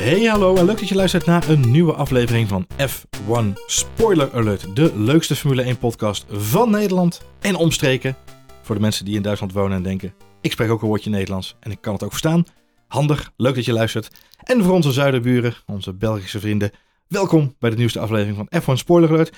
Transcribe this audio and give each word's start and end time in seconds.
Hey 0.00 0.24
hallo 0.24 0.56
en 0.56 0.64
leuk 0.64 0.78
dat 0.78 0.88
je 0.88 0.94
luistert 0.94 1.26
naar 1.26 1.48
een 1.48 1.70
nieuwe 1.70 1.92
aflevering 1.92 2.48
van 2.48 2.66
F1 2.76 3.52
Spoiler 3.66 4.32
Alert. 4.32 4.76
De 4.76 4.96
leukste 4.96 5.36
Formule 5.36 5.62
1 5.62 5.78
podcast 5.78 6.24
van 6.28 6.70
Nederland 6.70 7.20
en 7.40 7.54
omstreken. 7.54 8.16
Voor 8.62 8.74
de 8.74 8.80
mensen 8.80 9.04
die 9.04 9.14
in 9.16 9.22
Duitsland 9.22 9.52
wonen 9.52 9.76
en 9.76 9.82
denken, 9.82 10.14
ik 10.40 10.52
spreek 10.52 10.70
ook 10.70 10.82
een 10.82 10.88
woordje 10.88 11.10
Nederlands 11.10 11.56
en 11.60 11.70
ik 11.70 11.80
kan 11.80 11.92
het 11.92 12.02
ook 12.02 12.10
verstaan. 12.10 12.44
Handig, 12.88 13.32
leuk 13.36 13.54
dat 13.54 13.64
je 13.64 13.72
luistert. 13.72 14.08
En 14.42 14.62
voor 14.64 14.74
onze 14.74 14.92
zuiderburen, 14.92 15.54
onze 15.66 15.92
Belgische 15.92 16.40
vrienden, 16.40 16.70
welkom 17.06 17.54
bij 17.58 17.70
de 17.70 17.76
nieuwste 17.76 18.00
aflevering 18.00 18.36
van 18.36 18.62
F1 18.62 18.78
Spoiler 18.78 19.10
Alert. 19.10 19.36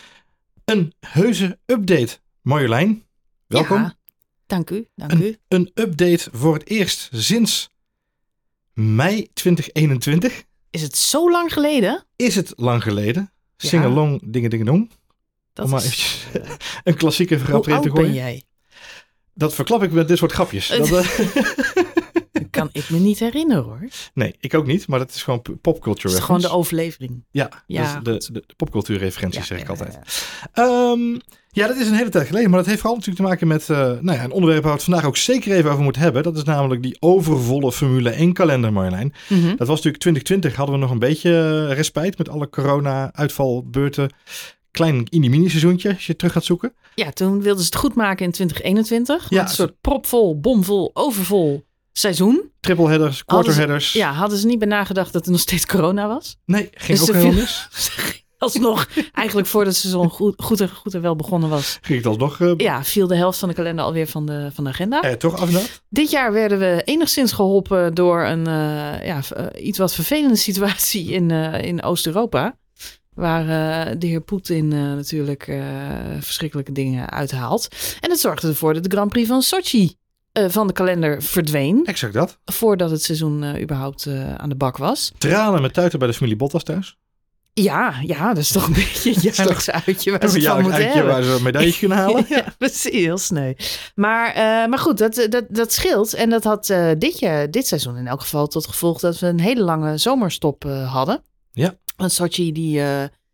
Een 0.64 0.92
heuse 1.00 1.58
update. 1.66 2.18
Marjolein, 2.40 3.04
welkom. 3.46 3.78
Ja, 3.78 3.94
dank 4.46 4.70
u, 4.70 4.86
dank 4.94 5.12
Een, 5.12 5.22
u. 5.22 5.36
een 5.48 5.70
update 5.74 6.28
voor 6.32 6.54
het 6.54 6.68
eerst 6.68 7.08
sinds 7.12 7.70
mei 8.74 9.28
2021. 9.32 10.44
Is 10.72 10.82
het 10.82 10.96
zo 10.96 11.30
lang 11.30 11.52
geleden? 11.52 12.04
Is 12.16 12.34
het 12.34 12.52
lang 12.56 12.82
geleden? 12.82 13.32
Sing 13.56 13.84
along, 13.84 14.20
dingen, 14.24 14.50
dingen, 14.50 14.66
dong. 14.66 14.90
Dat 15.52 15.64
Om 15.64 15.70
maar 15.70 15.84
is- 15.84 15.86
eventjes 15.86 16.26
een 16.84 16.94
klassieke 16.94 17.38
grap 17.38 17.56
in 17.56 17.62
te 17.62 17.72
oud 17.72 17.82
ben 17.82 17.92
gooien. 17.92 18.14
jij? 18.14 18.42
Dat 19.34 19.54
verklap 19.54 19.82
ik 19.82 19.92
met 19.92 20.08
dit 20.08 20.18
soort 20.18 20.32
grapjes. 20.32 20.68
Dat, 20.78 20.90
eh, 20.90 21.34
Dat 22.32 22.50
kan 22.50 22.68
ik 22.72 22.90
me 22.90 22.98
niet 22.98 23.18
herinneren 23.18 23.64
hoor. 23.64 23.78
Het 23.80 24.10
nee, 24.14 24.34
ik 24.40 24.54
ook 24.54 24.66
niet, 24.66 24.86
maar 24.86 24.98
dat 24.98 25.10
is 25.14 25.22
gewoon 25.22 25.42
popculture 25.60 26.14
is 26.14 26.20
gewoon 26.20 26.40
de 26.40 26.48
overlevering. 26.50 27.24
Ja, 27.30 27.62
Ja, 27.66 27.82
is 27.96 28.02
de, 28.04 28.32
de, 28.32 28.44
de 28.46 28.54
popcultuurreferentie 28.56 29.40
Ja, 29.40 29.46
zeg 29.46 29.60
ik 29.60 29.68
altijd. 29.68 29.92
ja, 29.92 30.02
Ehm, 30.52 31.18
ja, 31.54 31.66
dat 31.66 31.76
is 31.76 31.88
een 31.88 31.94
hele 31.94 32.08
tijd 32.10 32.26
geleden, 32.26 32.48
maar 32.50 32.58
dat 32.58 32.68
heeft 32.68 32.80
vooral 32.80 32.98
natuurlijk 32.98 33.24
te 33.24 33.30
maken 33.30 33.46
met 33.48 33.70
eh, 33.70 33.76
nou 33.78 34.18
ja, 34.18 34.24
een 34.24 34.32
onderwerp 34.32 34.62
waar 34.62 34.72
we 34.72 34.76
het 34.78 34.86
vandaag 34.88 35.04
ook 35.04 35.16
zeker 35.16 35.52
even 35.56 35.70
over 35.70 35.82
moeten 35.82 36.02
hebben. 36.02 36.22
Dat 36.22 36.36
is 36.36 36.42
namelijk 36.42 36.82
die 36.82 36.96
overvolle 37.00 37.72
Formule 37.72 38.10
1 38.10 38.32
kalender, 38.32 38.72
Marjolein. 38.72 39.12
Mhm. 39.28 39.48
Dat 39.56 39.66
was 39.66 39.76
natuurlijk 39.76 39.98
2020, 40.02 40.54
hadden 40.56 40.74
we 40.74 40.80
nog 40.80 40.90
een 40.90 40.98
beetje 40.98 41.30
eh, 41.68 41.74
respijt 41.76 42.18
met 42.18 42.28
alle 42.28 42.48
corona-uitvalbeurten. 42.48 44.10
Klein 44.70 45.06
mini 45.10 45.48
seizoentje, 45.48 45.88
als 45.94 46.06
je 46.06 46.16
terug 46.16 46.32
gaat 46.32 46.44
zoeken. 46.44 46.74
Ja, 46.94 47.10
toen 47.10 47.40
wilden 47.42 47.64
ze 47.64 47.70
het 47.70 47.76
goed 47.80 47.94
maken 47.94 48.24
in 48.24 48.30
2021. 48.32 49.26
Ja, 49.30 49.42
een 49.42 49.48
soort 49.48 49.80
propvol, 49.80 50.40
bomvol, 50.40 50.90
overvol 50.94 51.64
seizoen. 51.92 52.50
Triple 52.60 52.88
headers, 52.88 53.24
quarter 53.24 53.34
Hadden 53.34 53.52
ze- 53.54 53.60
headers. 53.60 53.92
Ja, 53.92 54.12
hadden 54.12 54.38
ze 54.38 54.46
niet 54.46 54.58
bij 54.58 54.68
nagedacht 54.68 55.12
dat 55.12 55.24
er 55.26 55.30
nog 55.32 55.40
steeds 55.40 55.66
corona 55.66 56.08
was. 56.08 56.36
Nee, 56.46 56.68
ging 56.74 56.98
Dus 56.98 57.10
ook 57.10 57.16
viel- 57.16 57.32
mis. 57.32 57.68
Alsnog, 58.42 58.88
eigenlijk 59.12 59.48
voordat 59.48 59.72
het 59.72 59.82
seizoen 59.82 60.10
goed, 60.10 60.42
goed, 60.42 60.60
en, 60.60 60.68
goed 60.68 60.94
en 60.94 61.00
wel 61.00 61.16
begonnen 61.16 61.48
was. 61.48 61.78
Ging 61.82 61.98
het 61.98 62.06
alsnog 62.06 62.40
eh 62.40 62.52
Ja, 62.56 62.84
viel 62.84 63.06
de 63.06 63.16
helft 63.16 63.38
van 63.38 63.48
de 63.48 63.54
kalender 63.54 63.84
alweer 63.84 64.06
van 64.06 64.26
de, 64.26 64.50
van 64.52 64.64
de 64.64 64.70
agenda. 64.70 65.00
eh, 65.02 65.12
toch 65.12 65.40
af 65.40 65.48
en 65.48 65.56
aan? 65.56 65.62
Dit 65.88 66.10
jaar 66.10 66.32
werden 66.32 66.58
we 66.58 66.82
enigszins 66.84 67.32
geholpen 67.32 67.94
door 67.94 68.22
een 68.24 68.46
eh, 68.46 69.06
ja, 69.06 69.20
eh, 69.36 69.66
iets 69.66 69.78
wat 69.78 69.94
vervelende 69.94 70.36
situatie 70.36 71.10
in, 71.10 71.30
in 71.60 71.82
Oost-Europa. 71.82 72.56
Waar 73.14 73.44
de 73.98 74.06
heer 74.06 74.20
Poetin 74.20 74.72
eh, 74.72 74.78
natuurlijk 74.78 75.52
verschrikkelijke 76.20 76.72
dingen 76.72 77.10
uithaalt. 77.10 77.68
En 78.00 78.08
dat 78.08 78.18
zorgde 78.18 78.48
ervoor 78.48 78.74
dat 78.74 78.82
de 78.82 78.90
Grand 78.90 79.10
Prix 79.10 79.28
van 79.28 79.42
Sochi 79.42 79.96
van 80.32 80.66
de 80.66 80.72
kalender 80.72 81.22
verdween. 81.22 81.84
Exact 81.84 82.12
dat. 82.12 82.38
Voordat 82.44 82.90
het 82.90 83.02
seizoen 83.02 83.60
überhaupt 83.60 84.08
aan 84.36 84.48
de 84.48 84.54
bak 84.54 84.76
was. 84.76 85.12
Tranen 85.18 85.62
met 85.62 85.74
tuiten 85.74 85.98
bij 85.98 86.08
de 86.08 86.14
familie 86.14 86.36
Bottas 86.36 86.62
thuis. 86.62 86.96
Ja, 87.54 87.94
ja, 88.02 88.28
dat 88.28 88.36
is 88.42 88.52
toch 88.52 88.66
een 88.66 88.72
beetje 88.72 89.10
een 89.14 89.20
jaarlijks 89.20 89.70
uitje 89.70 90.10
waar 90.10 90.28
ze 90.28 90.36
het 90.36 90.46
van 90.46 90.62
moeten 90.62 90.72
uitje 90.72 90.92
hebben. 90.92 91.12
waar 91.12 91.22
ze 91.22 91.30
een 91.30 91.42
medaille 91.42 91.78
kunnen 91.78 91.98
halen. 91.98 92.24
Ja, 92.28 92.44
precies, 92.58 92.92
heel 92.92 93.18
sneu. 93.18 93.54
Maar, 93.94 94.28
eh, 94.28 94.68
maar 94.68 94.78
goed, 94.78 94.98
dat, 94.98 95.26
dat, 95.30 95.44
dat 95.48 95.72
scheelt. 95.72 96.14
En 96.14 96.30
dat 96.30 96.44
had 96.44 96.70
eh, 96.70 96.90
dit, 96.98 97.18
jaar, 97.18 97.50
dit 97.50 97.66
seizoen 97.66 97.96
in 97.96 98.06
elk 98.06 98.20
geval 98.20 98.46
tot 98.46 98.66
gevolg 98.66 99.00
dat 99.00 99.18
we 99.18 99.26
een 99.26 99.40
hele 99.40 99.62
lange 99.62 99.98
zomerstop 99.98 100.64
eh, 100.64 100.92
hadden. 100.92 101.22
Ja. 101.50 101.74
Want 101.96 102.12
Sochi 102.12 102.52
die, 102.52 102.82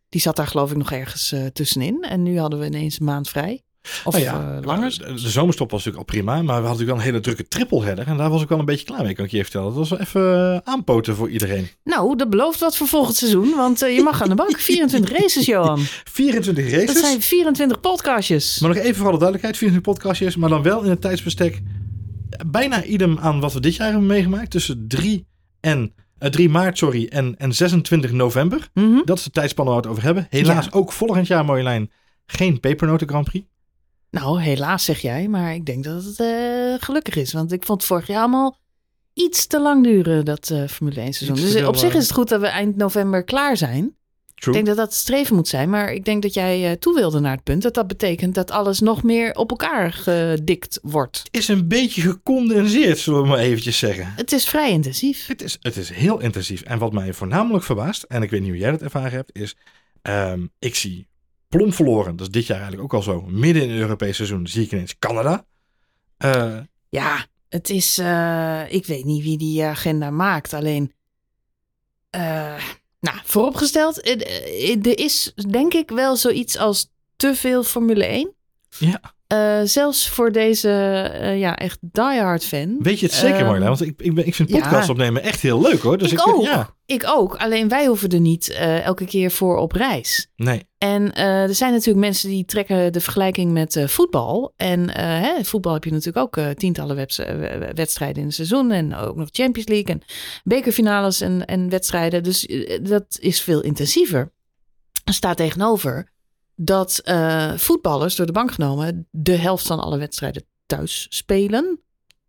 die 0.09 0.20
zat 0.20 0.37
daar 0.37 0.47
geloof 0.47 0.70
ik 0.70 0.76
nog 0.76 0.93
ergens 0.93 1.34
tussenin. 1.53 2.03
En 2.03 2.22
nu 2.22 2.38
hadden 2.38 2.59
we 2.59 2.66
ineens 2.66 3.00
een 3.00 3.06
maand 3.06 3.28
vrij. 3.28 3.62
Of 4.04 4.12
Nou 4.12 4.25
ja, 4.25 4.56
eh, 4.56 4.65
langer. 4.66 4.91
De, 4.99 5.15
de 5.15 5.28
zomerstop 5.28 5.71
was 5.71 5.84
natuurlijk 5.84 6.10
al 6.10 6.15
prima, 6.15 6.32
maar 6.34 6.44
we 6.44 6.50
hadden 6.53 6.62
natuurlijk 6.71 6.88
wel 6.91 6.99
een 6.99 7.10
hele 7.12 7.21
drukke 7.21 7.49
triple 7.49 7.84
header. 7.84 8.06
En 8.06 8.16
daar 8.16 8.31
was 8.31 8.43
ik 8.43 8.49
wel 8.49 8.59
een 8.59 8.65
beetje 8.65 8.84
klaar 8.84 9.03
mee, 9.03 9.15
kan 9.15 9.25
ik 9.25 9.31
je 9.31 9.37
even 9.38 9.50
vertellen. 9.50 9.75
Dat 9.76 9.88
was 9.88 9.99
even 10.00 10.54
eh, 10.65 10.72
aanpoten 10.72 11.16
voor 11.16 11.31
iedereen. 11.31 11.69
Nou, 11.84 12.16
dat 12.16 12.31
belooft 12.31 12.60
wat 12.60 12.76
voor 12.76 12.87
volgend 12.88 13.16
seizoen. 13.16 13.54
Want 13.56 13.82
eh, 13.82 13.94
je 13.94 14.03
mag 14.03 14.22
aan 14.22 14.28
de 14.28 14.34
bank. 14.34 14.59
24 14.71 15.19
races, 15.19 15.47
Johan. 15.47 15.81
24 16.04 16.71
races. 16.71 16.87
Dat 16.87 16.97
zijn 16.97 17.21
24 17.21 17.81
podcastjes. 17.81 18.59
Maar 18.60 18.69
nog 18.75 18.78
even 18.78 18.94
voor 18.97 19.06
alle 19.09 19.19
duidelijkheid, 19.19 19.56
24 19.56 19.93
podcastjes, 19.94 20.37
maar 20.37 20.49
dan 20.49 20.62
wel 20.62 20.82
in 20.82 20.91
het 20.91 21.00
tijdsbestek 21.00 21.60
bijna 22.47 22.84
idem 22.84 23.19
aan 23.19 23.41
wat 23.41 23.53
we 23.53 23.60
dit 23.60 23.75
jaar 23.75 23.88
hebben 23.91 24.06
meegemaakt. 24.06 24.50
Tussen 24.50 24.84
3, 24.88 25.26
en, 25.60 25.93
eh, 26.19 26.31
3 26.31 26.49
maart 26.49 26.78
sorry, 26.78 27.06
en, 27.10 27.34
en 27.38 27.55
26 27.55 28.12
november. 28.12 28.69
Mhm. 28.75 29.00
Dat 29.05 29.19
is 29.19 29.25
de 29.25 29.31
tijdspanne 29.31 29.70
waar 29.70 29.81
we 29.81 29.87
het 29.88 29.97
over 29.97 30.06
hebben. 30.06 30.26
Helaas 30.31 30.65
Ja. 30.65 30.70
ook 30.75 30.93
volgend 30.93 31.26
jaar, 31.26 31.44
Marjolein, 31.44 31.91
geen 32.26 32.60
pepernoten 32.60 33.09
Grand 33.09 33.25
Prix. 33.25 33.47
Nou, 34.10 34.41
helaas 34.41 34.84
zeg 34.84 35.00
jij, 35.00 35.28
maar 35.28 35.54
ik 35.54 35.66
denk 35.66 35.84
dat 35.84 36.04
het 36.04 36.20
eh, 36.20 36.74
gelukkig 36.84 37.16
is. 37.16 37.32
Want 37.32 37.52
ik 37.52 37.64
vond 37.64 37.80
het 37.80 37.91
vorig 37.91 38.06
jaar 38.06 38.20
allemaal 38.20 38.58
iets 39.12 39.46
te 39.46 39.60
lang 39.60 39.84
duren, 39.84 40.24
dat 40.24 40.50
eh, 40.50 40.66
Formule 40.66 41.00
1 41.00 41.12
seizoen. 41.12 41.38
Iets 41.44 41.52
Dus 41.52 41.64
op 41.64 41.76
zich 41.76 41.94
is 41.94 42.02
het 42.02 42.12
goed 42.12 42.28
dat 42.28 42.41
we 42.41 42.46
eind 42.46 42.76
november 42.76 43.24
klaar 43.24 43.56
zijn. 43.56 43.96
True. 44.34 44.54
Ik 44.56 44.64
denk 44.64 44.66
dat 44.66 44.76
dat 44.76 44.94
het 44.94 45.02
streven 45.04 45.36
moet 45.36 45.48
zijn. 45.48 45.70
Maar 45.70 45.92
ik 45.92 46.04
denk 46.04 46.22
dat 46.22 46.34
jij 46.34 46.70
eh, 46.70 46.76
toe 46.76 46.94
wilde 46.94 47.20
naar 47.20 47.34
het 47.34 47.44
punt 47.44 47.62
dat 47.62 47.74
dat 47.74 47.86
betekent 47.86 48.34
dat 48.34 48.50
alles 48.50 48.80
nog 48.80 49.02
meer 49.02 49.34
op 49.34 49.50
elkaar 49.50 49.92
gedikt 49.92 50.78
wordt. 50.82 51.22
is 51.30 51.48
een 51.48 51.69
beetje 51.69 52.02
gecondenseerd, 52.02 52.98
zullen 52.98 53.22
we 53.22 53.28
maar 53.28 53.38
eventjes 53.38 53.78
zeggen. 53.78 54.12
Het 54.16 54.32
is 54.32 54.48
vrij 54.48 54.70
intensief. 54.70 55.26
Het 55.26 55.42
is, 55.42 55.56
het 55.60 55.76
is 55.76 55.90
heel 55.90 56.20
intensief. 56.20 56.62
En 56.62 56.78
wat 56.78 56.92
mij 56.92 57.12
voornamelijk 57.12 57.64
verbaast, 57.64 58.02
en 58.02 58.22
ik 58.22 58.30
weet 58.30 58.40
niet 58.40 58.50
hoe 58.50 58.58
jij 58.58 58.70
dat 58.70 58.82
ervaren 58.82 59.12
hebt, 59.12 59.36
is 59.36 59.56
ehm, 60.02 60.46
ik 60.58 60.75
zie 60.75 61.07
plom 61.48 61.72
verloren. 61.72 62.16
Dat 62.16 62.26
is 62.26 62.32
dit 62.32 62.47
jaar 62.47 62.60
eigenlijk 62.60 62.84
ook 62.84 62.94
al 62.94 63.03
zo. 63.03 63.20
Midden 63.22 63.62
in 63.62 63.70
het 63.70 63.78
Europees 63.78 64.16
seizoen 64.16 64.47
zie 64.47 64.64
ik 64.64 64.72
ineens 64.72 64.98
Canada. 64.98 65.47
Eh, 66.16 66.59
Ja, 66.88 67.26
het 67.48 67.70
is. 67.70 67.98
eh, 67.98 68.62
ik 68.72 68.86
weet 68.86 69.04
niet 69.04 69.22
wie 69.22 69.38
die 69.38 69.64
agenda 69.64 70.10
maakt. 70.10 70.53
Alleen. 70.53 70.92
eh, 72.10 72.64
nou, 73.00 73.19
vooropgesteld. 73.25 74.06
er 74.87 74.98
is 74.98 75.32
denk 75.50 75.75
ik 75.75 75.88
wel 75.91 76.16
zoiets 76.16 76.56
als 76.58 76.91
te 77.16 77.34
veel 77.34 77.62
Formule 77.62 78.04
1. 78.06 78.34
ja, 78.78 79.00
Eh, 79.28 79.61
zelfs 79.65 80.09
voor 80.09 80.33
deze 80.33 80.71
eh, 80.71 81.39
ja, 81.39 81.56
echt 81.56 81.78
diehard 81.81 82.44
fan. 82.44 82.77
weet 82.78 83.00
je 83.00 83.06
het 83.06 83.15
zeker, 83.15 83.37
Ehm, 83.37 83.44
Marjolein? 83.44 83.69
Want 83.69 83.81
ik, 83.81 84.00
ik, 84.03 84.15
ben, 84.15 84.27
ik 84.27 84.34
vind 84.34 84.49
ja. 84.50 84.59
podcast 84.61 84.89
opnemen 84.89 85.22
echt 85.22 85.41
heel 85.41 85.61
leuk 85.61 85.81
hoor. 85.81 85.99
Dus 85.99 86.12
ik, 86.12 86.19
ik, 86.19 86.28
ook. 86.28 86.43
Ja, 86.43 86.75
Ik 86.87 87.03
ook. 87.06 87.37
Alleen 87.37 87.69
wij 87.69 87.87
hoeven 87.87 88.09
er 88.09 88.21
niet 88.21 88.50
eh, 88.50 88.84
elke 88.84 89.05
keer 89.05 89.31
voor 89.31 89.56
op 89.56 89.72
reis. 89.72 90.28
nee. 90.37 90.67
En 90.78 91.15
er 91.15 91.55
zijn 91.55 91.72
natuurlijk 91.72 91.99
mensen 91.99 92.28
die 92.28 92.44
trekken 92.44 92.93
de 92.93 93.00
vergelijking 93.00 93.53
met 93.53 93.84
voetbal. 93.87 94.53
En 94.56 94.91
hè, 94.99 95.44
voetbal 95.44 95.72
heb 95.72 95.84
je 95.84 95.91
natuurlijk 95.91 96.37
ook 96.37 96.55
tientallen 96.55 96.97
wedstrijden 97.75 98.21
in 98.21 98.27
het 98.27 98.34
seizoen. 98.34 98.71
En 98.71 98.94
ook 98.94 99.17
nog 99.17 99.28
Champions 99.31 99.69
League 99.69 99.94
en 99.94 100.03
bekerfinales 100.44 101.21
en, 101.21 101.44
en 101.44 101.69
wedstrijden. 101.69 102.22
Dus 102.22 102.49
dat 102.83 103.19
is 103.21 103.41
veel 103.41 103.61
intensiever. 103.62 104.33
Er 105.05 105.15
staat 105.15 105.37
tegenover 105.37 106.12
dat 106.60 106.98
eh, 106.98 107.52
voetballers 107.56 108.16
door 108.16 108.26
de 108.26 108.32
bank 108.32 108.52
genomen 108.52 109.08
de 109.10 109.36
helft 109.36 109.66
van 109.66 109.80
alle 109.80 109.98
wedstrijden 109.98 110.44
thuis 110.66 111.06
spelen. 111.10 111.80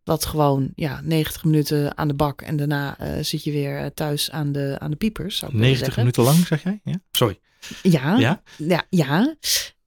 Wat 0.04 0.26
gewoon 0.26 0.72
ja, 0.76 1.02
90 1.04 1.44
minuten 1.44 1.98
aan 1.98 2.08
de 2.08 2.14
bak 2.14 2.42
en 2.42 2.58
daarna 2.58 2.98
eh, 2.98 3.24
zit 3.24 3.44
je 3.44 3.52
weer 3.52 3.78
eh, 3.78 3.86
thuis 3.86 4.32
aan 4.32 4.52
de, 4.52 4.76
aan 4.80 4.92
de 4.92 4.98
piepers. 4.98 5.38
Zou 5.38 5.52
ik 5.52 5.58
willen 5.58 5.74
90 5.74 5.94
zeggen. 5.96 6.04
minuten 6.04 6.24
lang, 6.24 6.48
zeg 6.48 6.64
jij? 6.64 6.80
Ja? 6.84 7.02
Sorry. 7.12 7.40
Ja, 7.82 8.18
Ja? 8.18 8.42
ja, 8.58 8.84
ja. 8.90 9.36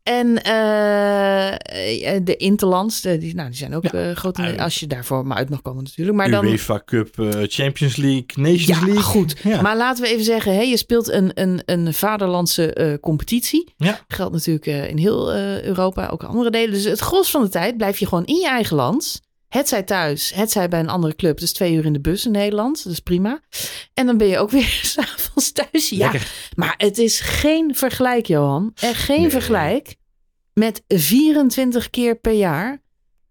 En 0.03 0.43
eh, 0.43 2.17
de 2.25 2.37
Interlands, 2.37 3.01
de, 3.01 3.19
die, 3.19 3.35
nou, 3.35 3.49
die 3.49 3.59
zijn 3.59 3.75
ook 3.75 3.83
Ja. 3.83 3.91
eh, 3.93 4.17
groot. 4.17 4.39
Als 4.59 4.81
je 4.81 4.87
daarvoor 4.87 5.27
maar 5.27 5.37
uit 5.37 5.51
mag 5.51 5.63
komen 5.63 5.83
natuurlijk. 5.85 6.17
Maar 6.17 6.31
dan, 6.31 6.45
UEFA 6.45 6.83
Cup, 6.85 7.19
eh, 7.19 7.29
Champions 7.47 7.97
League, 7.97 8.27
Nations 8.35 8.67
ja, 8.67 8.85
League. 8.85 9.03
goed. 9.03 9.37
Ja. 9.43 9.61
Maar 9.61 9.77
laten 9.77 10.03
we 10.05 10.11
even 10.11 10.25
zeggen, 10.25 10.55
hè, 10.55 10.61
je 10.63 10.77
speelt 10.77 11.09
een, 11.11 11.31
een, 11.35 11.63
een 11.65 11.95
vaderlandse 11.95 12.73
eh, 12.75 12.95
competitie. 13.01 13.73
Ja. 13.77 14.01
Geldt 14.09 14.33
natuurlijk 14.33 14.67
eh, 14.67 14.89
in 14.89 14.99
heel 14.99 15.33
eh, 15.33 15.63
Europa, 15.63 16.09
ook 16.09 16.23
andere 16.25 16.51
delen. 16.51 16.71
Dus 16.71 16.85
het 16.85 16.99
gros 17.01 17.31
van 17.31 17.43
de 17.43 17.49
tijd 17.49 17.77
blijf 17.77 17.99
je 17.99 18.07
gewoon 18.07 18.25
in 18.25 18.37
je 18.37 18.49
eigen 18.49 18.77
land. 18.77 19.21
Het 19.53 19.69
zij 19.69 19.83
thuis, 19.83 20.33
het 20.35 20.51
zij 20.51 20.69
bij 20.69 20.81
een 20.81 20.89
andere 20.89 21.15
club. 21.17 21.39
Dus 21.39 21.53
twee 21.53 21.75
uur 21.75 21.85
in 21.85 21.93
de 21.93 22.01
bus 22.01 22.27
in 22.27 22.33
Nederland. 22.33 22.85
Dat 22.85 22.93
is 22.93 23.01
prima. 23.01 23.41
En 23.95 24.07
dan 24.07 24.17
ben 24.17 24.27
je 24.27 24.39
ook 24.39 24.51
weer 24.51 24.81
s'avonds 24.95 25.53
thuis. 25.53 25.89
Ja, 25.89 26.11
Lekker. 26.11 26.31
maar 26.57 26.75
het 26.77 26.99
is 26.99 27.21
geen 27.21 27.75
vergelijk, 27.75 28.27
Johan. 28.27 28.73
Er 28.81 28.95
geen 28.97 29.21
Nee. 29.21 29.31
vergelijk 29.31 29.95
met 30.55 30.83
24 30.89 31.91
keer 31.91 32.17
per 32.17 32.33
jaar 32.33 32.83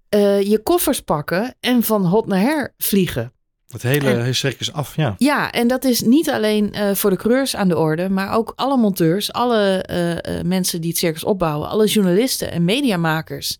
eh, 0.09 0.41
je 0.41 0.59
koffers 0.63 0.99
pakken 1.01 1.55
en 1.59 1.83
van 1.83 2.05
hot 2.05 2.27
naar 2.27 2.39
her 2.39 2.73
vliegen. 2.77 3.33
Het 3.67 3.81
hele 3.81 4.09
En- 4.11 4.35
circus 4.35 4.73
af, 4.73 4.95
ja. 4.95 5.15
Ja, 5.17 5.51
en 5.51 5.67
dat 5.67 5.83
is 5.83 6.01
niet 6.01 6.29
alleen 6.29 6.73
eh, 6.73 6.93
voor 6.95 7.09
de 7.09 7.15
coureurs 7.15 7.55
aan 7.55 7.67
de 7.67 7.77
orde, 7.77 8.09
maar 8.09 8.33
ook 8.35 8.53
alle 8.55 8.77
monteurs, 8.77 9.33
alle 9.33 9.81
eh, 9.83 10.11
eh, 10.39 10.45
mensen 10.45 10.81
die 10.81 10.89
het 10.89 10.99
circus 10.99 11.23
opbouwen, 11.23 11.69
alle 11.69 11.87
journalisten 11.87 12.51
en 12.51 12.65
mediamakers 12.65 13.57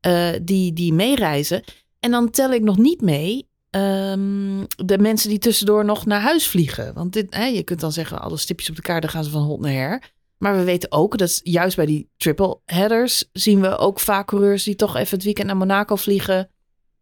eh, 0.00 0.28
die, 0.42 0.72
die 0.72 0.92
meereizen. 0.92 1.62
En 2.02 2.10
dan 2.10 2.30
tel 2.30 2.52
ik 2.52 2.62
nog 2.62 2.78
niet 2.78 3.00
mee 3.00 3.48
ehm, 3.70 4.64
de 4.76 4.98
mensen 4.98 5.28
die 5.28 5.38
tussendoor 5.38 5.84
nog 5.84 6.06
naar 6.06 6.20
huis 6.20 6.46
vliegen. 6.48 6.94
Want 6.94 7.12
dit, 7.12 7.34
hè, 7.34 7.44
je 7.44 7.62
kunt 7.62 7.80
dan 7.80 7.92
zeggen, 7.92 8.20
alle 8.20 8.36
stipjes 8.36 8.68
op 8.70 8.76
de 8.76 8.82
kaart, 8.82 9.02
dan 9.02 9.10
gaan 9.10 9.24
ze 9.24 9.30
van 9.30 9.42
hot 9.42 9.60
naar 9.60 9.72
her. 9.72 10.02
Maar 10.38 10.56
we 10.56 10.64
weten 10.64 10.92
ook 10.92 11.18
dat 11.18 11.40
juist 11.42 11.76
bij 11.76 11.86
die 11.86 12.08
triple 12.16 12.58
headers 12.64 13.24
zien 13.32 13.60
we 13.60 13.76
ook 13.76 14.00
vaak 14.00 14.26
coureurs 14.26 14.62
die 14.64 14.76
toch 14.76 14.96
even 14.96 15.14
het 15.16 15.24
weekend 15.24 15.46
naar 15.46 15.56
Monaco 15.56 15.96
vliegen. 15.96 16.48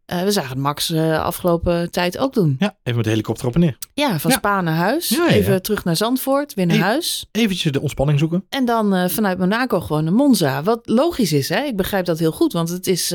Eh, 0.05 0.23
we 0.23 0.31
zagen 0.31 0.50
het 0.50 0.58
Max 0.58 0.91
uh, 0.91 1.20
afgelopen 1.23 1.91
tijd 1.91 2.19
ook 2.19 2.32
doen. 2.32 2.56
Ja, 2.58 2.76
even 2.82 2.94
met 2.94 3.05
de 3.05 3.11
helikopter 3.11 3.46
op 3.46 3.55
en 3.55 3.61
neer. 3.61 3.79
Ja, 3.94 4.19
van 4.19 4.31
Ja. 4.31 4.37
Spa 4.37 4.61
naar 4.61 4.75
huis. 4.75 5.08
Ja, 5.08 5.25
ja, 5.26 5.31
even 5.35 5.62
terug 5.62 5.85
naar 5.85 5.96
Zandvoort, 5.96 6.55
weer 6.55 6.67
naar 6.67 6.76
Hey. 6.76 6.87
huis. 6.87 7.26
Eventjes 7.32 7.73
de 7.73 7.81
ontspanning 7.81 8.19
zoeken. 8.19 8.44
En 8.49 8.64
dan 8.64 8.94
eh, 8.94 9.08
vanuit 9.08 9.38
Monaco 9.38 9.81
gewoon 9.81 10.05
naar 10.05 10.12
Monza. 10.12 10.62
Wat 10.62 10.81
logisch 10.85 11.32
is, 11.32 11.49
hè? 11.49 11.62
Ik 11.64 11.76
begrijp 11.76 12.05
dat 12.05 12.19
heel 12.19 12.32
goed. 12.32 12.53
Want 12.53 12.69
het 12.69 12.87
is 12.87 13.08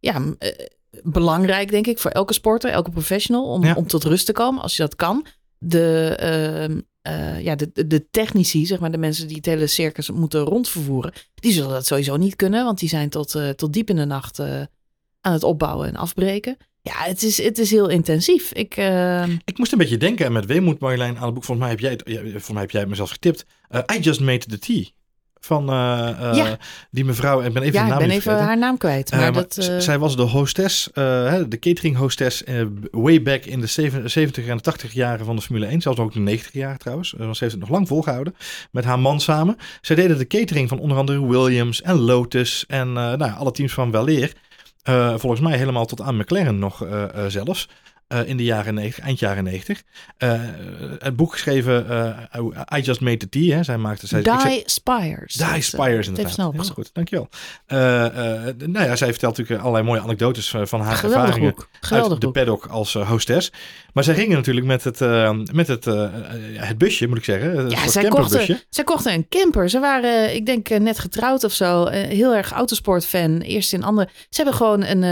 ja, 0.00 0.22
belangrijk, 1.02 1.70
denk 1.70 1.86
ik, 1.86 1.98
voor 1.98 2.10
elke 2.10 2.32
sporter, 2.32 2.70
elke 2.70 2.90
professional... 2.90 3.44
om, 3.44 3.64
Ja. 3.64 3.74
om 3.74 3.86
tot 3.86 4.04
rust 4.04 4.26
te 4.26 4.32
komen, 4.32 4.62
als 4.62 4.76
je 4.76 4.82
dat 4.82 4.96
kan. 4.96 5.26
De, 5.58 6.14
ehm, 6.18 6.80
eh, 7.02 7.40
ja, 7.44 7.54
de, 7.54 7.86
de- 7.86 8.10
technici, 8.10 8.66
zeg 8.66 8.78
maar, 8.78 8.90
de 8.90 8.98
mensen 8.98 9.26
die 9.26 9.36
het 9.36 9.46
hele 9.46 9.66
circus 9.66 10.10
moeten 10.10 10.40
rondvervoeren... 10.40 11.12
die 11.34 11.52
zullen 11.52 11.70
dat 11.70 11.86
sowieso 11.86 12.16
niet 12.16 12.36
kunnen, 12.36 12.64
want 12.64 12.78
die 12.78 12.88
zijn 12.88 13.08
tot, 13.08 13.34
eh, 13.34 13.48
tot 13.48 13.72
diep 13.72 13.90
in 13.90 13.96
de 13.96 14.04
nacht 14.04 14.38
eh, 14.38 14.60
aan 15.20 15.32
het 15.32 15.44
opbouwen 15.44 15.88
en 15.88 15.96
afbreken. 15.96 16.56
Ja, 16.82 16.92
het 16.96 17.22
is, 17.22 17.42
het 17.42 17.58
is 17.58 17.70
heel 17.70 17.88
intensief. 17.88 18.52
Ik, 18.52 18.76
eh, 18.76 19.22
Ik 19.44 19.58
moest 19.58 19.72
een 19.72 19.78
beetje 19.78 19.96
denken 19.96 20.26
en 20.26 20.32
met 20.32 20.46
weemoed 20.46 20.78
Marjolein 20.78 21.16
aan 21.18 21.24
het 21.24 21.34
boek. 21.34 21.44
Volgens 21.44 21.66
mij 21.66 21.68
heb 21.76 21.80
jij 21.80 21.90
het, 21.90 22.02
volgens 22.30 22.50
mij 22.50 22.60
heb 22.62 22.70
jij 22.70 22.80
het 22.80 22.88
me 22.88 22.94
zelfs 22.96 23.12
getipt. 23.12 23.44
I 23.94 23.98
Just 24.00 24.20
Made 24.20 24.46
the 24.46 24.58
Tea. 24.58 24.84
Van 25.40 25.68
eh, 25.70 26.08
eh, 26.30 26.36
Ja. 26.36 26.56
die 26.90 27.04
mevrouw, 27.04 27.40
ik 27.40 27.52
ben 27.52 27.62
even 27.62 27.74
ja, 27.74 27.80
de 27.80 27.84
ik 27.86 27.98
naam 27.98 28.08
ben 28.08 28.16
even 28.16 28.38
haar 28.38 28.58
naam 28.58 28.78
kwijt. 28.78 29.10
Eh, 29.10 29.18
Maar 29.18 29.32
maar 29.32 29.42
dat, 29.48 29.68
Zij 29.78 29.98
was 29.98 30.16
de 30.16 30.22
hostess, 30.22 30.88
de 30.94 31.56
catering 31.60 31.96
hostess, 31.96 32.42
way 32.90 33.22
back 33.22 33.44
in 33.44 33.60
de 33.60 33.66
zeven- 33.66 34.10
70 34.10 34.46
en 34.46 34.56
de 34.56 34.62
80 34.62 34.92
jaren 34.92 35.26
van 35.26 35.36
de 35.36 35.42
Formule 35.42 35.66
1. 35.66 35.80
Zelfs 35.80 35.98
ook 35.98 36.12
de 36.12 36.20
90 36.20 36.52
jaar 36.52 36.76
trouwens. 36.78 37.14
Want 37.16 37.36
ze 37.36 37.42
heeft 37.44 37.56
het 37.56 37.62
nog 37.64 37.72
lang 37.72 37.88
volgehouden 37.88 38.34
met 38.70 38.84
haar 38.84 38.98
man 38.98 39.20
samen. 39.20 39.56
Zij 39.80 39.96
deden 39.96 40.18
de 40.18 40.26
catering 40.26 40.68
van 40.68 40.78
onder 40.78 40.96
andere 40.98 41.26
Williams 41.28 41.82
en 41.82 41.96
Lotus 41.96 42.64
en 42.68 42.92
nou, 42.92 43.30
alle 43.36 43.50
teams 43.52 43.72
van 43.72 43.90
Weleer. 43.90 44.32
Volgens 45.16 45.40
mij 45.40 45.56
helemaal 45.56 45.86
tot 45.86 46.00
aan 46.00 46.16
McLaren 46.16 46.58
nog 46.58 46.86
zelfs. 47.28 47.68
Eh, 48.10 48.28
in 48.28 48.36
de 48.36 48.44
jaren 48.44 48.74
90, 48.74 49.04
eind 49.04 49.18
jaren 49.18 49.44
90. 49.44 49.82
Eh, 50.16 50.40
het 50.98 51.16
boek 51.16 51.32
geschreven 51.32 51.88
eh, 51.88 52.78
I 52.78 52.80
Just 52.80 53.00
Made 53.00 53.16
the 53.16 53.28
Tea. 53.28 53.56
Hè. 53.56 53.62
Zij 53.62 53.78
maakte, 53.78 54.06
zij, 54.06 54.22
Die 54.22 54.62
Spires. 54.64 55.34
Die 55.34 55.62
Spires 55.62 56.06
inderdaad. 56.06 56.32
Snel 56.32 56.52
Heel 56.52 56.64
goed, 56.64 56.90
dankjewel. 56.92 57.28
Nou 57.66 58.86
ja, 58.86 58.96
zij 58.96 59.10
vertelt 59.10 59.36
natuurlijk 59.36 59.60
allerlei 59.60 59.84
mooie 59.84 60.00
anekdotes 60.00 60.54
van 60.62 60.80
haar 60.80 60.96
Geweldig 60.96 61.24
ervaringen 61.24 61.54
boek. 61.54 61.68
Uit 61.90 62.20
de 62.20 62.30
paddock 62.30 62.66
als 62.66 62.92
hostess. 62.92 63.52
Maar 63.92 64.04
zij 64.04 64.14
gingen 64.14 64.36
natuurlijk 64.36 64.66
met 64.66 64.84
het, 64.84 65.00
met 65.52 65.66
het, 65.66 65.84
het 66.54 66.78
busje, 66.78 67.06
moet 67.06 67.18
ik 67.18 67.24
zeggen. 67.24 67.70
Ja, 67.70 67.88
zij 67.88 68.08
kochten, 68.08 68.60
zij 68.68 68.84
kochten 68.84 69.12
een 69.12 69.28
camper. 69.28 69.70
Ze 69.70 69.78
waren, 69.78 70.34
ik 70.34 70.46
denk, 70.46 70.68
net 70.68 70.98
getrouwd 70.98 71.44
of 71.44 71.52
zo. 71.52 71.86
Heel 71.86 72.34
erg 72.34 72.52
autosportfan. 72.52 73.40
Eerst 73.40 73.72
in 73.72 73.82
andere. 73.82 74.08
Ze 74.12 74.42
hebben 74.42 74.54
gewoon 74.54 74.84
een 74.84 75.02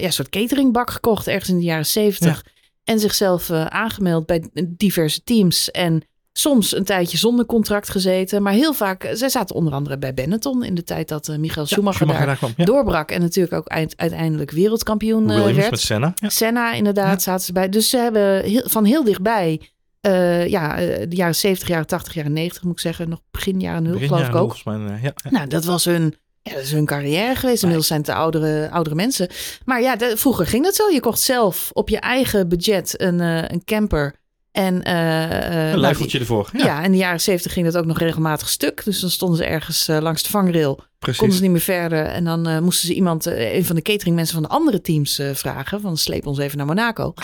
ja, 0.00 0.10
soort 0.10 0.28
cateringbak 0.28 0.90
gekocht 0.90 1.28
ergens 1.28 1.48
in 1.48 1.58
de 1.58 1.64
jaren 1.64 1.86
zeventig. 1.86 2.43
En 2.84 2.98
zichzelf 2.98 3.50
eh, 3.50 3.66
aangemeld 3.66 4.26
bij 4.26 4.44
diverse 4.66 5.22
teams. 5.24 5.70
En 5.70 6.02
soms 6.32 6.76
een 6.76 6.84
tijdje 6.84 7.18
zonder 7.18 7.46
contract 7.46 7.88
gezeten. 7.90 8.42
Maar 8.42 8.52
heel 8.52 8.74
vaak, 8.74 9.10
zij 9.12 9.28
zaten 9.28 9.56
onder 9.56 9.72
andere 9.72 9.98
bij 9.98 10.14
Benetton 10.14 10.64
in 10.64 10.74
de 10.74 10.82
tijd 10.82 11.08
dat 11.08 11.28
eh, 11.28 11.36
Michael 11.38 11.66
Ja, 11.68 11.72
Schumacher, 11.74 12.06
daar 12.06 12.36
kwam. 12.36 12.52
Ja. 12.56 12.64
doorbrak. 12.64 13.10
En 13.10 13.20
natuurlijk 13.20 13.54
ook 13.54 13.66
eind- 13.66 13.96
uiteindelijk 13.96 14.50
wereldkampioen 14.50 15.30
eh, 15.30 15.54
werd. 15.54 15.70
met 15.70 15.80
Senna. 15.80 16.12
Ja. 16.14 16.28
Senna 16.28 16.72
inderdaad 16.72 17.22
zaten 17.22 17.44
ze 17.44 17.52
bij. 17.52 17.68
Dus 17.68 17.88
ze 17.90 17.96
hebben 17.96 18.42
heel, 18.44 18.62
van 18.64 18.84
heel 18.84 19.04
dichtbij, 19.04 19.60
eh, 20.00 20.46
ja, 20.48 20.78
eh, 20.78 21.06
de 21.08 21.16
jaren 21.16 21.34
70, 21.34 21.68
jaren 21.68 21.86
80, 21.86 22.14
jaren 22.14 22.32
90 22.32 22.62
moet 22.62 22.72
ik 22.72 22.80
zeggen. 22.80 23.08
Nog 23.08 23.20
begin 23.30 23.60
jaren 23.60 23.82
0 23.82 23.92
Begin 23.92 24.06
geloof 24.08 24.22
jaren 24.22 24.36
ik 24.36 24.42
ook. 24.42 24.64
nul, 24.64 24.78
mij, 24.78 24.94
eh, 24.96 25.02
ja, 25.02 25.12
ja. 25.24 25.30
Nou, 25.30 25.48
dat 25.48 25.64
was 25.64 25.84
hun, 25.84 26.14
ja, 26.50 26.54
dat 26.54 26.62
is 26.62 26.72
hun 26.72 26.84
carrière 26.86 27.34
geweest. 27.34 27.60
Inmiddels 27.60 27.86
zijn 27.88 27.98
het 28.00 28.08
de 28.08 28.14
oudere, 28.14 28.70
oudere 28.70 28.94
mensen. 28.94 29.28
Maar 29.64 29.80
ja, 29.82 29.96
de- 29.96 30.16
vroeger 30.16 30.46
ging 30.46 30.64
dat 30.64 30.74
zo. 30.74 30.90
Je 30.90 31.00
kocht 31.00 31.20
zelf 31.20 31.70
op 31.72 31.88
je 31.88 31.98
eigen 31.98 32.48
budget 32.48 33.00
een, 33.00 33.20
eh, 33.20 33.42
een 33.46 33.64
camper. 33.64 34.14
En, 34.54 34.82
eh, 34.82 35.24
eh, 35.24 35.54
Een 35.54 35.66
nou, 35.66 35.76
lijfeltje 35.76 36.18
ervoor. 36.18 36.48
Ja, 36.52 36.64
ja. 36.64 36.82
in 36.82 36.90
de 36.90 36.96
jaren 36.96 37.20
70 37.20 37.52
ging 37.52 37.66
dat 37.66 37.76
ook 37.76 37.86
nog 37.86 37.98
regelmatig 37.98 38.48
stuk. 38.48 38.84
Dus 38.84 39.00
dan 39.00 39.10
stonden 39.10 39.38
ze 39.38 39.44
ergens 39.44 39.88
eh, 39.88 39.98
langs 40.00 40.22
de 40.22 40.28
vangrail 40.28 40.80
precies. 40.98 41.18
konden 41.18 41.36
ze 41.36 41.42
niet 41.42 41.52
meer 41.52 41.60
verder. 41.60 42.06
En 42.06 42.24
dan 42.24 42.62
moesten 42.62 42.88
ze 42.88 42.94
iemand, 42.94 43.26
een 43.26 43.64
van 43.64 43.76
de 43.76 43.82
cateringmensen 43.82 44.34
van 44.34 44.42
de 44.42 44.48
andere 44.48 44.80
teams 44.80 45.20
vragen. 45.32 45.80
Van 45.80 45.96
sleep 45.96 46.26
ons 46.26 46.38
even 46.38 46.56
naar 46.56 46.66
Monaco. 46.66 47.14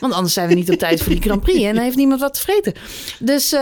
Want 0.00 0.12
anders 0.12 0.32
zijn 0.34 0.48
we 0.48 0.54
niet 0.54 0.70
op 0.70 0.78
tijd 0.88 1.02
voor 1.02 1.12
die 1.12 1.22
Grand 1.22 1.40
Prix. 1.42 1.62
En 1.62 1.74
dan 1.74 1.84
heeft 1.84 1.96
niemand 1.96 2.20
wat 2.20 2.34
te 2.34 2.40
vreten. 2.40 2.72
Dus 3.18 3.56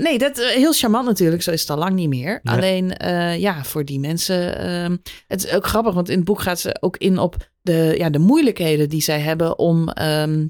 nee, 0.00 0.18
dat 0.18 0.36
heel 0.38 0.72
charmant 0.72 1.06
natuurlijk. 1.06 1.42
Zo 1.42 1.50
is 1.50 1.60
het 1.60 1.70
al 1.70 1.76
lang 1.78 1.94
niet 1.94 2.08
meer. 2.08 2.40
Alleen 2.44 2.94
ja, 3.38 3.64
voor 3.64 3.84
die 3.84 4.00
mensen. 4.00 4.58
ehm, 4.58 4.96
het 5.26 5.44
is 5.44 5.52
ook 5.52 5.66
grappig, 5.66 5.94
want 5.94 6.08
in 6.08 6.16
het 6.16 6.24
boek 6.24 6.40
gaat 6.42 6.60
ze 6.60 6.76
ook 6.80 6.96
in 6.96 7.18
op 7.18 7.36
de, 7.62 7.94
ja, 7.98 8.10
de 8.10 8.18
moeilijkheden 8.18 8.88
die 8.88 9.02
zij 9.02 9.20
hebben 9.20 9.58
om 9.58 9.88
ehm, 9.88 10.46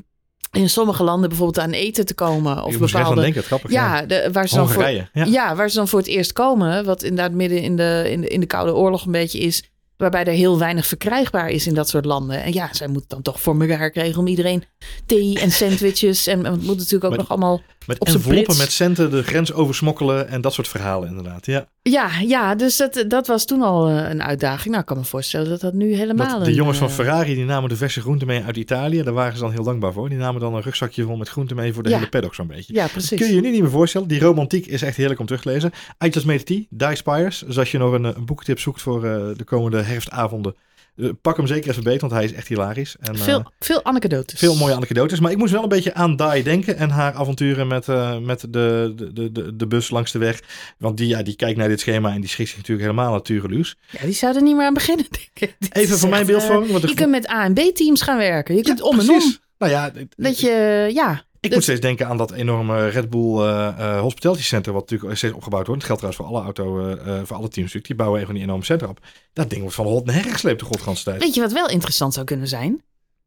in 0.53 0.71
sommige 0.71 1.03
landen 1.03 1.29
bijvoorbeeld 1.29 1.67
aan 1.67 1.73
eten 1.73 2.07
te 2.07 2.15
komen. 2.15 2.65
Of 2.65 2.79
bepaalde. 2.79 3.21
denken, 3.21 3.43
grappig. 3.43 3.71
Ja, 3.71 4.01
Ja, 4.01 4.07
de, 4.07 4.29
waar 4.33 4.49
ze 4.49 4.55
dan 4.55 4.69
voor. 4.69 4.89
Ja. 4.89 5.09
ja. 5.13 5.57
waar 5.57 5.71
ze 5.71 5.77
dan 5.77 5.89
voor 5.89 5.99
het 5.99 6.09
eerst 6.09 6.33
komen, 6.33 6.85
wat 6.85 7.03
inderdaad 7.03 7.33
midden 7.33 7.63
in 7.63 7.77
de, 7.77 8.07
in 8.11 8.21
de, 8.21 8.29
in 8.29 8.41
de 8.41 8.47
Koude 8.47 8.75
Oorlog 8.75 9.05
een 9.05 9.13
beetje 9.13 9.39
is, 9.39 9.71
waarbij 10.01 10.25
er 10.25 10.33
heel 10.33 10.59
weinig 10.59 10.87
verkrijgbaar 10.87 11.49
is 11.49 11.67
in 11.67 11.75
dat 11.75 11.89
soort 11.89 12.05
landen. 12.05 12.43
En 12.43 12.53
ja, 12.53 12.69
zij 12.73 12.89
moeten 12.89 13.09
dan 13.09 13.23
toch 13.23 13.41
voor 13.41 13.61
elkaar 13.61 13.91
krijgen 13.91 14.19
om 14.19 14.27
iedereen 14.27 14.65
thee 15.07 15.39
en 15.41 15.51
sandwiches 15.51 16.27
en 16.27 16.45
het 16.45 16.63
moet 16.63 16.77
natuurlijk 16.77 17.05
ook 17.05 17.17
nog 17.17 17.29
allemaal... 17.29 17.63
Met 17.87 18.01
op 18.01 18.09
enveloppen 18.09 18.57
met 18.57 18.73
centen 18.73 19.11
de 19.11 19.23
grens 19.23 19.53
oversmokkelen 19.53 20.29
en 20.29 20.41
dat 20.41 20.53
soort 20.53 20.69
verhalen 20.69 21.09
inderdaad. 21.09 21.47
Ja. 21.47 21.67
Ja, 21.83 22.11
ja 22.27 22.55
dus 22.55 22.77
dat, 22.77 23.05
dat 23.09 23.27
was 23.27 23.45
toen 23.45 23.63
al 23.63 23.89
eh, 23.89 24.11
een 24.11 24.23
uitdaging. 24.23 24.69
Nou, 24.69 24.81
ik 24.81 24.87
kan 24.87 24.97
me 24.97 25.05
voorstellen 25.05 25.49
dat 25.49 25.61
dat 25.61 25.73
nu 25.73 25.95
helemaal... 25.95 26.29
Dat 26.29 26.45
de 26.45 26.51
een, 26.51 26.57
jongens 26.57 26.79
van 26.79 26.89
eh, 26.89 26.95
Ferrari 26.95 27.35
die 27.35 27.45
namen 27.45 27.69
de 27.69 27.77
verse 27.77 28.01
groenten 28.01 28.27
mee 28.27 28.43
uit 28.43 28.57
Italië. 28.57 29.03
Daar 29.03 29.13
waren 29.13 29.35
ze 29.35 29.41
dan 29.41 29.53
heel 29.53 29.63
dankbaar 29.63 29.93
voor. 29.93 30.09
Die 30.09 30.19
namen 30.19 30.41
dan 30.41 30.55
een 30.55 30.63
rugzakje 30.63 31.05
vol 31.05 31.17
met 31.17 31.29
groenten 31.29 31.57
mee 31.57 31.73
voor 31.73 31.83
de 31.83 31.89
Ja. 31.89 31.97
hele 31.97 32.09
paddock 32.09 32.35
zo'n 32.35 32.47
beetje. 32.47 32.75
Ja, 32.75 32.87
precies. 32.87 33.19
Kun 33.19 33.29
je 33.29 33.35
je 33.35 33.41
nu 33.41 33.51
niet 33.51 33.61
meer 33.61 33.71
voorstellen. 33.71 34.09
Die 34.09 34.21
romantiek 34.21 34.67
is 34.67 34.83
echt 34.83 34.97
heerlijk 34.97 35.21
om 35.21 35.27
terug 35.27 35.43
te 35.43 35.49
lezen. 35.49 35.73
I 36.05 36.09
Just 36.09 36.27
Made 36.27 36.43
Tea, 36.43 36.63
Die 36.71 36.97
Spires. 36.97 37.43
Dus 37.47 37.59
als 37.59 37.71
je 37.71 37.79
nog 37.79 37.93
een, 37.93 38.05
eh, 38.05 38.13
een 38.17 38.25
boekentip 38.27 38.59
zoekt 38.59 38.83
voor 38.83 39.01
de 39.37 39.45
komende 39.45 39.83
herfstavonden. 39.91 40.55
eh, 40.97 41.09
pak 41.23 41.37
hem 41.37 41.47
zeker 41.47 41.71
even 41.71 41.83
beet, 41.83 42.01
want 42.01 42.13
hij 42.13 42.25
is 42.25 42.33
echt 42.33 42.49
hilarisch. 42.49 42.97
En, 43.01 43.15
eh, 43.15 43.21
veel, 43.21 43.53
veel 43.59 43.85
anekdotes. 43.85 44.39
veel 44.39 44.57
mooie 44.57 44.75
anekdotes. 44.75 45.21
Maar 45.21 45.31
ik 45.31 45.37
moest 45.37 45.53
wel 45.53 45.63
een 45.63 45.69
beetje 45.69 45.95
aan 45.95 46.17
Die 46.17 46.43
denken. 46.43 46.77
En 46.77 46.91
haar 46.91 47.15
avonturen 47.15 47.67
met, 47.67 47.89
eh, 47.89 48.19
met 48.19 48.41
de, 48.41 48.93
de, 48.97 49.33
de, 49.33 49.57
de, 49.57 49.67
bus 49.67 49.91
langs 49.91 50.13
de 50.13 50.19
weg. 50.19 50.41
Want 50.79 50.97
die, 50.97 51.09
ja, 51.09 51.23
die 51.23 51.37
kijkt 51.37 51.59
naar 51.59 51.69
dit 51.69 51.81
schema 51.81 52.13
en 52.13 52.21
die 52.21 52.31
schrikt 52.31 52.51
zich 52.51 52.59
natuurlijk 52.59 52.89
helemaal 52.91 53.23
Tureluus. 53.23 53.77
Ja, 53.91 54.05
die 54.05 54.13
zouden 54.13 54.45
niet 54.45 54.57
meer 54.57 54.67
aan 54.67 54.75
beginnen, 54.75 55.07
denk 55.35 55.53
ik. 55.53 55.77
Even 55.77 55.99
voor 55.99 56.09
mijn 56.11 56.27
beeldvorming. 56.27 56.81
je 56.89 56.95
kunt 56.95 57.11
met 57.11 57.31
A 57.31 57.45
en 57.45 57.55
B 57.55 57.59
teams 57.59 58.03
gaan 58.03 58.19
werken. 58.19 58.57
Je 58.57 58.63
kunt 58.63 58.79
Ja, 58.79 58.85
om 58.85 58.99
en 59.01 59.11
om. 59.11 59.37
Nou 59.59 59.73
ja, 59.73 59.93
Dat 60.17 60.41
je, 60.41 60.89
ja, 60.93 61.25
Ik 61.41 61.49
Dus- 61.49 61.55
moet 61.55 61.63
steeds 61.63 61.81
denken 61.81 62.07
aan 62.07 62.17
dat 62.17 62.31
enorme 62.33 62.89
Red 62.89 63.11
Bull 63.11 63.39
eh 63.39 63.69
eh, 63.69 64.01
Hospitality 64.01 64.43
Center, 64.43 64.73
wat 64.73 64.91
natuurlijk 64.91 65.19
steeds 65.19 65.35
opgebouwd 65.35 65.67
wordt. 65.67 65.87
Dat 65.87 65.99
geldt 65.99 66.15
trouwens 66.17 66.57
voor 66.57 66.57
alle 66.57 66.67
auto, 66.67 66.95
eh, 66.97 67.21
voor 67.25 67.37
alle 67.37 67.49
teams 67.49 67.55
natuurlijk. 67.57 67.87
Die 67.87 67.95
bouwen 67.95 68.21
even 68.21 68.35
die 68.35 68.43
enorme 68.43 68.65
centra 68.65 68.89
op. 68.89 69.01
Dat 69.33 69.51
ding 69.51 69.61
wordt 69.61 69.77
van 69.77 69.87
hot 69.87 70.05
naar 70.05 70.25
gesleept 70.25 70.61
de 70.61 70.67
godganse 70.67 71.05
tijd. 71.05 71.23
Weet 71.23 71.35
je 71.35 71.41
wat 71.41 71.53
wel 71.53 71.69
interessant 71.69 72.15
zou 72.15 72.27
kunnen 72.27 72.49
zijn? 72.49 72.83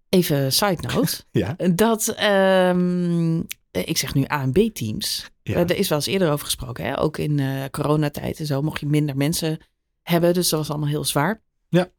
Even 0.10 0.53
side 0.53 0.88
note. 0.93 1.24
Ja. 1.32 1.55
Dat, 1.74 2.08
ehm, 2.08 3.41
eh, 3.72 3.82
ik 3.88 3.98
zeg 3.98 4.13
nu 4.13 4.25
A 4.32 4.41
en 4.41 4.51
B 4.51 4.70
teams. 4.74 5.32
Ja. 5.43 5.55
Er 5.55 5.77
is 5.77 5.88
wel 5.89 5.98
eens 5.98 6.08
eerder 6.08 6.32
over 6.32 6.46
gesproken. 6.46 6.86
Hè? 6.86 7.00
Ook 7.00 7.17
in 7.17 7.41
coronatijd 7.72 8.39
en 8.39 8.46
zo 8.46 8.62
mocht 8.62 8.79
je 8.79 8.86
minder 8.86 9.17
mensen 9.17 9.60
hebben. 10.01 10.34
Dus 10.34 10.50
dat 10.50 10.60
was 10.60 10.70
allemaal 10.70 10.89
heel 10.89 11.05
zwaar. 11.05 11.41
Ja. 11.70 11.89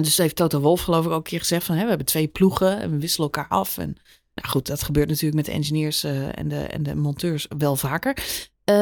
Dus 0.00 0.16
heeft 0.16 0.36
Toto 0.36 0.60
Wolf 0.60 0.80
geloof 0.80 1.04
ik 1.04 1.10
ook 1.10 1.16
een 1.16 1.22
keer 1.22 1.38
gezegd 1.38 1.64
van... 1.64 1.74
Hè, 1.74 1.82
we 1.82 1.88
hebben 1.88 2.06
twee 2.06 2.26
ploegen 2.28 2.80
en 2.80 2.90
we 2.90 2.98
wisselen 2.98 3.30
elkaar 3.32 3.48
af. 3.48 3.78
En 3.78 3.96
nou 4.34 4.48
goed, 4.48 4.66
dat 4.66 4.82
gebeurt 4.82 5.08
natuurlijk 5.08 5.34
met 5.34 5.44
de 5.44 5.52
engineers 5.52 6.04
eh, 6.04 6.38
en, 6.38 6.48
de, 6.48 6.60
en 6.60 6.82
de 6.82 6.94
monteurs 6.94 7.46
wel 7.58 7.76
vaker. 7.76 8.14
Eh, 8.64 8.74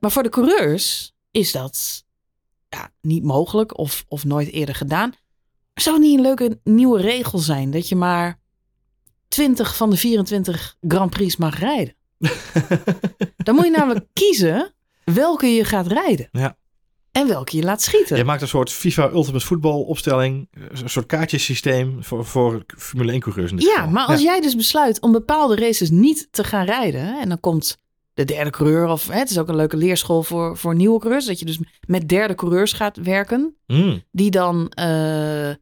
maar 0.00 0.10
voor 0.10 0.22
de 0.22 0.28
coureurs 0.28 1.14
is 1.30 1.52
dat 1.52 2.04
ja, 2.68 2.90
niet 3.00 3.22
mogelijk 3.22 3.78
of, 3.78 4.04
of 4.08 4.24
nooit 4.24 4.48
eerder 4.48 4.74
gedaan. 4.74 5.12
Zou 5.74 5.96
het 5.96 6.04
niet 6.04 6.16
een 6.16 6.22
leuke 6.22 6.60
nieuwe 6.64 7.00
regel 7.00 7.38
zijn 7.38 7.70
dat 7.70 7.88
je 7.88 7.96
maar 7.96 8.40
20 9.28 9.76
van 9.76 9.90
de 9.90 9.96
24 9.96 10.76
Grand 10.80 11.10
Prix 11.10 11.36
mag 11.36 11.58
rijden? 11.58 11.94
Dan 13.44 13.54
moet 13.54 13.64
je 13.64 13.70
namelijk 13.70 14.06
kiezen 14.12 14.74
welke 15.04 15.46
je 15.46 15.64
gaat 15.64 15.86
rijden. 15.86 16.28
Ja. 16.32 16.56
En 17.12 17.28
welke 17.28 17.56
je 17.56 17.62
laat 17.62 17.82
schieten. 17.82 18.16
Je 18.16 18.24
maakt 18.24 18.42
een 18.42 18.48
soort 18.48 18.70
FIFA 18.70 19.10
Ultimate 19.10 19.44
Football 19.46 19.84
opstelling. 19.84 20.48
Een 20.52 20.88
soort 20.90 21.06
kaartjesysteem 21.06 22.04
voor, 22.04 22.24
voor 22.24 22.62
Formule 22.76 23.12
1 23.12 23.20
coureurs 23.20 23.50
in 23.50 23.56
dit 23.56 23.66
Ja, 23.66 23.74
geval. 23.74 23.90
maar 23.90 24.06
als 24.06 24.22
jij 24.22 24.40
dus 24.40 24.56
besluit 24.56 25.00
om 25.00 25.12
bepaalde 25.12 25.56
races 25.56 25.90
niet 25.90 26.28
te 26.30 26.44
gaan 26.44 26.64
rijden. 26.64 27.20
En 27.20 27.28
dan 27.28 27.40
komt 27.40 27.78
de 28.14 28.24
derde 28.24 28.50
coureur. 28.50 28.86
Of 28.88 29.08
hè, 29.08 29.18
het 29.18 29.30
is 29.30 29.38
ook 29.38 29.48
een 29.48 29.56
leuke 29.56 29.76
leerschool 29.76 30.22
voor, 30.22 30.56
voor 30.56 30.74
nieuwe 30.74 30.98
coureurs. 30.98 31.26
Dat 31.26 31.38
je 31.38 31.44
dus 31.44 31.58
met 31.86 32.08
derde 32.08 32.34
coureurs 32.34 32.72
gaat 32.72 32.96
werken. 32.96 33.56
Mm, 33.66 34.02
Die 34.10 34.30
dan. 34.30 34.68
eh, 34.68 35.54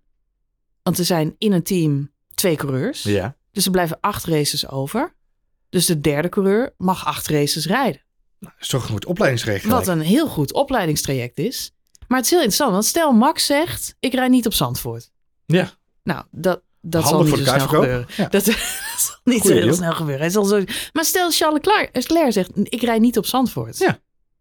want 0.83 0.99
er 0.99 1.05
zijn 1.05 1.35
in 1.39 1.53
een 1.53 1.63
team 1.63 2.11
twee 2.35 2.57
coureurs. 2.57 3.03
ja. 3.03 3.37
Dus 3.53 3.65
er 3.65 3.71
blijven 3.71 3.99
acht 4.01 4.25
races 4.25 4.69
over. 4.69 5.15
Dus 5.69 5.87
de 5.87 6.01
derde 6.01 6.29
coureur 6.29 6.75
mag 6.77 7.07
acht 7.07 7.29
races 7.29 7.67
rijden. 7.67 8.01
Nou, 8.41 8.53
dat 8.55 8.63
is 8.63 8.69
toch 8.69 8.83
een 8.83 8.89
goed 8.91 9.07
opleidingstraject 9.07 9.65
Wat 9.65 9.87
een 9.89 10.01
heel 10.01 10.27
goed 10.27 10.53
opleidingstraject 10.53 11.39
is. 11.39 11.73
Maar 12.09 12.17
het 12.19 12.27
is 12.27 12.33
heel 12.33 12.41
interessant, 12.43 12.73
want 12.73 12.85
stel 12.85 13.13
Max 13.13 13.47
zegt, 13.47 13.97
ik 14.01 14.15
rijd 14.15 14.31
niet 14.31 14.47
op 14.47 14.55
Zandvoort. 14.55 15.11
Ja, 15.47 15.71
Nou, 16.03 16.25
dat, 16.31 16.63
dat 16.81 17.03
handig 17.03 17.29
zal 17.29 17.37
niet 17.39 17.47
zo 17.47 17.55
snel 17.55 17.69
gebeuren. 17.69 18.07
Ja. 18.17 18.29
Dat, 18.29 18.45
dat 18.45 18.55
zal 18.97 19.17
niet 19.25 19.43
zo 19.43 19.53
heel 19.53 19.63
deal. 19.63 19.75
snel 19.75 19.93
gebeuren. 19.93 20.21
Hij 20.21 20.31
zal 20.31 20.45
zo... 20.45 20.65
Maar 20.93 21.05
stel 21.05 21.31
Charles 21.31 21.61
Leclerc, 21.65 21.89
Leclerc 21.93 22.33
zegt, 22.33 22.51
ik 22.55 22.83
rijd 22.83 23.01
niet 23.01 23.19
op 23.19 23.27
Zandvoort. 23.27 23.79
Ja. 23.79 23.99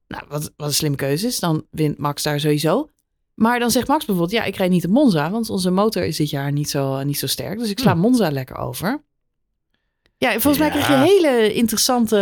Nou, 0.07 0.23
wat, 0.27 0.51
wat 0.57 0.67
een 0.67 0.73
slimme 0.73 0.97
keuze 0.97 1.27
is, 1.27 1.39
dan 1.39 1.65
wint 1.71 1.97
Max 1.97 2.23
daar 2.23 2.39
sowieso. 2.39 2.89
Maar 3.35 3.59
dan 3.59 3.71
zegt 3.71 3.87
Max 3.87 4.05
bijvoorbeeld, 4.05 4.39
ja, 4.39 4.43
ik 4.47 4.55
rijd 4.55 4.71
niet 4.71 4.85
op 4.85 4.91
Monza, 4.91 5.31
want 5.31 5.49
onze 5.49 5.69
motor 5.69 6.03
is 6.03 6.17
dit 6.17 6.29
jaar 6.29 6.51
niet 6.51 6.69
zo, 6.69 7.03
niet 7.03 7.19
zo 7.19 7.27
sterk. 7.27 7.59
Dus 7.59 7.69
ik 7.69 7.79
sla 7.79 7.93
Hm. 7.93 7.99
Monza 7.99 8.31
lekker 8.31 8.57
over. 8.57 9.03
Ja, 10.21 10.31
volgens 10.31 10.57
mij 10.57 10.69
krijg 10.69 10.87
je 10.87 10.93
hele 10.95 11.53
interessante... 11.53 12.15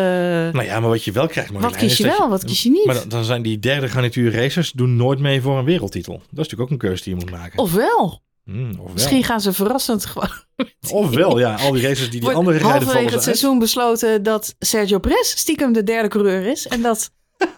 Nou 0.54 0.66
ja, 0.66 0.80
maar 0.80 0.90
wat 0.90 1.04
je 1.04 1.12
wel 1.12 1.28
krijgt, 1.28 1.52
wat 1.52 1.62
Marjolein, 1.62 1.88
kies 1.88 2.00
is 2.00 2.06
je 2.06 2.18
wel, 2.18 2.30
wat 2.30 2.46
kies 2.46 2.64
je 2.64 2.70
niet? 2.70 2.86
Maar 2.86 2.96
dan, 2.96 3.10
dan 3.10 3.24
zijn 3.24 3.42
die 3.42 3.60
derde 3.60 3.88
garnituur 3.88 4.34
racers 4.34 4.72
doen 4.72 4.96
nooit 4.96 5.20
mee 5.20 5.42
voor 5.42 5.58
een 5.58 5.66
wereldtitel. 5.66 6.14
Dat 6.14 6.22
is 6.24 6.30
natuurlijk 6.36 6.62
ook 6.62 6.70
een 6.70 6.78
keuze 6.78 7.04
die 7.04 7.14
je 7.14 7.20
moet 7.20 7.32
maken. 7.32 7.60
Ofwel, 7.60 8.22
Hmm, 8.46 8.70
ofwel. 8.72 8.94
misschien 8.94 9.24
gaan 9.24 9.42
ze 9.42 9.54
verrassend 9.54 10.06
gewoon... 10.06 10.30
Ofwel, 11.06 11.40
ja, 11.40 11.56
al 11.56 11.72
die 11.72 11.82
races 11.82 12.00
die 12.00 12.10
die 12.10 12.22
Wordt 12.22 12.36
andere 12.38 12.58
rijden 12.58 12.88
vallen 12.88 13.04
het 13.04 13.14
uit. 13.14 13.24
seizoen 13.24 13.60
besloten 13.60 14.24
dat 14.24 14.56
Sergio 14.60 15.00
Perez 15.00 15.28
stiekem 15.36 15.74
de 15.74 15.84
derde 15.84 16.08
coureur 16.08 16.46
is. 16.48 16.68
En 16.68 16.82
dat 16.82 17.12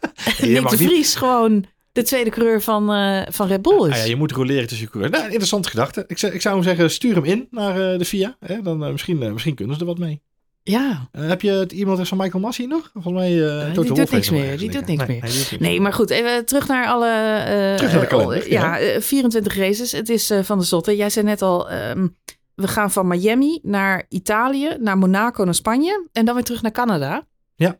Nick 0.42 0.70
de 0.70 0.76
niet- 0.78 0.88
Vries 0.90 1.16
gewoon 1.16 1.66
de 1.92 2.04
tweede 2.04 2.30
coureur 2.30 2.62
van, 2.62 2.94
eh, 2.94 3.22
van 3.30 3.48
Red 3.48 3.62
Bull 3.62 3.88
is. 3.88 3.94
Ah 3.94 3.98
ja, 3.98 4.04
je 4.04 4.16
moet 4.16 4.32
roleren 4.32 4.68
tussen 4.68 4.86
je 4.86 4.92
coureurs. 4.92 5.14
Nou, 5.18 5.26
interessante 5.28 5.70
gedachte. 5.70 6.04
Ik, 6.08 6.18
zou- 6.18 6.34
ik 6.34 6.42
zou 6.42 6.56
hem 6.56 6.64
zeggen, 6.64 6.92
stuur 6.92 7.16
hem 7.16 7.24
in 7.24 7.48
naar 7.52 7.92
eh, 7.92 7.98
de 8.00 8.06
FIA. 8.06 8.38
Hè? 8.40 8.62
Dan, 8.62 8.84
eh, 8.86 8.92
misschien, 8.92 9.34
misschien 9.34 9.56
kunnen 9.56 9.76
ze 9.76 9.82
er 9.82 9.88
wat 9.88 9.98
mee. 9.98 10.22
Ja. 10.70 11.08
Eh, 11.12 11.28
heb 11.28 11.42
je 11.42 11.52
het 11.52 11.72
e-mailadres 11.72 12.10
van 12.10 12.18
Michael 12.18 12.40
Massey 12.44 12.66
nog? 12.66 12.90
Volgens 12.94 13.14
mij... 13.14 13.48
eh, 13.48 13.66
die 13.66 13.74
Toto 13.74 13.94
doet 13.94 14.12
niks 14.12 14.30
meer, 14.30 14.58
die 14.58 14.72
doet 14.72 14.86
niks 14.86 15.08
Nee, 15.08 15.20
meer. 15.22 15.48
doet 15.50 15.60
Nee, 15.60 15.82
maar 15.82 15.94
goed, 15.94 16.10
even 16.10 16.46
terug 16.46 16.68
naar 16.68 16.88
alle... 16.88 17.44
Terug 17.76 17.92
naar 17.92 18.02
de 18.02 18.08
kalender, 18.08 18.38
oh, 18.42 18.48
ja, 18.48 18.78
ja. 18.78 18.80
eh, 18.80 19.02
24 19.02 19.56
races. 19.56 19.92
Het 19.92 20.10
is 20.10 20.32
van 20.42 20.58
de 20.58 20.66
zotte. 20.66 20.96
Jij 20.96 21.10
zei 21.10 21.26
net 21.26 21.42
al, 21.42 21.70
ehm, 21.70 22.08
we 22.56 22.68
gaan 22.68 22.92
van 22.92 23.08
Miami 23.08 23.60
naar 23.62 24.06
Italië, 24.10 24.76
naar 24.80 24.98
Monaco, 24.98 25.44
naar 25.44 25.56
Spanje. 25.56 26.08
En 26.12 26.26
dan 26.26 26.36
weer 26.36 26.44
terug 26.44 26.62
naar 26.62 26.72
Canada. 26.72 27.28
Ja. 27.56 27.80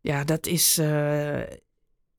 Ja, 0.00 0.24
dat 0.24 0.46
is... 0.46 0.80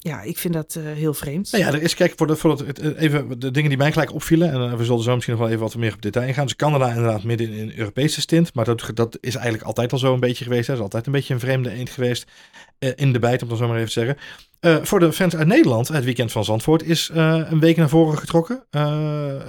eh, 0.07 0.13
ja, 0.13 0.21
ik 0.21 0.37
vind 0.37 0.53
dat 0.53 0.75
eh, 0.75 0.83
heel 0.83 1.13
vreemd. 1.13 1.51
Nou 1.51 1.63
ja, 1.63 1.69
er 1.73 1.81
is, 1.81 1.95
kijk, 1.95 2.13
voor, 2.15 2.27
de, 2.27 2.35
voor 2.35 2.49
het, 2.51 2.59
het- 2.59 2.95
even 2.95 3.39
de 3.39 3.51
dingen 3.51 3.69
die 3.69 3.77
mij 3.77 3.91
gelijk 3.91 4.13
opvielen. 4.13 4.51
En 4.51 4.61
eh, 4.71 4.73
we 4.77 4.85
zullen 4.85 5.03
zo 5.03 5.13
misschien 5.13 5.33
nog 5.33 5.43
wel 5.43 5.51
even 5.53 5.63
wat 5.65 5.75
meer 5.75 5.93
op 5.93 6.01
detail 6.01 6.27
ingaan. 6.27 6.45
Dus 6.45 6.55
Canada 6.55 6.87
inderdaad 6.89 7.23
midden 7.23 7.49
in 7.51 7.59
een 7.59 7.77
Europese 7.77 8.21
stint. 8.21 8.53
Maar 8.53 8.65
dat, 8.65 8.91
dat 8.93 9.17
is 9.21 9.35
eigenlijk 9.35 9.65
altijd 9.65 9.91
al 9.91 9.97
zo 9.99 10.13
een 10.13 10.19
beetje 10.19 10.43
geweest. 10.43 10.67
Hè. 10.67 10.73
Dat 10.73 10.77
is 10.77 10.83
altijd 10.83 11.05
een 11.05 11.11
beetje 11.11 11.33
een 11.33 11.39
vreemde 11.39 11.71
eend 11.71 11.89
geweest. 11.89 12.31
eh, 12.79 12.91
in 12.95 13.13
de 13.13 13.19
bijt, 13.19 13.41
om 13.41 13.49
dat 13.49 13.57
zo 13.57 13.67
maar 13.67 13.75
even 13.75 13.87
te 13.87 13.93
zeggen. 13.93 14.17
Eh, 14.59 14.75
voor 14.81 14.99
de 14.99 15.13
fans 15.13 15.35
uit 15.35 15.47
Nederland, 15.47 15.87
het 15.87 16.03
weekend 16.03 16.31
van 16.31 16.43
Zandvoort, 16.43 16.83
is 16.83 17.09
eh, 17.13 17.41
een 17.49 17.59
week 17.59 17.77
naar 17.77 17.89
voren 17.89 18.17
getrokken. 18.17 18.65
Eh, 18.69 18.81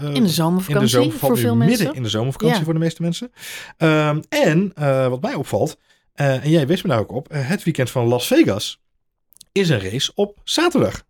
eh, 0.02 0.14
in 0.14 0.22
de 0.22 0.28
zomervakantie 0.28 0.98
in 0.98 1.02
de 1.04 1.10
zomer, 1.10 1.12
voor 1.18 1.38
veel 1.38 1.56
midden 1.56 1.76
mensen. 1.78 1.94
in 1.94 2.02
de 2.02 2.08
zomervakantie 2.08 2.58
Ja. 2.58 2.64
voor 2.64 2.72
de 2.74 2.78
meeste 2.80 3.02
mensen. 3.02 3.30
Ehm, 3.76 4.20
en 4.28 4.72
eh, 4.74 5.08
wat 5.08 5.22
mij 5.22 5.34
opvalt, 5.34 5.76
eh, 6.14 6.44
en 6.44 6.50
jij 6.50 6.66
wist 6.66 6.82
me 6.84 6.88
daar 6.90 6.98
ook 6.98 7.12
op, 7.12 7.28
eh, 7.28 7.48
het 7.48 7.62
weekend 7.62 7.90
van 7.90 8.06
Las 8.06 8.26
Vegas 8.26 8.80
is 9.60 9.68
een 9.68 9.80
race 9.90 10.12
op 10.14 10.40
zaterdag. 10.44 11.02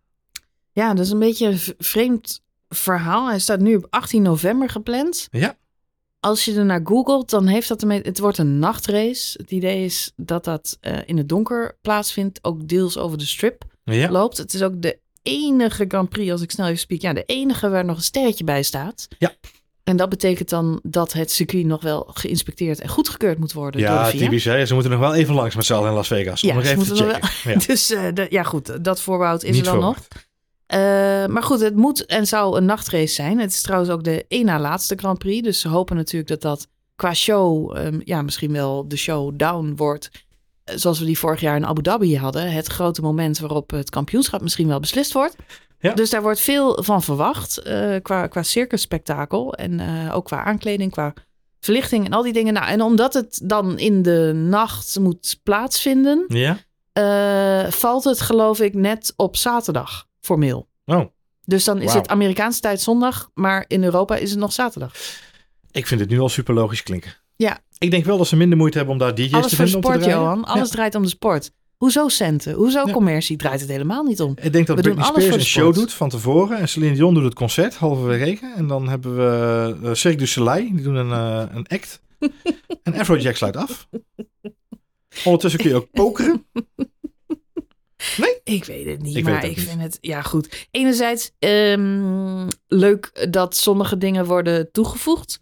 Ja, 0.71 0.93
dat 0.93 1.05
is 1.05 1.11
een 1.11 1.19
beetje 1.19 1.47
een 1.47 1.59
vreemd 1.77 2.41
verhaal. 2.69 3.27
Hij 3.29 3.39
staat 3.39 3.59
nu 3.59 3.75
op 3.75 3.87
18 3.89 4.21
november 4.21 4.69
gepland. 4.69 5.27
Ja. 5.31 5.57
Als 6.19 6.45
je 6.45 6.55
er 6.55 6.65
naar 6.65 6.81
googelt, 6.83 7.29
dan 7.29 7.47
heeft 7.47 7.67
dat 7.67 7.81
ermee... 7.81 8.01
Het 8.01 8.19
wordt 8.19 8.37
een 8.37 8.59
nachtrace. 8.59 9.37
Het 9.41 9.51
idee 9.51 9.85
is 9.85 10.11
dat 10.15 10.43
dat 10.43 10.77
eh, 10.81 10.97
in 11.05 11.17
het 11.17 11.29
donker 11.29 11.77
plaatsvindt. 11.81 12.39
Ook 12.41 12.67
deels 12.67 12.97
over 12.97 13.17
de 13.17 13.25
strip 13.25 13.63
Ja. 13.83 14.11
loopt. 14.11 14.37
Het 14.37 14.53
is 14.53 14.61
ook 14.63 14.81
de 14.81 14.99
enige 15.23 15.85
Grand 15.87 16.09
Prix, 16.09 16.31
als 16.31 16.41
ik 16.41 16.51
snel 16.51 16.65
even 16.67 16.79
spiek. 16.79 17.01
Ja, 17.01 17.13
de 17.13 17.23
enige 17.25 17.69
waar 17.69 17.85
nog 17.85 17.97
een 17.97 18.03
sterretje 18.03 18.43
bij 18.43 18.63
staat. 18.63 19.07
Ja. 19.17 19.33
En 19.89 19.97
dat 19.97 20.09
betekent 20.09 20.49
dan 20.49 20.79
dat 20.83 21.13
het 21.13 21.31
circuit 21.31 21.65
nog 21.65 21.81
wel 21.81 22.09
geïnspecteerd 22.13 22.79
en 22.81 22.89
goedgekeurd 22.89 23.37
moet 23.39 23.53
worden 23.53 23.81
door 23.81 23.89
Ja, 23.89 24.03
de 24.05 24.09
VIA. 24.11 24.19
typisch. 24.23 24.45
Hè? 24.45 24.65
Ze 24.65 24.73
moeten 24.73 24.91
nog 24.91 24.99
wel 24.99 25.13
even 25.13 25.33
langs 25.33 25.55
met 25.55 25.65
z'n 25.65 25.73
allen 25.73 25.89
in 25.89 25.95
Las 25.95 26.07
Vegas. 26.07 26.41
Ja, 26.41 26.49
om 26.49 26.55
nog 26.55 26.65
even 26.65 26.83
te 26.83 26.95
checken. 26.95 27.29
Ja. 27.43 27.59
Dus 27.67 27.91
eh, 27.91 28.03
de- 28.13 28.27
ja, 28.29 28.43
goed, 28.43 28.83
dat 28.83 29.01
voorbehoud 29.01 29.43
is 29.43 29.55
Niet 29.55 29.65
er 29.65 29.71
dan 29.71 29.81
nog. 29.81 29.97
Eh, 30.65 30.79
maar 31.25 31.43
goed, 31.43 31.59
het 31.59 31.75
moet 31.75 32.05
en 32.05 32.27
zou 32.27 32.57
een 32.57 32.65
nachtrace 32.65 33.13
zijn. 33.13 33.39
Het 33.39 33.51
is 33.51 33.61
trouwens 33.61 33.91
ook 33.91 34.03
de 34.03 34.25
één 34.27 34.45
na 34.45 34.59
laatste 34.59 34.95
Grand 34.95 35.17
Prix. 35.17 35.43
Dus 35.43 35.59
ze 35.59 35.67
hopen 35.67 35.95
natuurlijk 35.95 36.29
dat 36.29 36.41
dat 36.41 36.67
qua 36.95 37.13
show 37.13 37.77
ehm, 37.77 37.99
ja, 38.03 38.21
misschien 38.21 38.51
wel 38.51 38.87
de 38.87 38.97
showdown 38.97 39.73
wordt. 39.75 40.09
Zoals 40.75 40.99
we 40.99 41.05
die 41.05 41.19
vorig 41.19 41.39
jaar 41.39 41.55
in 41.55 41.65
Abu 41.65 41.81
Dhabi 41.81 42.17
hadden. 42.17 42.51
Het 42.51 42.67
grote 42.67 43.01
moment 43.01 43.39
waarop 43.39 43.69
het 43.71 43.89
kampioenschap 43.89 44.41
misschien 44.41 44.67
wel 44.67 44.79
beslist 44.79 45.13
wordt. 45.13 45.35
Ja. 45.79 45.93
Dus 45.93 46.09
daar 46.09 46.21
wordt 46.21 46.39
veel 46.39 46.83
van 46.83 47.03
verwacht 47.03 47.57
eh, 47.57 47.95
qua, 48.01 48.27
qua 48.27 48.43
circusspektakel. 48.43 49.53
En 49.53 49.79
eh, 49.79 50.15
ook 50.15 50.25
qua 50.25 50.43
aankleding, 50.43 50.91
qua 50.91 51.13
verlichting 51.59 52.05
en 52.05 52.11
al 52.13 52.21
die 52.23 52.33
dingen. 52.33 52.53
Nou, 52.53 52.67
en 52.67 52.81
omdat 52.81 53.13
het 53.13 53.39
dan 53.43 53.77
in 53.79 54.01
de 54.01 54.31
nacht 54.35 54.99
moet 54.99 55.39
plaatsvinden, 55.43 56.25
Ja? 56.27 56.57
eh, 56.93 57.71
valt 57.71 58.03
het 58.03 58.21
geloof 58.21 58.59
ik 58.59 58.73
net 58.73 59.13
op 59.15 59.35
zaterdag 59.35 60.05
formeel. 60.21 60.67
Oh, 60.85 61.05
Dus 61.45 61.63
dan 61.63 61.81
is 61.81 61.93
het 61.93 62.07
Amerikaanse 62.07 62.59
tijd 62.59 62.81
zondag, 62.81 63.29
maar 63.33 63.65
in 63.67 63.83
Europa 63.83 64.15
is 64.15 64.29
het 64.29 64.39
nog 64.39 64.51
zaterdag. 64.53 64.93
ik 65.71 65.87
vind 65.87 65.99
het 66.01 66.09
nu 66.09 66.19
al 66.19 66.29
super 66.29 66.53
logisch 66.53 66.83
klinken. 66.83 67.13
Ja. 67.43 67.59
Ik 67.77 67.91
denk 67.91 68.05
wel 68.05 68.17
dat 68.17 68.27
ze 68.27 68.35
minder 68.35 68.57
moeite 68.57 68.77
hebben 68.77 68.95
om 68.95 69.01
daar 69.01 69.15
DJ's 69.15 69.33
Alles 69.33 69.49
te 69.49 69.55
voor 69.55 69.65
vinden 69.67 69.85
om 69.89 69.93
te 69.95 69.99
sport. 70.01 70.13
Johan. 70.19 70.45
Alles 70.45 70.67
Ja. 70.69 70.73
draait 70.73 70.95
om 70.95 71.01
de 71.03 71.07
sport. 71.09 71.51
Hoezo 71.77 72.07
centen? 72.07 72.53
Hoezo 72.53 72.85
Ja. 72.87 72.93
commercie? 72.93 73.37
Draait 73.37 73.59
het 73.61 73.69
helemaal 73.69 74.03
niet 74.03 74.21
om. 74.21 74.33
Ik 74.41 74.53
denk 74.53 74.67
dat 74.67 74.75
We 74.75 74.81
Britney 74.81 75.05
Spears 75.05 75.25
een 75.25 75.41
show 75.41 75.61
sport. 75.63 75.75
doet 75.75 75.93
van 75.93 76.09
tevoren. 76.09 76.57
En 76.57 76.69
Celine 76.69 76.95
Dion 76.95 77.13
doet 77.13 77.23
het 77.23 77.33
concert 77.33 77.75
halverwege. 77.75 78.53
En 78.55 78.67
dan 78.67 78.89
hebben 78.89 79.15
we 79.15 79.75
uh, 79.83 79.93
Cirque 79.93 80.17
du 80.19 80.27
Soleil. 80.27 80.69
Die 80.73 80.81
doen 80.81 80.95
een, 80.95 81.11
eh, 81.11 81.55
een 81.55 81.67
act. 81.67 82.01
en 82.83 82.93
Afrojack 82.93 83.35
sluit 83.35 83.55
af. 83.57 83.87
Ondertussen 85.23 85.59
kun 85.59 85.69
je 85.69 85.75
ook 85.75 85.91
pokeren. 85.91 86.45
Ik 88.43 88.65
weet 88.65 88.85
het 88.85 89.01
niet, 89.01 89.15
Ik 89.15 89.23
maar 89.23 89.33
het 89.41 89.43
ik 89.49 89.57
niet. 89.57 89.67
vind 89.67 89.81
het... 89.81 89.97
Ja, 90.01 90.21
goed. 90.21 90.67
Enerzijds 90.71 91.31
ehm, 91.39 92.47
leuk 92.67 93.27
dat 93.31 93.55
sommige 93.55 93.97
dingen 93.97 94.25
worden 94.25 94.71
toegevoegd. 94.71 95.39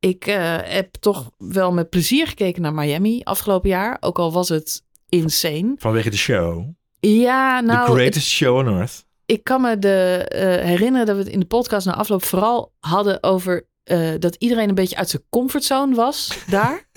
Ik 0.00 0.26
eh, 0.26 0.56
heb 0.62 0.94
toch 1.00 1.30
wel 1.38 1.72
met 1.72 1.90
plezier 1.90 2.26
gekeken 2.26 2.62
naar 2.62 2.74
Miami 2.74 3.20
afgelopen 3.24 3.68
jaar. 3.68 3.96
Ook 4.00 4.18
al 4.18 4.32
was 4.32 4.48
het 4.48 4.82
insane. 5.08 5.74
Vanwege 5.78 6.10
de 6.10 6.16
show. 6.16 6.64
Ja, 7.00 7.58
The 7.60 7.66
nou, 7.66 7.90
greatest 7.92 8.26
show 8.28 8.56
on 8.56 8.66
earth. 8.66 9.04
ik 9.26 9.44
kan 9.44 9.60
me 9.60 9.78
de, 9.78 10.24
eh, 10.28 10.64
herinneren 10.66 11.06
dat 11.06 11.16
we 11.16 11.22
het 11.22 11.32
in 11.32 11.40
de 11.40 11.46
podcast 11.46 11.86
na 11.86 11.94
afloop 11.94 12.24
vooral 12.24 12.72
hadden 12.80 13.22
over 13.22 13.66
eh, 13.84 14.10
dat 14.18 14.34
iedereen 14.34 14.68
een 14.68 14.74
beetje 14.74 14.96
uit 14.96 15.08
zijn 15.08 15.22
comfortzone 15.30 15.94
was 15.94 16.38
daar. 16.50 16.88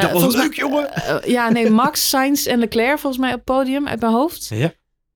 Dat 0.00 0.10
was 0.12 0.34
leuk, 0.34 0.54
jongen. 0.54 0.90
ja, 1.24 1.50
nee, 1.50 1.70
Max, 1.70 2.08
Sainz 2.08 2.46
en 2.46 2.58
Leclerc 2.58 2.98
volgens 2.98 3.22
mij 3.22 3.30
op 3.30 3.36
het 3.36 3.44
podium 3.44 3.88
uit 3.88 4.00
mijn 4.00 4.12
hoofd. 4.12 4.48
Ja, 4.48 4.72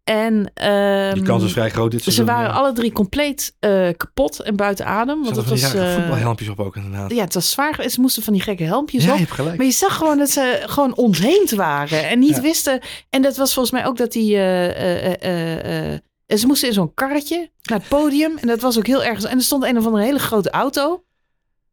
En 0.07 0.51
ehm, 0.55 1.15
die 1.15 1.23
kans 1.23 1.45
is 1.45 1.53
vrij 1.53 1.71
groot 1.71 1.91
dit 1.91 2.03
ze 2.03 2.25
waren 2.25 2.49
ja. 2.49 2.55
alle 2.55 2.73
drie 2.73 2.93
compleet 2.93 3.55
eh, 3.61 3.89
kapot 3.97 4.41
en 4.41 4.57
buiten 4.57 4.87
adem. 4.87 5.23
Want 5.23 5.37
het 5.37 5.49
was, 5.49 5.75
eh, 5.75 5.95
voetbalhelmpjes 5.95 6.49
op 6.49 6.61
ook 6.61 6.77
inderdaad. 6.77 7.11
ja, 7.11 7.25
het 7.25 7.35
was 7.35 7.51
zwaar. 7.51 7.89
Ze 7.91 8.01
moesten 8.01 8.23
van 8.23 8.33
die 8.33 8.43
gekke 8.43 8.65
helmpjes 8.65 9.05
Ja, 9.05 9.09
op. 9.11 9.17
je 9.17 9.23
hebt 9.23 9.35
gelijk. 9.35 9.57
Maar 9.57 9.67
je 9.67 9.73
zag 9.73 9.97
gewoon 9.97 10.19
dat 10.19 10.31
ze 10.31 10.63
gewoon 10.67 10.97
ontheemd 10.97 11.51
waren 11.51 12.09
en 12.09 12.19
niet 12.19 12.37
Ja. 12.37 12.41
wisten. 12.41 12.81
En 13.11 13.23
dat 13.23 13.37
was 13.37 13.53
volgens 13.55 13.75
mij 13.75 13.87
ook 13.87 13.97
dat 13.97 14.13
die. 14.13 14.37
eh, 14.37 15.99
ze 16.39 16.47
moesten 16.47 16.69
in 16.69 16.75
zo'n 16.75 16.95
karretje 16.95 17.51
naar 17.63 17.79
het 17.79 17.89
podium. 17.89 18.37
En 18.39 18.47
dat 18.49 18.61
was 18.61 18.79
ook 18.79 18.87
heel 18.87 19.05
erg. 19.05 19.25
En 19.25 19.37
er 19.37 19.45
stond 19.45 19.65
een 19.65 19.79
of 19.79 19.87
andere 19.87 20.05
hele 20.05 20.19
grote 20.19 20.51
auto. 20.51 21.05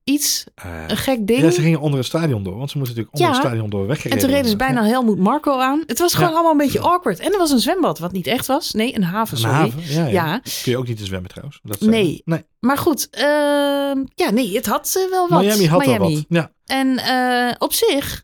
Iets, 0.04 0.44
Eh, 0.56 0.72
een 0.88 0.98
gek 0.98 1.28
ding. 1.28 1.40
ja, 1.42 1.50
ze 1.52 1.62
gingen 1.62 1.80
onder 1.80 1.98
het 2.00 2.08
stadion 2.08 2.44
door. 2.44 2.58
Want 2.58 2.70
ze 2.72 2.78
moesten 2.78 2.96
natuurlijk 2.98 3.16
onder 3.24 3.28
Ja. 3.28 3.42
het 3.42 3.52
stadion 3.52 3.70
door 3.70 3.88
weggereden 3.88 4.18
en 4.18 4.24
toen 4.26 4.34
reden 4.36 4.50
ze 4.50 4.56
bijna 4.56 4.84
Helmoet 4.86 5.18
Marco 5.20 5.60
aan. 5.60 5.84
Het 5.86 6.00
was 6.00 6.14
gewoon 6.14 6.30
Ja. 6.30 6.34
allemaal 6.36 6.52
een 6.52 6.58
beetje 6.58 6.80
awkward. 6.80 7.20
En 7.20 7.32
er 7.32 7.38
was 7.38 7.52
een 7.52 7.60
zwembad, 7.60 8.00
wat 8.00 8.12
niet 8.12 8.28
echt 8.28 8.46
was. 8.46 8.72
Nee, 8.72 8.96
een 8.96 9.04
haven, 9.04 9.36
Een 9.38 9.42
sorry. 9.44 9.56
haven, 9.56 9.82
ja, 9.86 10.06
ja. 10.06 10.10
Ja. 10.26 10.40
Kun 10.64 10.72
je 10.72 10.78
ook 10.78 10.88
niet 10.88 10.98
te 10.98 11.06
zwemmen 11.06 11.30
trouwens. 11.30 11.60
Dat 11.64 11.80
Nee. 11.80 12.22
nee. 12.26 12.46
Maar 12.60 12.78
goed, 12.78 13.08
ehm, 13.10 14.04
ja, 14.16 14.30
nee, 14.32 14.56
het 14.56 14.66
had 14.66 14.96
eh, 15.04 15.10
wel 15.10 15.28
wat. 15.30 15.42
Miami 15.42 15.68
had 15.68 15.86
wel 15.86 15.98
wat. 15.98 16.26
Ja. 16.30 16.52
En 16.66 16.98
eh, 16.98 17.56
op 17.58 17.74
zich, 17.74 18.24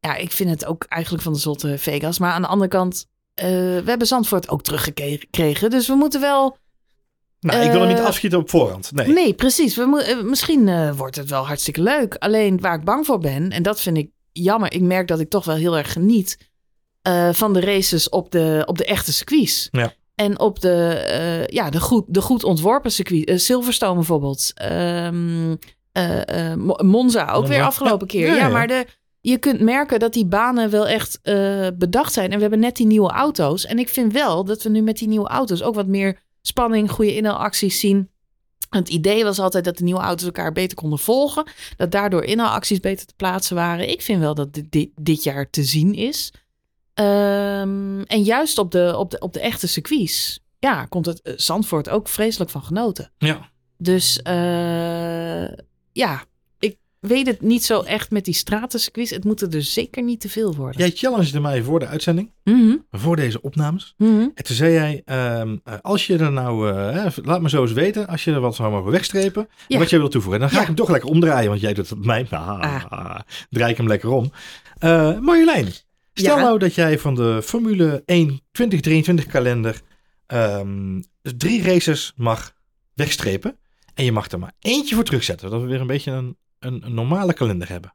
ja, 0.00 0.14
ik 0.14 0.32
vind 0.32 0.50
het 0.50 0.64
ook 0.64 0.84
eigenlijk 0.88 1.22
van 1.24 1.32
de 1.32 1.38
zotte 1.38 1.78
Vegas. 1.78 2.18
Maar 2.18 2.32
aan 2.32 2.42
de 2.42 2.48
andere 2.48 2.70
kant, 2.70 3.06
we 3.34 3.82
hebben 3.86 4.06
Zandvoort 4.06 4.48
ook 4.48 4.62
teruggekregen. 4.62 5.70
Dus 5.70 5.86
we 5.86 5.94
moeten 5.94 6.20
wel... 6.20 6.56
Nou, 7.42 7.62
ik 7.64 7.70
wil 7.70 7.80
hem 7.80 7.88
niet 7.88 7.98
Eh, 7.98 8.04
afschieten 8.04 8.38
op 8.38 8.50
voorhand. 8.50 8.90
Nee. 8.94 9.06
Nee, 9.08 9.34
precies. 9.34 9.76
We 9.76 10.02
eh, 10.06 10.22
misschien 10.22 10.68
eh, 10.68 10.92
wordt 10.96 11.16
het 11.16 11.30
wel 11.30 11.46
hartstikke 11.46 11.82
leuk. 11.82 12.14
Alleen 12.18 12.60
waar 12.60 12.74
ik 12.74 12.84
bang 12.84 13.06
voor 13.06 13.18
ben, 13.18 13.50
en 13.50 13.62
dat 13.62 13.80
vind 13.80 13.96
ik 13.96 14.10
jammer. 14.32 14.72
Ik 14.72 14.80
merk 14.80 15.08
dat 15.08 15.20
ik 15.20 15.30
toch 15.30 15.44
wel 15.44 15.56
heel 15.56 15.76
erg 15.76 15.92
geniet 15.92 16.50
van 17.32 17.52
de 17.52 17.60
races 17.60 18.08
op 18.08 18.30
de, 18.30 18.62
op 18.66 18.78
de 18.78 18.84
echte 18.84 19.12
circuits. 19.12 19.68
Ja. 19.70 19.92
En 20.14 20.40
op 20.40 20.60
de, 20.60 21.46
ja, 21.50 21.70
de, 21.70 21.80
goed, 21.80 22.04
de 22.08 22.20
goed 22.20 22.44
ontworpen 22.44 22.92
circuit. 22.92 23.24
eh, 23.28 23.36
Silverstone 23.38 23.94
bijvoorbeeld. 23.94 24.50
Ehm, 24.54 25.54
eh, 25.92 26.50
eh, 26.50 26.56
Mo- 26.58 26.78
Monza 26.82 27.22
ook 27.26 27.40
Monza, 27.40 27.48
weer 27.48 27.62
afgelopen 27.62 28.06
keer. 28.06 28.26
Ja, 28.26 28.34
Ja, 28.34 28.46
ja. 28.46 28.48
maar 28.48 28.66
de, 28.66 28.86
je 29.20 29.38
kunt 29.38 29.60
merken 29.60 29.98
dat 29.98 30.12
die 30.12 30.26
banen 30.26 30.70
wel 30.70 30.86
echt 30.88 31.20
bedacht 31.78 32.12
zijn. 32.12 32.30
En 32.30 32.34
we 32.36 32.40
hebben 32.40 32.60
net 32.60 32.76
die 32.76 32.86
nieuwe 32.86 33.10
auto's. 33.10 33.66
En 33.66 33.78
ik 33.78 33.88
vind 33.88 34.12
wel 34.12 34.44
dat 34.44 34.62
we 34.62 34.68
nu 34.68 34.80
met 34.82 34.98
die 34.98 35.08
nieuwe 35.08 35.28
auto's 35.28 35.62
ook 35.62 35.74
wat 35.74 35.86
meer 35.86 36.18
spanning, 36.42 36.90
goede 36.90 37.14
inhaalacties 37.14 37.80
zien. 37.80 38.10
Het 38.70 38.88
idee 38.88 39.24
was 39.24 39.38
altijd 39.38 39.64
dat 39.64 39.78
de 39.78 39.84
nieuwe 39.84 40.00
auto's 40.00 40.26
elkaar 40.26 40.52
beter 40.52 40.76
konden 40.76 40.98
volgen. 40.98 41.50
Dat 41.76 41.90
daardoor 41.90 42.24
inhaalacties 42.24 42.80
beter 42.80 43.06
te 43.06 43.14
plaatsen 43.16 43.56
waren. 43.56 43.90
Ik 43.90 44.02
vind 44.02 44.20
wel 44.20 44.34
dat 44.34 44.54
dit, 44.54 44.72
dit, 44.72 44.90
dit 45.00 45.22
jaar 45.22 45.50
te 45.50 45.64
zien 45.64 45.94
is. 45.94 46.32
Ehm, 46.94 48.00
en 48.02 48.22
juist 48.22 48.58
op 48.58 48.70
de, 48.70 48.94
op, 48.96 49.10
de, 49.10 49.18
op 49.18 49.32
de 49.32 49.40
echte 49.40 49.66
circuits. 49.66 50.40
Ja, 50.58 50.84
komt 50.84 51.06
het 51.06 51.22
eh, 51.22 51.32
Zandvoort 51.36 51.88
ook 51.88 52.08
vreselijk 52.08 52.50
van 52.50 52.62
genoten. 52.62 53.12
Ja. 53.18 53.50
Dus 53.76 54.22
eh, 54.22 55.52
ja, 55.92 56.24
weet 57.02 57.26
het 57.26 57.40
niet 57.40 57.64
zo 57.64 57.80
echt 57.80 58.10
met 58.10 58.24
die 58.24 58.34
stratencircuits. 58.34 59.10
Het 59.10 59.24
moet 59.24 59.40
er 59.40 59.50
dus 59.50 59.72
zeker 59.72 60.02
niet 60.02 60.20
te 60.20 60.28
veel 60.28 60.54
worden. 60.54 60.80
Jij 60.80 60.90
challengede 60.94 61.40
mij 61.40 61.62
voor 61.62 61.78
de 61.78 61.86
uitzending, 61.86 62.30
Mhm, 62.44 62.76
voor 62.90 63.16
deze 63.16 63.40
opnames. 63.40 63.94
mhm. 63.96 64.28
En 64.34 64.44
toen 64.44 64.56
zei 64.56 64.72
jij, 64.72 65.02
ehm, 65.04 65.56
eh, 65.64 65.74
als 65.82 66.06
je 66.06 66.18
er 66.18 66.32
nou, 66.32 66.70
eh, 66.70 67.06
laat 67.22 67.40
me 67.42 67.48
zo 67.48 67.62
eens 67.62 67.72
weten, 67.72 68.06
als 68.06 68.24
je 68.24 68.32
er 68.32 68.40
wat 68.40 68.54
zou 68.54 68.70
mogen 68.72 68.90
wegstrepen, 68.90 69.48
Ja. 69.68 69.78
wat 69.78 69.90
jij 69.90 69.98
wil 69.98 70.08
toevoegen. 70.08 70.40
En 70.40 70.46
dan 70.46 70.50
ga 70.50 70.56
Ja. 70.56 70.60
ik 70.70 70.76
hem 70.76 70.76
toch 70.86 70.90
lekker 70.90 71.10
omdraaien, 71.10 71.48
want 71.48 71.60
jij 71.60 71.74
doet 71.74 71.88
het 71.88 71.98
op 71.98 72.04
mij. 72.04 72.26
Ah, 72.30 73.18
Draai 73.50 73.70
ik 73.70 73.76
hem 73.76 73.86
lekker 73.88 74.08
om. 74.10 74.32
Eh 74.78 75.18
Marjolein, 75.18 75.66
stel 76.14 76.36
Ja. 76.36 76.42
nou 76.42 76.58
dat 76.58 76.74
jij 76.74 76.98
van 76.98 77.14
de 77.14 77.40
Formule 77.44 78.02
1 78.06 78.40
2023 78.52 79.26
kalender 79.26 79.80
ehm, 80.26 81.00
drie 81.22 81.62
races 81.62 82.12
mag 82.16 82.52
wegstrepen. 82.94 83.56
En 83.94 84.04
je 84.04 84.12
mag 84.12 84.30
er 84.30 84.38
maar 84.38 84.52
eentje 84.60 84.94
voor 84.94 85.04
terugzetten, 85.04 85.50
dat 85.50 85.60
we 85.60 85.66
weer 85.66 85.80
een 85.80 85.86
beetje 85.86 86.10
een, 86.10 86.36
een, 86.64 86.82
een 86.86 86.94
normale 86.94 87.32
kalender 87.32 87.68
hebben. 87.68 87.94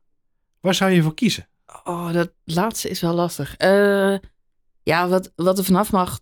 Waar 0.59 0.75
zou 0.75 0.91
je 0.91 1.01
voor 1.01 1.13
kiezen? 1.13 1.47
Oh, 1.83 2.13
dat 2.13 2.31
laatste 2.43 2.89
is 2.89 3.01
wel 3.01 3.13
lastig. 3.13 3.55
Eh, 3.57 4.15
ja, 4.83 5.07
wat, 5.07 5.31
wat 5.35 5.57
er 5.57 5.63
vanaf 5.63 5.91
mag, 5.91 6.19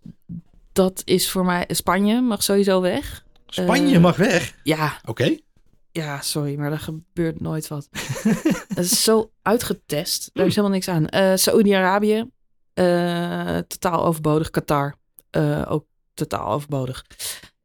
dat 0.74 1.02
is 1.06 1.30
voor 1.32 1.46
mij... 1.46 1.66
Spanje 1.68 2.22
mag 2.22 2.44
sowieso 2.44 2.82
weg. 2.82 3.26
Spanje 3.48 3.96
Eh, 3.96 4.02
mag 4.02 4.16
weg. 4.16 4.56
Ja, 4.64 5.00
Oké. 5.06 5.38
ja, 5.92 6.22
sorry, 6.22 6.56
maar 6.56 6.72
er 6.72 6.80
gebeurt 6.80 7.40
nooit 7.42 7.68
wat. 7.68 7.88
Het 8.68 8.78
is 8.78 9.04
zo 9.04 9.32
uitgetest. 9.42 10.30
Daar 10.34 10.46
is 10.46 10.56
helemaal 10.56 10.76
niks 10.76 10.88
aan. 10.88 11.08
Eh 11.08 11.36
Saoedi-Arabië, 11.36 12.30
totaal 13.68 14.06
overbodig. 14.06 14.50
Qatar, 14.50 14.96
ook 15.68 15.86
totaal 16.14 16.52
overbodig. 16.52 17.06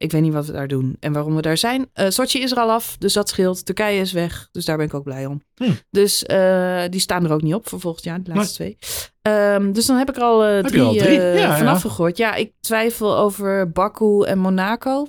Ik 0.00 0.12
weet 0.12 0.23
niet 0.23 0.33
wat 0.33 0.47
we 0.47 0.52
daar 0.52 0.69
doen 0.69 0.97
en 1.00 1.12
waarom 1.12 1.35
we 1.35 1.42
daar 1.42 1.57
zijn. 1.57 1.90
Eh 1.92 2.09
Sochi 2.09 2.42
is 2.42 2.50
er 2.50 2.59
al 2.59 2.71
af, 2.71 2.97
dus 2.99 3.12
dat 3.12 3.28
scheelt. 3.28 3.66
Turkije 3.66 4.00
is 4.00 4.12
weg, 4.12 4.49
dus 4.52 4.64
daar 4.64 4.76
ben 4.76 4.87
ik 4.87 4.95
ook 4.95 5.04
blij 5.04 5.26
om. 5.26 5.42
Hmm. 5.54 5.78
Dus 5.90 6.25
eh, 6.25 6.85
die 6.90 7.00
staan 7.00 7.25
er 7.25 7.33
ook 7.33 7.42
niet 7.42 7.54
op 7.54 7.69
voor 7.69 7.80
volgend 7.80 8.04
jaar, 8.04 8.23
de 8.23 8.35
laatste 8.35 8.54
twee. 8.54 8.78
Ehm, 9.23 9.73
dus 9.73 9.87
dan 9.87 9.97
heb 9.97 10.09
ik 10.09 10.16
er 10.16 10.23
al 10.23 10.47
je 10.47 10.62
drie, 10.62 10.83
al 10.83 10.95
drie? 10.95 11.21
Ja, 11.21 11.57
vanaf 11.57 11.83
ja. 11.83 11.88
gegooid. 11.88 12.16
Ja, 12.16 12.35
ik 12.35 12.52
twijfel 12.61 13.16
over 13.16 13.71
Baku 13.71 14.25
en 14.25 14.38
Monaco. 14.38 15.07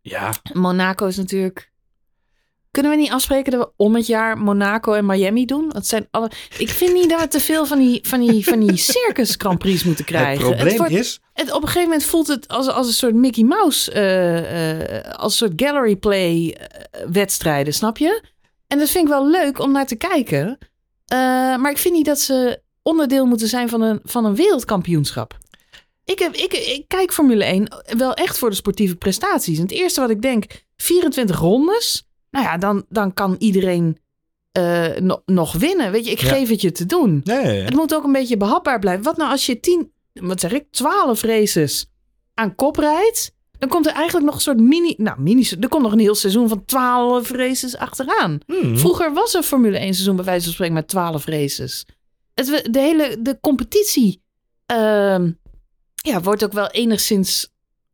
Ja, 0.00 0.32
Monaco 0.52 1.06
is 1.06 1.16
natuurlijk. 1.16 1.69
Kunnen 2.70 2.90
we 2.90 2.96
niet 2.98 3.10
afspreken 3.10 3.52
dat 3.52 3.60
we 3.60 3.72
om 3.76 3.94
het 3.94 4.06
jaar 4.06 4.38
Monaco 4.38 4.92
en 4.92 5.06
Miami 5.06 5.44
doen? 5.46 5.68
Dat 5.68 5.86
zijn 5.86 6.08
alle. 6.10 6.30
Ik 6.58 6.68
vind 6.68 6.92
niet 6.92 7.10
dat 7.10 7.20
we 7.20 7.28
te 7.28 7.40
veel 7.40 7.66
van 7.66 7.78
die, 7.78 8.00
van 8.02 8.20
die, 8.20 8.44
van 8.44 8.60
die 8.60 8.76
circus 8.76 9.34
Grand 9.38 9.58
Prix 9.58 9.84
moeten 9.84 10.04
krijgen. 10.04 10.46
het 10.46 10.56
probleem 10.56 10.76
wordt- 10.76 10.92
is, 10.92 11.20
het, 11.32 11.48
op 11.52 11.62
een 11.62 11.66
gegeven 11.68 11.88
moment 11.88 12.04
voelt 12.04 12.26
het 12.28 12.48
als, 12.48 12.68
als 12.68 12.86
een 12.86 12.92
soort 12.92 13.14
Mickey 13.14 13.44
Mouse, 13.44 13.92
eh, 13.92 14.98
eh, 14.98 15.14
als 15.14 15.40
een 15.40 15.48
soort 15.48 15.62
gallery 15.62 15.96
play 15.96 16.52
eh, 16.52 17.00
wedstrijden, 17.12 17.74
snap 17.74 17.98
je? 17.98 18.22
En 18.66 18.78
dat 18.78 18.90
vind 18.90 19.04
ik 19.04 19.10
wel 19.10 19.28
leuk 19.28 19.58
om 19.58 19.72
naar 19.72 19.86
te 19.86 19.96
kijken. 19.96 20.58
Maar 21.60 21.70
ik 21.70 21.78
vind 21.78 21.94
niet 21.94 22.06
dat 22.06 22.20
ze 22.20 22.60
onderdeel 22.82 23.26
moeten 23.26 23.48
zijn 23.48 23.68
van 23.68 23.80
een, 23.80 24.00
van 24.04 24.24
een 24.24 24.34
wereldkampioenschap. 24.34 25.38
Ik, 26.04 26.18
heb, 26.18 26.34
ik, 26.34 26.52
ik 26.52 26.84
kijk 26.88 27.12
Formule 27.12 27.44
1 27.44 27.68
wel 27.96 28.14
echt 28.14 28.38
voor 28.38 28.50
de 28.50 28.56
sportieve 28.56 28.96
prestaties. 28.96 29.56
En 29.56 29.62
het 29.62 29.72
eerste 29.72 30.00
wat 30.00 30.10
ik 30.10 30.22
denk, 30.22 30.44
24 30.76 31.38
rondes. 31.38 32.04
Nou 32.30 32.44
ja, 32.44 32.56
dan, 32.58 32.84
dan 32.88 33.14
kan 33.14 33.36
iedereen 33.38 33.98
eh, 34.52 34.96
no- 34.96 35.22
nog 35.26 35.52
winnen. 35.52 35.90
Weet 35.92 36.04
je, 36.04 36.10
ik 36.10 36.20
Ja. 36.20 36.28
geef 36.28 36.48
het 36.48 36.60
je 36.60 36.72
te 36.72 36.86
doen. 36.86 37.20
Het 37.24 37.74
moet 37.74 37.94
ook 37.94 38.04
een 38.04 38.12
beetje 38.12 38.36
behapbaar 38.36 38.78
blijven. 38.78 39.04
Wat 39.04 39.16
nou 39.16 39.30
als 39.30 39.46
je 39.46 39.60
10, 39.60 39.92
wat 40.12 40.40
zeg 40.40 40.52
ik, 40.52 40.66
12 40.70 41.22
races 41.22 41.90
aan 42.34 42.54
kop 42.54 42.76
rijdt? 42.76 43.34
Dan 43.58 43.68
komt 43.68 43.86
er 43.86 43.92
eigenlijk 43.92 44.26
nog 44.26 44.34
een 44.34 44.40
soort 44.40 44.60
mini, 44.60 44.94
nou 44.96 45.20
mini, 45.20 45.48
er 45.60 45.68
komt 45.68 45.82
nog 45.82 45.92
een 45.92 45.98
heel 45.98 46.14
seizoen 46.14 46.48
van 46.48 46.64
12 46.64 47.30
races 47.30 47.76
achteraan. 47.76 48.38
Hmm. 48.46 48.78
Vroeger 48.78 49.12
was 49.12 49.34
een 49.34 49.42
Formule 49.42 49.78
1 49.78 49.94
seizoen 49.94 50.16
bij 50.16 50.24
wijze 50.24 50.44
van 50.44 50.52
spreken 50.52 50.74
met 50.74 50.88
12 50.88 51.24
races. 51.24 51.86
Het, 52.34 52.68
de 52.70 52.78
hele 52.80 53.16
de 53.20 53.38
competitie 53.40 54.22
ehm, 54.66 55.30
ja, 55.94 56.20
wordt 56.20 56.44
ook 56.44 56.52
wel 56.52 56.66
enigszins 56.70 57.48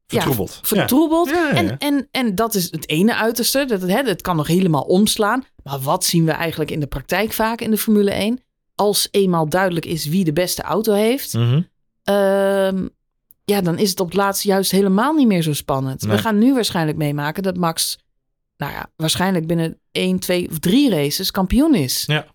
vertroebeld. 0.07 0.61
vertroebeld. 0.63 1.29
Ja, 1.29 1.35
ja, 1.35 1.49
ja. 1.49 1.55
En, 1.55 1.79
en, 1.79 2.09
en 2.11 2.35
dat 2.35 2.55
is 2.55 2.71
het 2.71 2.89
ene 2.89 3.15
uiterste. 3.15 3.65
Dat 3.65 3.81
het, 3.81 3.91
hè, 3.91 4.03
het 4.03 4.23
kan 4.23 4.37
nog 4.37 4.47
helemaal 4.47 4.83
omslaan. 4.83 5.45
Maar 5.63 5.81
wat 5.81 6.05
zien 6.05 6.25
we 6.25 6.31
eigenlijk 6.31 6.71
in 6.71 6.81
de 6.81 6.87
praktijk 6.87 7.33
vaak 7.33 7.61
in 7.61 7.71
de 7.71 7.79
Formule 7.79 8.11
1? 8.11 8.41
Als 8.75 9.09
eenmaal 9.11 9.49
duidelijk 9.49 9.87
is 9.87 10.07
wie 10.07 10.25
de 10.25 10.33
beste 10.33 10.63
auto 10.63 10.93
heeft, 10.93 11.33
Ja. 11.33 11.39
Mhm. 11.41 11.61
ehm, 12.03 12.87
ja, 13.45 13.61
dan 13.61 13.79
is 13.79 13.91
het 13.91 14.01
op 14.01 14.07
het 14.07 14.17
laatst 14.17 14.43
juist 14.43 14.71
helemaal 14.71 15.13
niet 15.15 15.27
meer 15.27 15.43
zo 15.43 15.53
spannend. 15.53 16.03
Nee. 16.03 16.17
We 16.17 16.23
gaan 16.23 16.39
nu 16.39 16.55
waarschijnlijk 16.55 16.99
meemaken 16.99 17.43
dat 17.43 17.57
Max, 17.57 17.99
nou 18.57 18.73
ja, 18.73 18.91
waarschijnlijk 18.97 19.47
binnen 19.47 19.81
1, 19.93 20.19
2 20.19 20.49
of 20.51 20.59
3 20.59 20.91
races 20.91 21.31
kampioen 21.31 21.75
is. 21.75 22.05
Ja. 22.07 22.27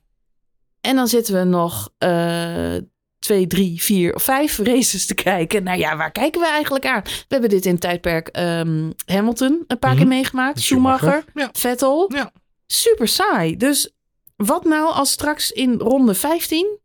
En 0.81 0.95
dan 0.95 1.07
zitten 1.07 1.33
we 1.33 1.43
nog 1.43 1.89
eh 1.97 2.75
twee, 3.21 3.47
drie, 3.47 3.81
vier 3.81 4.15
of 4.15 4.23
vijf 4.23 4.57
races 4.57 5.05
te 5.05 5.13
kijken. 5.13 5.63
Nou 5.63 5.77
ja, 5.79 5.97
waar 5.97 6.11
kijken 6.11 6.41
we 6.41 6.47
eigenlijk 6.47 6.85
aan? 6.85 7.01
We 7.03 7.11
hebben 7.27 7.49
dit 7.49 7.65
in 7.65 7.71
het 7.71 7.81
tijdperk 7.81 8.27
ehm, 8.27 8.91
Hamilton 9.05 9.63
een 9.67 9.79
paar 9.79 9.89
Mhm. 9.89 9.99
keer 9.99 10.07
meegemaakt. 10.07 10.59
Schumacher, 10.61 11.23
Ja. 11.33 11.49
Vettel. 11.51 12.11
Ja. 12.15 12.31
Super 12.67 13.07
saai. 13.07 13.57
Dus 13.57 13.93
wat 14.35 14.63
nou 14.63 14.93
als 14.93 15.11
straks 15.11 15.51
in 15.51 15.73
ronde 15.79 16.13
15, 16.13 16.77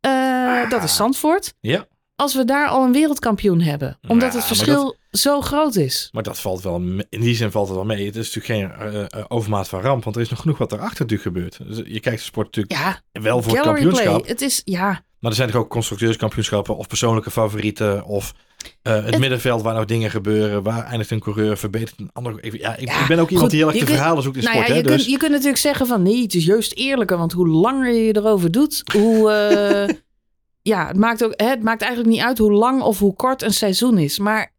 eh, 0.00 0.70
dat 0.70 0.82
is 0.82 0.96
Zandvoort, 0.96 1.54
ja, 1.60 1.86
als 2.16 2.34
we 2.34 2.44
daar 2.44 2.68
al 2.68 2.84
een 2.84 2.92
wereldkampioen 2.92 3.60
hebben? 3.60 3.98
Omdat 4.08 4.32
Ja, 4.32 4.38
het 4.38 4.46
verschil 4.46 4.96
zo 5.10 5.40
groot 5.40 5.76
is. 5.76 6.08
maar 6.12 6.22
dat 6.22 6.40
valt 6.40 6.62
wel, 6.62 6.76
in 7.08 7.20
die 7.20 7.34
zin 7.34 7.50
valt 7.50 7.66
het 7.66 7.76
wel 7.76 7.84
mee. 7.86 8.06
Het 8.06 8.16
is 8.16 8.34
natuurlijk 8.34 8.78
geen 8.80 8.88
eh, 8.92 9.02
eh, 9.20 9.24
overmaat 9.28 9.68
van 9.68 9.80
ramp, 9.80 10.04
want 10.04 10.16
er 10.16 10.22
is 10.22 10.28
nog 10.30 10.40
genoeg 10.40 10.58
wat 10.58 10.72
erachter 10.72 11.06
natuurlijk 11.06 11.22
gebeurt. 11.36 11.58
Dus 11.68 11.76
je 11.86 12.00
kijkt 12.00 12.18
de 12.18 12.24
sport 12.24 12.46
natuurlijk 12.46 12.74
Ja, 13.12 13.20
wel 13.22 13.42
voor 13.42 13.52
het 13.52 13.62
kampioenschap. 13.62 14.04
play. 14.22 14.30
Het 14.30 14.40
is, 14.40 14.62
ja, 14.64 15.04
Maar 15.24 15.32
er 15.32 15.38
zijn 15.38 15.50
toch 15.50 15.60
ook 15.60 15.70
constructeurskampioenschappen 15.70 16.76
of 16.76 16.86
persoonlijke 16.86 17.30
favorieten 17.30 18.04
of 18.04 18.34
eh, 18.82 18.94
het, 18.94 19.04
Het- 19.04 19.18
middenveld 19.18 19.62
waar 19.62 19.74
nog 19.74 19.84
dingen 19.84 20.10
gebeuren. 20.10 20.62
Waar 20.62 20.84
eindigt 20.84 21.10
een 21.10 21.20
coureur, 21.20 21.56
verbetert 21.56 21.98
een 22.00 22.10
ander. 22.12 22.44
Ik, 22.44 22.58
ja, 22.58 22.76
ik, 22.76 22.88
Ja, 22.88 23.00
ik 23.00 23.06
ben 23.08 23.18
ook 23.18 23.30
iemand 23.30 23.38
goed, 23.40 23.50
die 23.50 23.58
heel 23.58 23.68
erg 23.68 23.78
de 23.78 23.84
kunt- 23.84 23.96
verhalen 23.96 24.22
zoekt 24.22 24.36
in 24.36 24.42
Nou 24.42 24.54
sport. 24.54 24.68
ja, 24.68 24.74
je, 24.74 24.80
hè, 24.80 24.86
kunt, 24.86 24.98
dus, 25.00 25.08
je 25.12 25.16
kunt 25.18 25.30
natuurlijk 25.30 25.58
zeggen 25.58 25.86
van 25.86 26.02
nee, 26.02 26.22
het 26.22 26.34
is 26.34 26.44
juist 26.44 26.72
eerlijker. 26.74 27.18
Want 27.18 27.32
hoe 27.32 27.48
langer 27.48 27.92
je 27.92 28.16
erover 28.16 28.50
doet, 28.50 28.82
hoe... 28.92 29.30
eh, 29.30 29.94
ja, 30.72 30.86
het 30.86 30.96
maakt, 30.96 31.24
ook, 31.24 31.32
hè, 31.36 31.46
het 31.48 31.62
maakt 31.62 31.82
eigenlijk 31.82 32.12
niet 32.12 32.22
uit 32.22 32.38
hoe 32.38 32.52
lang 32.52 32.82
of 32.82 32.98
hoe 32.98 33.14
kort 33.14 33.42
een 33.42 33.52
seizoen 33.52 33.98
is. 33.98 34.18
Maar 34.18 34.52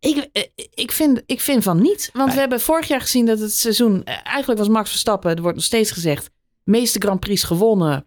ik, 0.00 0.28
eh, 0.32 0.42
ik, 0.74 0.92
vind, 0.92 1.22
ik 1.26 1.40
vind 1.40 1.62
van 1.62 1.82
niet. 1.82 2.10
Want 2.12 2.24
Nee. 2.26 2.34
we 2.34 2.40
hebben 2.40 2.60
vorig 2.60 2.88
jaar 2.88 3.00
gezien 3.00 3.26
dat 3.26 3.38
het 3.38 3.52
seizoen... 3.54 4.04
Eigenlijk 4.04 4.58
was 4.58 4.68
Max 4.68 4.90
Verstappen, 4.90 5.36
er 5.36 5.42
wordt 5.42 5.56
nog 5.56 5.64
steeds 5.66 5.90
gezegd... 5.90 6.30
meeste 6.64 6.98
Grand 7.00 7.20
Prix 7.20 7.42
gewonnen, 7.42 8.06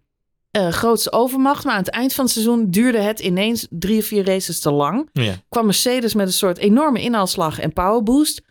eh, 0.52 0.68
grootste 0.68 1.12
overmacht. 1.12 1.64
Maar 1.64 1.74
aan 1.74 1.82
het 1.82 1.90
eind 1.90 2.14
van 2.14 2.24
het 2.24 2.32
seizoen 2.32 2.70
duurde 2.70 2.98
het 2.98 3.20
ineens 3.20 3.66
drie 3.70 3.98
of 3.98 4.04
vier 4.04 4.24
races 4.24 4.60
te 4.60 4.70
lang 4.70 5.08
ja. 5.12 5.34
kwam 5.48 5.64
Mercedes 5.64 6.14
met 6.14 6.26
een 6.26 6.32
soort 6.32 6.58
enorme 6.58 7.00
inhaalslag 7.00 7.58
en 7.58 7.72
powerboost. 7.72 8.42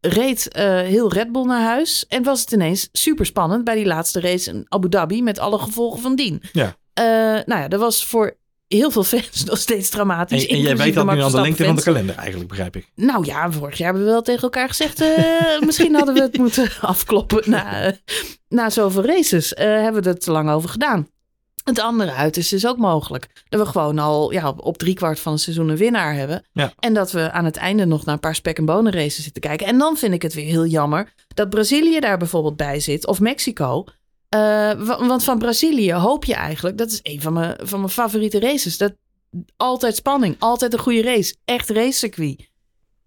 Reed 0.00 0.48
eh, 0.48 0.64
heel 0.64 1.12
Red 1.12 1.32
Bull 1.32 1.44
naar 1.44 1.62
huis. 1.62 2.06
En 2.08 2.22
was 2.22 2.40
het 2.40 2.52
ineens 2.52 2.88
super 2.92 3.26
spannend 3.26 3.64
bij 3.64 3.74
die 3.74 3.86
laatste 3.86 4.20
race 4.20 4.50
in 4.50 4.66
Abu 4.68 4.88
Dhabi. 4.88 5.22
Met 5.22 5.38
alle 5.38 5.58
gevolgen 5.58 6.00
van 6.00 6.16
dien. 6.16 6.42
Ja. 6.52 6.76
Eh, 6.92 7.04
nou 7.46 7.60
ja, 7.60 7.68
dat 7.68 7.80
was 7.80 8.04
voor 8.04 8.36
heel 8.68 8.90
veel 8.90 9.04
fans 9.04 9.44
nog 9.50 9.58
steeds 9.58 9.88
dramatisch. 9.88 10.46
En, 10.46 10.54
en 10.54 10.60
jij 10.60 10.76
weet 10.76 10.94
dat 10.94 11.12
nu 11.12 11.22
aan 11.22 11.30
de 11.30 11.40
lengte 11.40 11.64
van 11.64 11.76
de 11.76 11.82
kalender 11.82 12.16
eigenlijk, 12.16 12.48
begrijp 12.48 12.76
ik. 12.76 12.90
Nou 12.94 13.24
ja, 13.26 13.52
vorig 13.52 13.78
jaar 13.78 13.86
hebben 13.86 14.04
we 14.04 14.12
wel 14.12 14.22
tegen 14.22 14.42
elkaar 14.42 14.68
gezegd... 14.68 15.04
misschien 15.66 15.94
hadden 15.94 16.14
we 16.14 16.20
het 16.20 16.38
moeten 16.38 16.70
afkloppen 16.80 17.50
na, 17.50 17.82
eh, 17.82 17.92
na 18.48 18.70
zoveel 18.70 19.04
races. 19.04 19.52
Hebben 19.56 20.02
we 20.02 20.08
er 20.08 20.18
te 20.18 20.30
lang 20.30 20.50
over 20.50 20.68
gedaan. 20.68 21.08
Het 21.64 21.80
andere 21.80 22.12
uit 22.12 22.36
is 22.36 22.48
dus 22.48 22.66
ook 22.66 22.76
mogelijk. 22.78 23.44
Dat 23.48 23.60
we 23.60 23.66
gewoon 23.66 23.98
al 23.98 24.32
ja, 24.32 24.48
op, 24.48 24.60
op 24.64 24.78
driekwart 24.78 25.20
van 25.20 25.32
het 25.32 25.40
seizoen 25.40 25.68
een 25.68 25.76
winnaar 25.76 26.14
hebben. 26.14 26.44
Ja. 26.52 26.72
En 26.78 26.94
dat 26.94 27.12
we 27.12 27.30
aan 27.30 27.44
het 27.44 27.56
einde 27.56 27.84
nog 27.84 28.04
naar 28.04 28.14
een 28.14 28.20
paar 28.20 28.34
spek- 28.34 28.58
en 28.58 28.64
bonen 28.64 28.92
races 28.92 29.22
zitten 29.24 29.42
kijken. 29.42 29.66
En 29.66 29.78
dan 29.78 29.96
vind 29.96 30.14
ik 30.14 30.22
het 30.22 30.34
weer 30.34 30.44
heel 30.44 30.66
jammer 30.66 31.12
dat 31.28 31.50
Brazilië 31.50 32.00
daar 32.00 32.18
bijvoorbeeld 32.18 32.56
bij 32.56 32.80
zit. 32.80 33.06
Of 33.06 33.20
Mexico. 33.20 33.84
Eh, 34.28 34.38
wa- 34.72 35.06
want 35.06 35.24
van 35.24 35.38
Brazilië 35.38 35.94
hoop 35.94 36.24
je 36.24 36.34
eigenlijk... 36.34 36.78
Dat 36.78 36.90
is 36.90 37.00
een 37.02 37.20
van 37.20 37.32
mijn, 37.32 37.56
van 37.62 37.78
mijn 37.78 37.92
favoriete 37.92 38.40
races. 38.40 38.78
Dat, 38.78 38.92
altijd 39.56 39.96
spanning. 39.96 40.36
Altijd 40.38 40.72
een 40.72 40.78
goede 40.78 41.02
race. 41.02 41.34
Echt 41.44 41.70
racecircuit. 41.70 42.50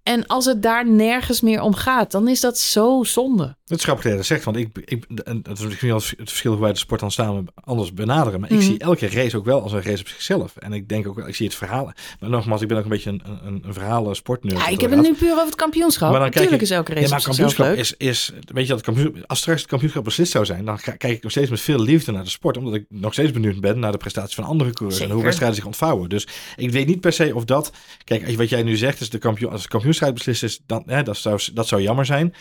En 0.04 0.26
als 0.28 0.46
het 0.46 0.62
daar 0.62 0.88
nergens 0.90 1.42
meer 1.42 1.62
om 1.62 1.74
gaat, 1.74 2.12
dan 2.12 2.28
is 2.28 2.40
dat 2.40 2.58
zo 2.60 3.04
zonde. 3.04 3.57
Het 3.68 3.78
is 3.78 3.84
grappig 3.84 4.04
dat 4.04 4.12
je 4.12 4.18
dat 4.18 4.28
zegt, 4.28 4.44
want 4.44 4.58
ik, 4.58 4.68
ik, 4.86 5.06
dat 5.44 5.58
is 5.60 5.66
misschien 5.66 5.88
wel 5.90 5.98
het 5.98 6.30
verschil 6.30 6.52
hoe 6.52 6.62
wij 6.62 6.72
de 6.72 6.78
sport 6.80 7.00
dan 7.00 7.12
samen 7.12 7.46
anders 7.64 7.94
benaderen. 7.94 8.40
Maar 8.40 8.50
ik 8.52 8.56
Mhm. 8.56 8.66
zie 8.66 8.80
elke 8.80 9.08
race 9.10 9.38
ook 9.38 9.46
wel 9.46 9.62
als 9.62 9.72
een 9.72 9.82
race 9.82 10.00
op 10.02 10.08
zichzelf. 10.08 10.56
En 10.58 10.74
ik 10.74 10.90
denk 10.90 11.08
ook, 11.08 11.16
wel- 11.16 11.28
ik 11.28 11.36
zie 11.36 11.46
het 11.46 11.56
verhaal. 11.56 11.92
Maar 12.20 12.30
nogmaals, 12.30 12.62
ik 12.62 12.68
ben 12.68 12.78
ook 12.78 12.84
een 12.84 12.90
beetje 12.90 13.10
een, 13.10 13.22
een, 13.46 13.62
een 13.66 13.74
verhalen 13.74 14.16
sportnerd. 14.16 14.58
Ja, 14.58 14.68
ik 14.68 14.82
heb 14.82 14.92
het 14.92 15.02
nu 15.02 15.14
puur 15.14 15.32
over 15.32 15.46
het 15.46 15.56
kampioenschap. 15.56 16.10
Maar 16.12 16.20
dan 16.20 16.30
Natuurlijk 16.30 16.62
is 16.62 16.70
elke 16.72 16.94
race 16.94 17.04
Ja, 17.06 17.10
maar 17.10 17.22
kampioenschap 17.24 17.66
is, 17.76 17.94
is, 17.98 18.32
weet 18.54 18.64
je 18.64 18.68
dat 18.74 18.78
het 18.78 18.86
kampioenschap, 18.86 19.30
als 19.30 19.40
straks 19.40 19.60
het 19.60 19.70
kampioenschap 19.70 20.04
beslist 20.04 20.32
zou 20.32 20.46
zijn, 20.46 20.66
dan 20.66 20.80
kijk 20.80 21.04
ik 21.04 21.22
nog 21.24 21.32
steeds 21.32 21.50
met 21.50 21.62
veel 21.62 21.80
liefde 21.82 22.12
naar 22.12 22.24
de 22.24 22.30
sport, 22.30 22.58
omdat 22.58 22.74
ik 22.74 22.86
nog 22.90 23.14
steeds 23.14 23.32
benieuwd 23.32 23.60
ben 23.60 23.80
naar 23.80 23.92
de 23.92 23.98
prestaties 23.98 24.36
van 24.36 24.44
andere 24.44 24.72
coureurs 24.74 25.02
en 25.02 25.10
hoe 25.12 25.24
wedstrijden 25.24 25.56
zich 25.58 25.66
ontvouwen. 25.66 26.10
Dus 26.10 26.28
ik 26.56 26.72
weet 26.72 26.88
niet 26.88 27.02
per 27.02 27.14
se 27.14 27.36
of 27.36 27.46
dat, 27.46 27.72
kijk, 28.04 28.38
wat 28.38 28.50
jij 28.50 28.64
nu 28.64 28.76
zegt, 28.76 29.00
is 29.02 29.10
de 29.10 29.18
kampioen, 29.18 29.52
als 29.52 29.62
de 29.62 29.68
kampioenschap 29.68 30.14
beslist 30.14 30.44
is, 30.44 30.60
dan, 30.66 30.84
hè, 30.86 31.04
dat, 31.04 31.18
zou, 31.18 31.40
dat 31.54 31.68
zou 31.68 31.82
jammer 31.82 32.06
zijn. 32.06 32.34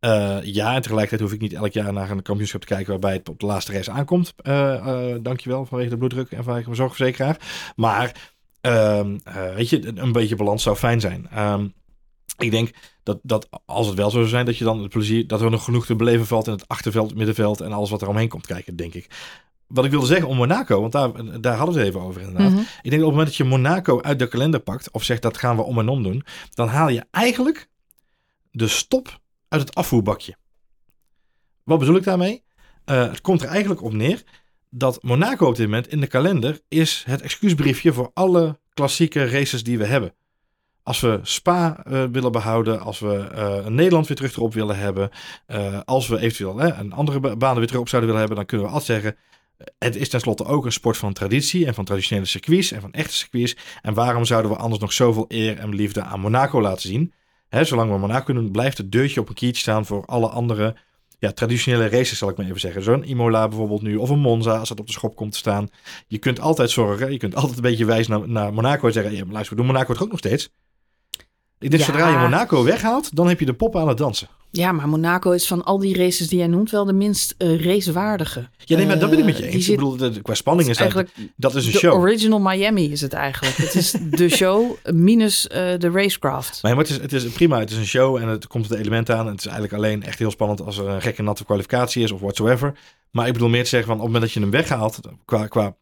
Eh, 0.00 0.38
ja, 0.42 0.74
en 0.74 0.82
tegelijkertijd 0.82 1.20
hoef 1.20 1.32
ik 1.32 1.40
niet 1.40 1.52
elk 1.52 1.72
jaar 1.72 1.92
naar 1.92 2.10
een 2.10 2.22
kampioenschap 2.22 2.60
te 2.60 2.66
kijken 2.66 2.90
waarbij 2.90 3.12
het 3.12 3.28
op 3.28 3.40
de 3.40 3.46
laatste 3.46 3.72
race 3.72 3.90
aankomt. 3.90 4.34
Eh 4.36 4.74
eh, 4.74 5.18
dankjewel 5.22 5.66
vanwege 5.66 5.90
de 5.90 5.96
bloeddruk 5.96 6.30
en 6.30 6.44
vanwege 6.44 6.64
mijn 6.64 6.76
zorgverzekeraar. 6.76 7.36
Maar 7.76 8.32
ehm, 8.60 9.18
eh, 9.24 9.54
weet 9.54 9.68
je, 9.68 9.92
een, 9.94 10.12
beetje 10.12 10.36
balans 10.36 10.62
zou 10.62 10.76
fijn 10.76 11.00
zijn. 11.00 11.28
Ehm, 11.30 11.66
ik 12.38 12.50
denk 12.50 12.70
dat, 13.02 13.18
dat 13.22 13.48
als 13.64 13.86
het 13.86 13.96
wel 13.96 14.10
zo 14.10 14.18
zou 14.18 14.28
zijn, 14.28 14.46
dat 14.46 14.56
je 14.56 14.64
dan 14.64 14.80
het 14.80 14.90
plezier, 14.90 15.26
dat 15.26 15.40
er 15.40 15.50
nog 15.50 15.64
genoeg 15.64 15.86
te 15.86 15.96
beleven 15.96 16.26
valt 16.26 16.46
in 16.46 16.52
het 16.52 16.68
achterveld, 16.68 17.14
middenveld 17.14 17.60
en 17.60 17.72
alles 17.72 17.90
wat 17.90 18.02
er 18.02 18.08
omheen 18.08 18.28
komt 18.28 18.46
kijken, 18.46 18.76
denk 18.76 18.94
ik. 18.94 19.06
Wat 19.66 19.84
ik 19.84 19.90
wilde 19.90 20.06
zeggen 20.06 20.28
om 20.28 20.36
Monaco, 20.36 20.80
want 20.80 20.92
daar, 20.92 21.40
daar 21.40 21.56
hadden 21.56 21.74
we 21.74 21.80
het 21.80 21.88
even 21.88 22.00
over 22.00 22.20
inderdaad. 22.20 22.50
Mhm. 22.50 22.60
Ik 22.60 22.90
denk 22.90 23.02
dat 23.02 23.02
op 23.02 23.08
het 23.08 23.10
moment 23.10 23.26
dat 23.26 23.36
je 23.36 23.44
Monaco 23.44 24.02
uit 24.02 24.18
de 24.18 24.28
kalender 24.28 24.60
pakt, 24.60 24.90
of 24.90 25.02
zegt 25.02 25.22
dat 25.22 25.38
gaan 25.38 25.56
we 25.56 25.62
om 25.62 25.78
en 25.78 25.88
om 25.88 26.02
doen, 26.02 26.24
dan 26.54 26.68
haal 26.68 26.88
je 26.88 27.04
eigenlijk 27.10 27.68
de 28.50 28.68
stop 28.68 29.19
uit 29.50 29.60
het 29.60 29.74
afvoerbakje. 29.74 30.36
Wat 31.64 31.78
bedoel 31.78 31.96
ik 31.96 32.04
daarmee? 32.04 32.44
Eh, 32.84 33.08
het 33.08 33.20
komt 33.20 33.42
er 33.42 33.48
eigenlijk 33.48 33.82
op 33.82 33.92
neer 33.92 34.22
dat 34.70 35.02
Monaco 35.02 35.46
op 35.46 35.56
dit 35.56 35.66
moment 35.66 35.88
in 35.88 36.00
de 36.00 36.06
kalender 36.06 36.60
is 36.68 37.04
het 37.06 37.20
excuusbriefje 37.20 37.92
voor 37.92 38.10
alle 38.14 38.58
klassieke 38.74 39.24
races 39.30 39.62
die 39.62 39.78
we 39.78 39.84
hebben. 39.84 40.14
Als 40.82 41.00
we 41.00 41.20
Spa 41.22 41.84
eh, 41.84 42.04
willen 42.04 42.32
behouden, 42.32 42.80
als 42.80 42.98
we 42.98 43.16
eh, 43.16 43.66
Nederland 43.66 44.06
weer 44.06 44.16
terug 44.16 44.36
erop 44.36 44.54
willen 44.54 44.78
hebben, 44.78 45.10
als 45.84 46.08
we 46.08 46.18
eventueel 46.18 46.56
hè, 46.58 46.72
een 46.72 46.92
andere 46.92 47.20
ba- 47.20 47.36
banen 47.36 47.58
weer 47.58 47.66
terug 47.66 47.80
op 47.80 47.88
zouden 47.88 48.10
willen 48.10 48.26
hebben, 48.26 48.36
dan 48.38 48.46
kunnen 48.46 48.66
we 48.66 48.72
altijd 48.72 49.02
zeggen, 49.02 49.16
het 49.78 49.96
is 49.96 50.08
tenslotte 50.08 50.44
ook 50.44 50.64
een 50.64 50.72
sport 50.72 50.96
van 50.96 51.12
traditie 51.12 51.66
en 51.66 51.74
van 51.74 51.84
traditionele 51.84 52.26
circuits 52.26 52.72
en 52.72 52.80
van 52.80 52.92
echte 52.92 53.14
circuits. 53.14 53.56
En 53.82 53.94
waarom 53.94 54.24
zouden 54.24 54.50
we 54.50 54.56
anders 54.56 54.80
nog 54.80 54.92
zoveel 54.92 55.24
eer 55.28 55.58
en 55.58 55.74
liefde 55.74 56.02
aan 56.02 56.20
Monaco 56.20 56.60
laten 56.60 56.88
zien? 56.88 57.12
Hè, 57.50 57.64
zolang 57.64 57.90
we 57.90 57.98
Monaco 57.98 58.32
doen, 58.32 58.50
blijft 58.50 58.78
het 58.78 58.92
deurtje 58.92 59.20
op 59.20 59.28
een 59.28 59.34
kiertje 59.34 59.60
staan 59.60 59.86
voor 59.86 60.04
alle 60.06 60.28
andere 60.28 60.76
ja, 61.18 61.32
traditionele 61.32 61.88
races, 61.88 62.18
zal 62.18 62.28
ik 62.28 62.36
maar 62.36 62.46
even 62.46 62.60
zeggen. 62.60 62.82
Zo'n 62.82 63.04
Imola 63.04 63.48
bijvoorbeeld 63.48 63.82
nu, 63.82 63.96
of 63.96 64.10
een 64.10 64.18
Monza 64.18 64.58
als 64.58 64.68
het 64.68 64.80
op 64.80 64.86
de 64.86 64.92
schop 64.92 65.16
komt 65.16 65.32
te 65.32 65.38
staan. 65.38 65.68
Je 66.06 66.18
kunt 66.18 66.40
altijd 66.40 66.70
zorgen, 66.70 67.12
je 67.12 67.18
kunt 67.18 67.34
altijd 67.34 67.56
een 67.56 67.62
beetje 67.62 67.84
wijzen 67.84 68.18
naar, 68.18 68.28
naar 68.28 68.54
Monaco 68.54 68.86
en 68.86 68.92
zeggen, 68.92 69.12
ja, 69.14 69.24
maar 69.24 69.32
luister, 69.32 69.56
we 69.56 69.62
doen 69.62 69.72
Monaco 69.72 69.92
toch 69.92 70.02
ook 70.02 70.10
nog 70.10 70.18
steeds? 70.18 70.50
Ik 71.58 71.70
denk, 71.70 71.82
Ja. 71.82 71.84
zodra 71.84 72.08
je 72.08 72.16
Monaco 72.16 72.64
weghaalt, 72.64 73.16
dan 73.16 73.28
heb 73.28 73.40
je 73.40 73.46
de 73.46 73.54
poppen 73.54 73.80
aan 73.80 73.88
het 73.88 73.98
dansen. 73.98 74.28
Ja, 74.52 74.72
maar 74.72 74.88
Monaco 74.88 75.30
is 75.30 75.46
van 75.46 75.64
al 75.64 75.78
die 75.78 75.96
races 75.96 76.28
die 76.28 76.38
jij 76.38 76.46
noemt 76.46 76.70
wel 76.70 76.84
de 76.84 76.92
minst 76.92 77.34
eh, 77.38 77.64
racewaardige. 77.64 78.48
Ja, 78.64 78.76
nee, 78.76 78.86
maar 78.86 78.98
dat 78.98 79.10
ben 79.10 79.18
ik 79.18 79.24
met 79.24 79.36
je 79.36 79.42
Eh, 79.42 79.48
eens. 79.48 79.56
Ik 79.56 79.62
zit- 79.62 79.76
bedoel, 79.76 79.96
de- 79.96 80.22
qua 80.22 80.34
spanning 80.34 80.68
is 80.68 80.76
dat, 80.78 80.94
eigenlijk 80.94 81.32
dat 81.36 81.54
is 81.54 81.66
een 81.66 81.72
de 81.72 81.78
show. 81.78 81.94
original 82.00 82.40
Miami 82.40 82.90
is 82.92 83.00
het 83.00 83.12
eigenlijk. 83.12 83.56
het 83.56 83.74
is 83.74 83.94
de 84.10 84.28
show 84.28 84.76
minus 84.92 85.46
eh, 85.48 85.78
de 85.78 85.90
racecraft. 85.90 86.58
Maar, 86.62 86.70
ja, 86.70 86.76
maar 86.76 86.86
het, 86.86 86.96
is, 86.96 87.02
het 87.02 87.12
is 87.12 87.24
prima, 87.32 87.58
het 87.58 87.70
is 87.70 87.76
een 87.76 87.86
show 87.86 88.16
en 88.16 88.28
het 88.28 88.46
komt 88.46 88.68
het 88.68 88.78
element 88.78 89.10
aan. 89.10 89.24
En 89.26 89.30
het 89.32 89.38
is 89.40 89.46
eigenlijk 89.46 89.74
alleen 89.74 90.02
echt 90.02 90.18
heel 90.18 90.30
spannend 90.30 90.60
als 90.62 90.78
er 90.78 90.88
een 90.88 91.02
gekke 91.02 91.22
natte 91.22 91.44
kwalificatie 91.44 92.02
is 92.02 92.10
of 92.12 92.20
whatsoever. 92.20 92.74
Maar 93.10 93.26
ik 93.26 93.32
bedoel 93.32 93.48
meer 93.48 93.62
te 93.62 93.68
zeggen 93.68 93.88
van 93.88 93.96
op 93.96 94.02
het 94.04 94.12
moment 94.12 94.32
dat 94.32 94.42
je 94.42 94.50
hem 94.50 94.60
weghaalt, 94.60 94.98
qua, 95.24 95.46
qua 95.46 95.76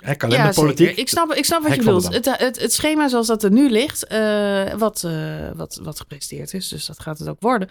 hè, 0.00 0.26
Ja, 0.26 0.52
zeker. 0.52 0.98
Ik 0.98 1.08
snap, 1.08 1.32
ik 1.32 1.44
snap 1.44 1.60
wat 1.62 1.70
Hek 1.70 1.78
je 1.78 1.84
bedoelt. 1.84 2.14
Het, 2.14 2.38
het, 2.38 2.60
het 2.60 2.72
schema 2.72 3.08
zoals 3.08 3.26
dat 3.26 3.42
er 3.42 3.50
nu 3.50 3.70
ligt, 3.70 4.06
eh, 4.06 4.74
wat, 4.74 5.04
eh, 5.04 5.50
wat, 5.54 5.80
wat 5.82 6.00
gepresteerd 6.00 6.54
is, 6.54 6.68
dus 6.68 6.86
dat 6.86 7.00
gaat 7.00 7.18
het 7.18 7.28
ook 7.28 7.40
worden, 7.40 7.68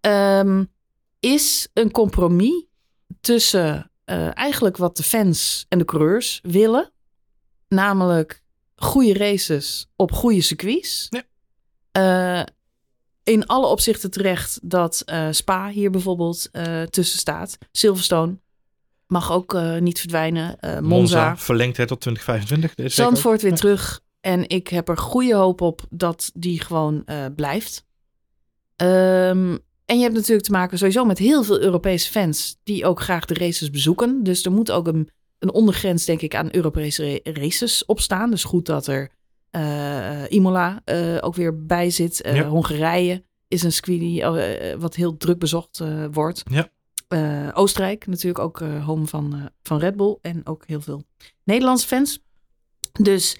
ehm, 0.00 0.64
is 1.20 1.68
een 1.74 1.90
compromis 1.90 2.64
tussen 3.20 3.90
eh, 4.04 4.36
eigenlijk 4.36 4.76
wat 4.76 4.96
de 4.96 5.02
fans 5.02 5.66
en 5.68 5.78
de 5.78 5.84
coureurs 5.84 6.40
willen. 6.42 6.92
Namelijk 7.68 8.42
goede 8.74 9.14
races 9.14 9.86
op 9.96 10.12
goede 10.12 10.40
circuits. 10.40 11.08
Ja. 11.10 12.46
In 13.22 13.46
alle 13.46 13.66
opzichten 13.66 14.10
terecht 14.10 14.58
dat 14.62 15.04
Spa 15.30 15.68
hier 15.68 15.90
bijvoorbeeld 15.90 16.50
tussen 16.90 17.18
staat. 17.18 17.58
Silverstone 17.72 18.38
mag 19.10 19.32
ook 19.32 19.54
eh, 19.54 19.78
niet 19.78 19.98
verdwijnen. 19.98 20.58
Eh, 20.60 20.70
Monza, 20.72 20.86
Monza 20.88 21.36
verlengt 21.36 21.76
het 21.76 21.88
tot 21.88 22.00
2025. 22.00 22.74
Deze 22.74 22.96
week 22.96 23.06
ook. 23.08 23.12
Zandvoort 23.14 23.42
weer 23.42 23.50
Ja. 23.50 23.56
terug. 23.56 24.00
En 24.20 24.48
ik 24.48 24.68
heb 24.68 24.88
er 24.88 24.96
goede 24.98 25.34
hoop 25.34 25.60
op 25.60 25.82
dat 25.90 26.30
die 26.34 26.60
gewoon 26.60 27.02
eh, 27.04 27.24
blijft. 27.36 27.84
Ehm, 28.76 29.56
en 29.84 29.96
je 29.96 30.02
hebt 30.02 30.14
natuurlijk 30.14 30.46
te 30.46 30.50
maken 30.52 30.78
sowieso 30.78 31.04
met 31.04 31.18
heel 31.18 31.42
veel 31.44 31.60
Europese 31.60 32.10
fans 32.10 32.56
die 32.62 32.86
ook 32.86 33.00
graag 33.00 33.24
de 33.24 33.34
races 33.34 33.70
bezoeken. 33.70 34.22
Dus 34.22 34.44
er 34.44 34.52
moet 34.52 34.70
ook 34.70 34.86
een, 34.86 35.08
een 35.38 35.52
ondergrens, 35.52 36.04
denk 36.04 36.20
ik, 36.20 36.34
aan 36.34 36.48
Europese 36.54 37.20
ra- 37.24 37.32
races 37.32 37.84
op 37.84 38.00
staan. 38.00 38.30
Dus 38.30 38.44
goed 38.44 38.66
dat 38.66 38.86
er 38.86 39.10
Imola 40.28 40.82
ook 41.20 41.34
weer 41.34 41.66
bij 41.66 41.90
zit. 41.90 42.20
Ja. 42.32 42.44
Hongarije 42.48 43.22
is 43.48 43.62
een 43.62 43.72
circuit 43.72 44.78
wat 44.78 44.94
heel 44.94 45.16
druk 45.16 45.38
bezocht 45.38 45.82
wordt. 46.10 46.42
Ja. 46.50 46.68
Eh, 47.10 47.48
Oostenrijk 47.52 48.06
natuurlijk 48.06 48.44
ook 48.44 48.60
eh, 48.60 48.84
home 48.84 49.06
van, 49.06 49.34
eh, 49.34 49.44
van 49.62 49.78
Red 49.78 49.96
Bull. 49.96 50.18
En 50.20 50.46
ook 50.46 50.66
heel 50.66 50.80
veel 50.80 51.04
Nederlandse 51.44 51.86
fans. 51.86 52.18
Dus 52.92 53.38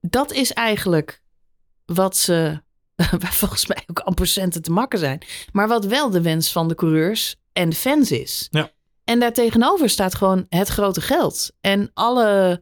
dat 0.00 0.32
is 0.32 0.52
eigenlijk 0.52 1.22
wat 1.84 2.16
ze, 2.16 2.62
waar 3.20 3.32
volgens 3.32 3.66
mij 3.66 3.82
ook 3.86 3.98
amper 3.98 4.26
centen 4.26 4.62
te 4.62 4.70
makken 4.70 4.98
zijn. 4.98 5.22
Maar 5.52 5.68
wat 5.68 5.84
wel 5.84 6.10
de 6.10 6.22
wens 6.22 6.52
van 6.52 6.68
de 6.68 6.74
coureurs 6.74 7.36
en 7.52 7.68
de 7.68 7.76
fans 7.76 8.10
is. 8.10 8.46
Ja. 8.50 8.70
En 9.04 9.20
daartegenover 9.20 9.88
staat 9.88 10.14
gewoon 10.14 10.46
het 10.48 10.68
grote 10.68 11.00
geld. 11.00 11.52
En 11.60 11.90
alle 11.94 12.60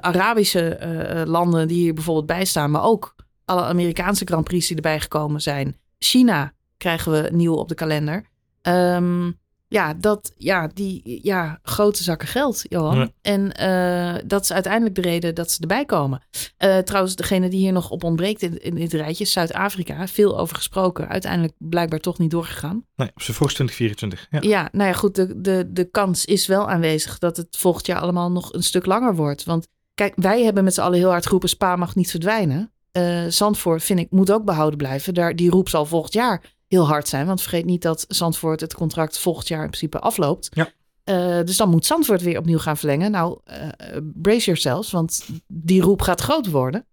Arabische 0.00 1.24
landen 1.26 1.68
die 1.68 1.78
hier 1.78 1.94
bijvoorbeeld 1.94 2.26
bij 2.26 2.44
staan, 2.44 2.70
maar 2.70 2.82
ook 2.82 3.14
alle 3.44 3.62
Amerikaanse 3.62 4.24
Grand 4.24 4.44
Prix 4.44 4.66
die 4.66 4.76
erbij 4.76 5.00
gekomen 5.00 5.42
zijn. 5.42 5.80
China 5.98 6.52
krijgen 6.76 7.12
we 7.12 7.28
nieuw 7.32 7.54
op 7.54 7.68
de 7.68 7.74
kalender. 7.74 8.26
Ehm, 8.62 9.30
ja, 9.68 9.94
dat, 9.94 10.32
ja, 10.36 10.70
die 10.74 11.20
ja, 11.22 11.58
grote 11.62 12.02
zakken 12.02 12.28
geld, 12.28 12.64
Johan. 12.68 12.98
Ja. 12.98 13.08
En 13.22 13.52
eh, 13.52 14.22
dat 14.26 14.42
is 14.42 14.52
uiteindelijk 14.52 14.94
de 14.94 15.00
reden 15.00 15.34
dat 15.34 15.50
ze 15.50 15.60
erbij 15.60 15.84
komen. 15.84 16.22
Eh, 16.56 16.78
trouwens, 16.78 17.16
degene 17.16 17.48
die 17.48 17.58
hier 17.58 17.72
nog 17.72 17.90
op 17.90 18.04
ontbreekt 18.04 18.42
in, 18.42 18.58
in 18.58 18.74
dit 18.74 18.92
rijtje, 18.92 19.24
Zuid-Afrika. 19.24 20.06
Veel 20.06 20.38
over 20.38 20.56
gesproken. 20.56 21.08
Uiteindelijk 21.08 21.52
blijkbaar 21.58 22.00
toch 22.00 22.18
niet 22.18 22.30
doorgegaan. 22.30 22.84
Nee, 22.96 23.10
op 23.14 23.22
zijn 23.22 23.36
vroegst 23.36 23.54
2024. 23.56 24.26
Ja. 24.30 24.58
Ja, 24.58 24.68
nou 24.72 24.88
ja, 24.88 24.94
goed. 24.94 25.14
De, 25.14 25.40
de, 25.40 25.66
de 25.72 25.90
kans 25.90 26.24
is 26.24 26.46
wel 26.46 26.70
aanwezig 26.70 27.18
dat 27.18 27.36
het 27.36 27.56
volgend 27.56 27.86
jaar 27.86 28.00
allemaal 28.00 28.32
nog 28.32 28.52
een 28.52 28.62
stuk 28.62 28.86
langer 28.86 29.14
wordt. 29.14 29.44
Want 29.44 29.68
kijk, 29.94 30.12
wij 30.16 30.44
hebben 30.44 30.64
met 30.64 30.74
z'n 30.74 30.80
allen 30.80 30.98
heel 30.98 31.10
hard 31.10 31.24
geroepen: 31.24 31.48
Spa 31.48 31.76
mag 31.76 31.94
niet 31.94 32.10
verdwijnen. 32.10 32.72
Eh 32.92 33.24
Zandvoort, 33.28 33.82
vind 33.82 33.98
ik, 33.98 34.10
moet 34.10 34.32
ook 34.32 34.44
behouden 34.44 34.78
blijven. 34.78 35.14
Daar, 35.14 35.36
die 35.36 35.50
roep 35.50 35.68
zal 35.68 35.86
volgend 35.86 36.12
jaar 36.12 36.55
heel 36.68 36.86
hard 36.86 37.08
zijn. 37.08 37.26
Want 37.26 37.40
vergeet 37.40 37.64
niet 37.64 37.82
dat 37.82 38.04
Zandvoort 38.08 38.60
het 38.60 38.74
contract 38.74 39.18
volgend 39.18 39.48
jaar 39.48 39.62
in 39.62 39.70
principe 39.70 39.98
afloopt. 39.98 40.48
Ja. 40.50 40.68
Eh, 41.04 41.44
dus 41.44 41.56
dan 41.56 41.68
moet 41.68 41.86
Zandvoort 41.86 42.22
weer 42.22 42.38
opnieuw 42.38 42.58
gaan 42.58 42.76
verlengen. 42.76 43.10
Nou, 43.10 43.38
eh, 43.44 43.68
brace 44.14 44.44
yourselves, 44.44 44.90
want 44.90 45.26
die 45.46 45.82
roep 45.82 46.02
gaat 46.02 46.20
groot 46.20 46.50
worden. 46.50 46.86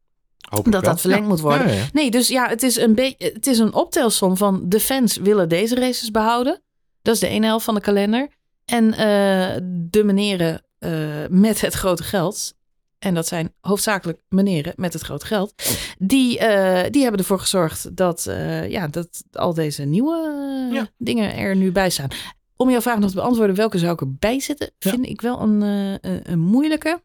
Hoop 0.50 0.72
Dat 0.72 0.84
dat 0.84 1.00
verlengd 1.02 1.24
Ja. 1.24 1.30
moet 1.30 1.40
worden. 1.40 1.68
Ja, 1.68 1.74
ja, 1.74 1.80
ja. 1.80 1.88
Nee, 1.94 2.12
dus 2.12 2.28
ja, 2.28 2.48
het 2.50 2.64
is 2.64 2.76
een, 2.78 2.96
beetje, 2.96 3.32
het 3.34 3.48
is 3.48 3.60
een 3.60 3.74
optelsom 3.74 4.38
van 4.38 4.62
de 4.66 4.80
fans 4.80 5.18
willen 5.18 5.50
deze 5.50 5.76
races 5.76 6.12
behouden. 6.12 6.62
Dat 7.02 7.14
is 7.14 7.20
de 7.20 7.28
ene 7.28 7.46
helft 7.46 7.66
van 7.66 7.74
de 7.74 7.82
kalender. 7.82 8.28
En 8.66 8.94
eh, 8.94 9.58
de 9.90 10.04
meneren 10.04 10.62
met 11.30 11.62
het 11.62 11.74
grote 11.74 12.04
geld, 12.04 12.54
en 13.04 13.13
dat 13.13 13.28
zijn 13.28 13.54
hoofdzakelijk 13.62 14.22
meneren 14.30 14.74
met 14.76 14.94
het 14.94 15.02
grote 15.02 15.26
geld, 15.26 15.54
die, 15.98 16.39
eh, 16.39 16.92
die 16.92 17.02
hebben 17.02 17.20
ervoor 17.20 17.39
gezorgd 17.39 17.96
dat, 17.96 18.26
eh, 18.26 18.70
ja, 18.70 18.88
dat 18.88 19.24
al 19.32 19.54
deze 19.54 19.84
nieuwe 19.84 20.16
eh, 20.70 20.76
Ja. 20.76 20.88
dingen 20.98 21.36
er 21.36 21.56
nu 21.56 21.72
bij 21.72 21.89
staan. 21.89 22.10
Om 22.56 22.70
jouw 22.70 22.82
vraag 22.82 23.00
nog 23.00 23.10
te 23.10 23.16
beantwoorden, 23.16 23.56
welke 23.56 23.78
zou 23.78 23.94
ik 23.94 24.02
erbij 24.02 24.39
zetten, 24.39 24.72
Ja. 24.80 24.89
vind 24.92 25.06
ik 25.06 25.22
wel 25.22 25.39
een, 25.42 25.62
een, 25.62 26.32
een 26.32 26.39
moeilijke. 26.39 27.02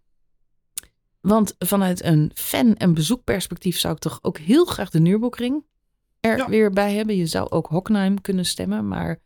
Want 1.21 1.55
vanuit 1.59 2.05
een 2.05 2.31
fan- 2.35 2.77
en 2.77 2.95
bezoekperspectief 2.95 3.79
zou 3.79 3.95
ik 3.95 4.01
toch 4.01 4.19
ook 4.23 4.39
heel 4.39 4.65
graag 4.65 4.91
de 4.91 5.01
Nürburgring 5.01 5.65
er 6.21 6.37
Ja. 6.37 6.49
weer 6.49 6.71
bij 6.71 6.95
hebben. 6.95 7.17
Je 7.17 7.27
zou 7.27 7.51
ook 7.51 7.67
Hockenheim 7.67 8.21
kunnen 8.21 8.45
stemmen. 8.45 8.89
Maar... 8.89 9.19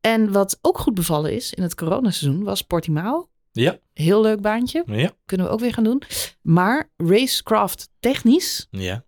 En 0.00 0.32
wat 0.32 0.58
ook 0.60 0.78
goed 0.78 0.94
bevallen 0.94 1.32
is 1.34 1.52
in 1.54 1.62
het 1.62 1.74
coronaseizoen 1.74 2.42
was 2.44 2.62
Portimao. 2.62 3.28
Ja. 3.60 3.78
Heel 3.92 4.22
leuk 4.22 4.40
baantje. 4.40 4.82
Ja. 4.86 5.12
Kunnen 5.24 5.46
we 5.46 5.52
ook 5.52 5.60
weer 5.60 5.72
gaan 5.74 5.84
doen. 5.84 6.02
Maar 6.42 6.90
racecraft 6.96 7.90
technisch, 8.00 8.66
Ja. 8.70 9.04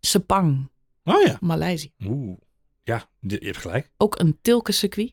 Sepang. 0.00 0.70
Oh 1.04 1.22
ja. 1.22 1.36
Maleisië. 1.40 1.92
Oeh. 2.06 2.36
Ja, 2.82 3.08
je 3.20 3.36
hebt 3.40 3.56
gelijk. 3.56 3.90
Ook 3.96 4.18
een 4.18 4.38
Tilke-circuit. 4.42 5.12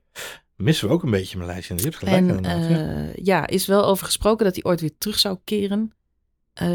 Missen 0.55 0.87
we 0.87 0.93
ook 0.93 1.03
een 1.03 1.11
beetje 1.11 1.37
Maleisië. 1.37 1.73
Je 1.75 1.81
hebt 1.83 1.95
gelijk 1.95 2.17
En 2.17 2.27
inderdaad. 2.27 2.69
ja. 2.69 3.07
eh, 3.09 3.15
ja, 3.15 3.47
is 3.47 3.65
wel 3.65 3.85
over 3.85 4.05
gesproken 4.05 4.45
dat 4.45 4.55
hij 4.55 4.63
ooit 4.63 4.81
weer 4.81 4.97
terug 4.97 5.19
zou 5.19 5.37
keren. 5.43 5.93
Eh, 6.53 6.67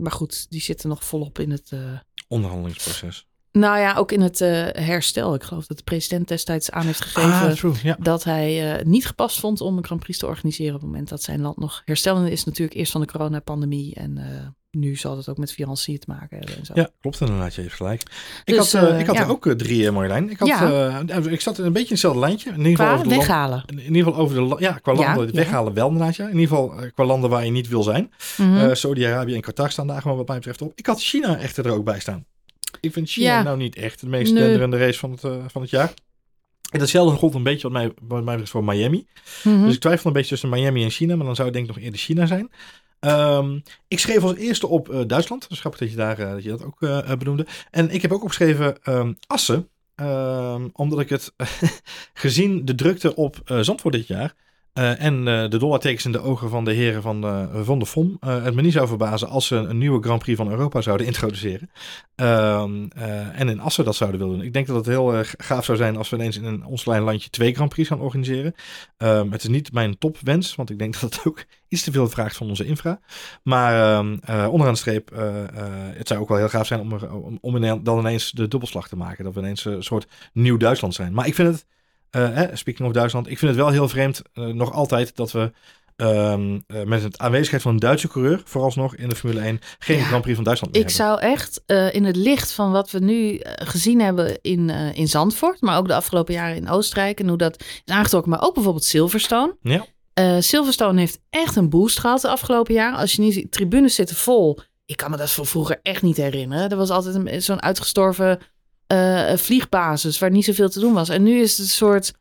maar 0.00 0.12
goed, 0.12 0.50
die 0.50 0.60
zitten 0.60 0.88
nog 0.88 1.04
volop 1.04 1.38
in 1.38 1.50
het. 1.50 1.70
eh, 1.72 1.98
Onderhandelingsproces. 2.28 3.28
Nou 3.58 3.78
ja, 3.78 3.94
ook 3.96 4.12
in 4.12 4.20
het 4.20 4.40
eh, 4.40 4.66
herstel. 4.72 5.34
Ik 5.34 5.42
geloof 5.42 5.66
dat 5.66 5.76
de 5.76 5.82
president 5.82 6.28
destijds 6.28 6.70
aan 6.70 6.86
heeft 6.86 7.00
gegeven. 7.00 7.30
Ah, 7.48 7.50
true. 7.52 7.72
Ja. 7.82 7.96
dat 8.00 8.24
hij 8.24 8.76
eh, 8.78 8.84
niet 8.84 9.06
gepast 9.06 9.40
vond 9.40 9.60
om 9.60 9.76
een 9.76 9.84
Grand 9.84 10.00
Prix 10.00 10.18
te 10.18 10.26
organiseren 10.26 10.74
op 10.74 10.80
het 10.80 10.90
moment 10.90 11.08
dat 11.08 11.22
zijn 11.22 11.40
land 11.40 11.56
nog 11.56 11.82
herstellende 11.84 12.30
is. 12.30 12.44
Natuurlijk 12.44 12.76
eerst 12.78 12.92
van 12.92 13.00
de 13.00 13.06
coronapandemie 13.06 13.94
en 13.94 14.18
eh, 14.18 14.24
nu 14.70 14.96
zal 14.96 15.16
het 15.16 15.28
ook 15.28 15.38
met 15.38 15.52
financiën 15.52 15.98
te 15.98 16.04
maken 16.08 16.38
hebben 16.38 16.56
en 16.56 16.64
zo. 16.64 16.72
Ja, 16.76 16.88
klopt 17.00 17.20
inderdaad. 17.20 17.54
Je 17.54 17.60
hebt 17.60 17.74
gelijk. 17.74 18.00
Ik 18.44 18.54
Dus, 18.54 18.72
had, 18.72 19.00
ik 19.00 19.06
had 19.06 19.16
ja. 19.16 19.22
er 19.22 19.30
ook 19.30 19.48
drie, 19.56 19.90
Marjolein. 19.90 20.30
Ik, 20.30 20.38
had, 20.38 20.48
Ja. 20.48 21.02
ik 21.30 21.40
zat 21.40 21.58
in 21.58 21.64
een 21.64 21.72
beetje 21.72 21.86
in 21.88 21.92
hetzelfde 21.92 22.20
lijntje. 22.20 22.50
In 22.50 22.56
ieder 22.56 22.70
geval 22.70 22.86
Qua 22.86 22.94
over 22.94 23.08
de 23.08 23.14
land- 23.14 23.26
weghalen. 23.26 23.64
in 23.66 23.78
ieder 23.78 24.02
geval 24.04 24.20
over 24.20 24.36
de 24.48 24.56
ja, 24.58 24.72
qua 24.72 24.92
landen 24.94 25.26
ja. 25.26 25.32
weghalen 25.32 25.74
wel 25.74 25.88
inderdaad. 25.88 26.16
Ja. 26.16 26.24
In 26.28 26.38
ieder 26.38 26.48
geval 26.48 26.74
qua 26.94 27.04
landen 27.04 27.30
waar 27.30 27.44
je 27.44 27.50
niet 27.50 27.68
wil 27.68 27.82
zijn. 27.82 28.12
Mhm. 28.36 28.56
Eh, 28.56 28.74
Saudi-Arabië 28.74 29.34
en 29.34 29.40
Qatar 29.40 29.70
staan 29.70 29.86
daar 29.86 30.02
gewoon 30.02 30.16
wat 30.16 30.26
mij 30.26 30.36
betreft 30.36 30.62
op. 30.62 30.72
Ik 30.74 30.86
had 30.86 31.02
China 31.02 31.38
echter 31.38 31.66
er 31.66 31.72
ook 31.72 31.84
bij 31.84 32.00
staan. 32.00 32.24
Ik 32.84 32.92
vind 32.92 33.10
China 33.10 33.26
Ja. 33.26 33.42
nou 33.42 33.56
niet 33.56 33.76
echt 33.76 34.00
de 34.00 34.06
meest 34.06 34.32
Nee. 34.32 34.42
denderende 34.42 34.78
race 34.78 34.98
van 34.98 35.10
het, 35.10 35.24
eh, 35.24 35.44
van 35.46 35.62
het 35.62 35.70
jaar. 35.70 35.94
En 36.70 36.78
datzelfde 36.78 37.16
gold 37.16 37.34
een 37.34 37.42
beetje 37.42 37.62
wat 37.62 37.72
mij, 37.72 37.92
wat 38.02 38.24
mij 38.24 38.24
betreft 38.24 38.50
voor 38.50 38.64
Miami. 38.64 39.06
Mhm. 39.44 39.64
Dus 39.64 39.74
ik 39.74 39.80
twijfel 39.80 40.06
een 40.06 40.12
beetje 40.12 40.28
tussen 40.28 40.48
Miami 40.48 40.82
en 40.82 40.90
China, 40.90 41.16
maar 41.16 41.26
dan 41.26 41.34
zou 41.34 41.48
het 41.48 41.56
denk 41.56 41.68
ik 41.68 41.74
nog 41.74 41.84
eerder 41.84 42.00
China 42.00 42.26
zijn. 42.26 42.50
Ehm, 43.00 43.58
ik 43.88 43.98
schreef 43.98 44.22
als 44.22 44.34
eerste 44.34 44.66
op 44.66 44.88
eh, 44.88 45.00
Duitsland. 45.06 45.48
Dus 45.48 45.60
grappig 45.60 45.80
dat 45.80 45.90
je, 45.90 45.96
daar, 45.96 46.18
eh, 46.18 46.30
dat 46.30 46.42
je 46.42 46.48
dat 46.48 46.64
ook 46.64 46.82
eh, 46.82 47.12
benoemde. 47.18 47.46
En 47.70 47.90
ik 47.90 48.02
heb 48.02 48.12
ook 48.12 48.22
opgeschreven 48.22 48.82
ehm, 48.82 49.12
Assen. 49.26 49.68
Ehm, 49.94 50.68
omdat 50.72 51.00
ik 51.00 51.08
het, 51.08 51.32
gezien 52.14 52.64
de 52.64 52.74
drukte 52.74 53.14
op 53.14 53.40
Zandvoort 53.60 53.94
dit 53.94 54.06
jaar... 54.06 54.34
eh, 54.74 55.04
en 55.04 55.28
eh, 55.28 55.48
de 55.48 55.58
dollartekens 55.58 56.04
in 56.04 56.12
de 56.12 56.20
ogen 56.20 56.50
van 56.50 56.64
de 56.64 56.72
heren 56.72 57.02
van, 57.02 57.24
eh, 57.24 57.60
van 57.62 57.78
de 57.78 57.86
FOM... 57.86 58.16
het 58.20 58.54
me 58.54 58.62
niet 58.62 58.72
zou 58.72 58.88
verbazen 58.88 59.28
als 59.28 59.46
ze 59.46 59.56
een 59.56 59.78
nieuwe 59.78 60.02
Grand 60.02 60.22
Prix 60.22 60.38
van 60.38 60.50
Europa 60.50 60.80
zouden 60.80 61.06
introduceren. 61.06 61.70
Ehm, 62.14 62.86
eh, 62.88 63.40
en 63.40 63.48
in 63.48 63.60
Assen 63.60 63.84
dat 63.84 63.94
zouden 63.94 64.20
willen 64.20 64.36
doen. 64.36 64.46
Ik 64.46 64.52
denk 64.52 64.66
dat 64.66 64.76
het 64.76 64.86
heel 64.86 65.24
gaaf 65.36 65.64
zou 65.64 65.78
zijn 65.78 65.96
als 65.96 66.10
we 66.10 66.16
ineens 66.16 66.36
in 66.36 66.44
een, 66.44 66.64
ons 66.64 66.82
klein 66.82 67.02
landje 67.02 67.30
twee 67.30 67.54
Grand 67.54 67.70
Prix 67.70 67.88
gaan 67.88 68.00
organiseren. 68.00 68.54
Ehm, 68.96 69.30
het 69.30 69.42
is 69.42 69.48
niet 69.48 69.72
mijn 69.72 69.98
topwens, 69.98 70.54
want 70.54 70.70
ik 70.70 70.78
denk 70.78 70.92
dat 71.00 71.14
het 71.14 71.26
ook 71.26 71.44
iets 71.68 71.82
te 71.82 71.92
veel 71.92 72.08
vraagt 72.08 72.36
van 72.36 72.48
onze 72.48 72.66
infra. 72.66 73.00
Maar 73.42 73.96
ehm, 73.96 74.16
eh, 74.24 74.46
onderaan 74.50 74.74
de 74.74 74.80
streep, 74.80 75.10
het 75.94 76.08
zou 76.08 76.20
ook 76.20 76.28
wel 76.28 76.38
heel 76.38 76.48
gaaf 76.48 76.66
zijn 76.66 76.80
om, 76.80 76.92
om, 76.92 77.38
om 77.40 77.82
dan 77.84 77.98
ineens 77.98 78.30
de 78.30 78.48
dubbelslag 78.48 78.88
te 78.88 78.96
maken. 78.96 79.24
Dat 79.24 79.34
we 79.34 79.40
ineens 79.40 79.64
een 79.64 79.82
soort 79.82 80.06
nieuw 80.32 80.56
Duitsland 80.56 80.94
zijn. 80.94 81.12
Maar 81.12 81.26
ik 81.26 81.34
vind 81.34 81.48
het, 81.48 81.66
eh, 82.14 82.42
eh, 82.42 82.50
speaking 82.54 82.88
of 82.88 82.94
Duitsland, 82.94 83.30
ik 83.30 83.38
vind 83.38 83.50
het 83.50 83.60
wel 83.60 83.70
heel 83.70 83.88
vreemd 83.88 84.22
eh, 84.32 84.44
nog 84.46 84.72
altijd 84.72 85.16
dat 85.16 85.32
we 85.32 85.52
ehm, 85.96 86.58
eh, 86.66 86.82
met 86.82 87.02
het 87.02 87.18
aanwezigheid 87.18 87.62
van 87.62 87.72
een 87.72 87.78
Duitse 87.80 88.08
coureur, 88.08 88.42
vooralsnog 88.44 88.96
in 88.96 89.08
de 89.08 89.14
Formule 89.16 89.40
1, 89.40 89.60
geen 89.78 89.98
Ja. 89.98 90.04
Grand 90.04 90.22
Prix 90.22 90.34
van 90.36 90.44
Duitsland 90.44 90.74
meer 90.74 90.82
Ik 90.84 90.88
hebben. 90.96 91.06
zou 91.06 91.32
echt 91.32 91.62
in 91.94 92.04
het 92.04 92.16
licht 92.16 92.52
van 92.52 92.72
wat 92.72 92.90
we 92.90 92.98
nu 92.98 93.40
gezien 93.42 94.00
hebben 94.00 94.38
in, 94.42 94.70
in 94.70 95.08
Zandvoort, 95.08 95.60
maar 95.60 95.76
ook 95.78 95.86
de 95.88 95.94
afgelopen 95.94 96.34
jaren 96.34 96.56
in 96.56 96.68
Oostenrijk 96.68 97.20
en 97.20 97.28
hoe 97.28 97.36
dat 97.38 97.60
is 97.84 97.92
aangetrokken, 97.94 98.30
maar 98.30 98.42
ook 98.42 98.54
bijvoorbeeld 98.54 98.84
Silverstone. 98.84 99.56
Ja. 99.62 99.86
Silverstone 100.40 100.98
heeft 101.00 101.20
echt 101.30 101.56
een 101.56 101.68
boost 101.70 101.98
gehad 102.00 102.20
de 102.20 102.28
afgelopen 102.28 102.74
jaren. 102.74 102.98
Als 102.98 103.12
je 103.12 103.22
nu 103.22 103.32
ziet, 103.32 103.52
tribunes 103.52 103.94
zitten 103.94 104.16
vol. 104.16 104.58
Ik 104.86 104.96
kan 104.96 105.10
me 105.10 105.16
dat 105.16 105.30
van 105.30 105.46
vroeger 105.46 105.78
echt 105.82 106.02
niet 106.02 106.16
herinneren. 106.16 106.70
Er 106.70 106.76
was 106.76 106.90
altijd 106.90 107.14
een- 107.14 107.42
zo'n 107.42 107.62
uitgestorven 107.62 108.38
eh, 108.94 109.36
vliegbasis 109.36 110.18
waar 110.18 110.30
niet 110.30 110.44
zoveel 110.44 110.68
te 110.68 110.80
doen 110.80 110.92
was. 110.92 111.08
En 111.08 111.22
nu 111.22 111.40
is 111.40 111.50
het 111.50 111.60
een 111.60 111.72
soort 111.72 112.12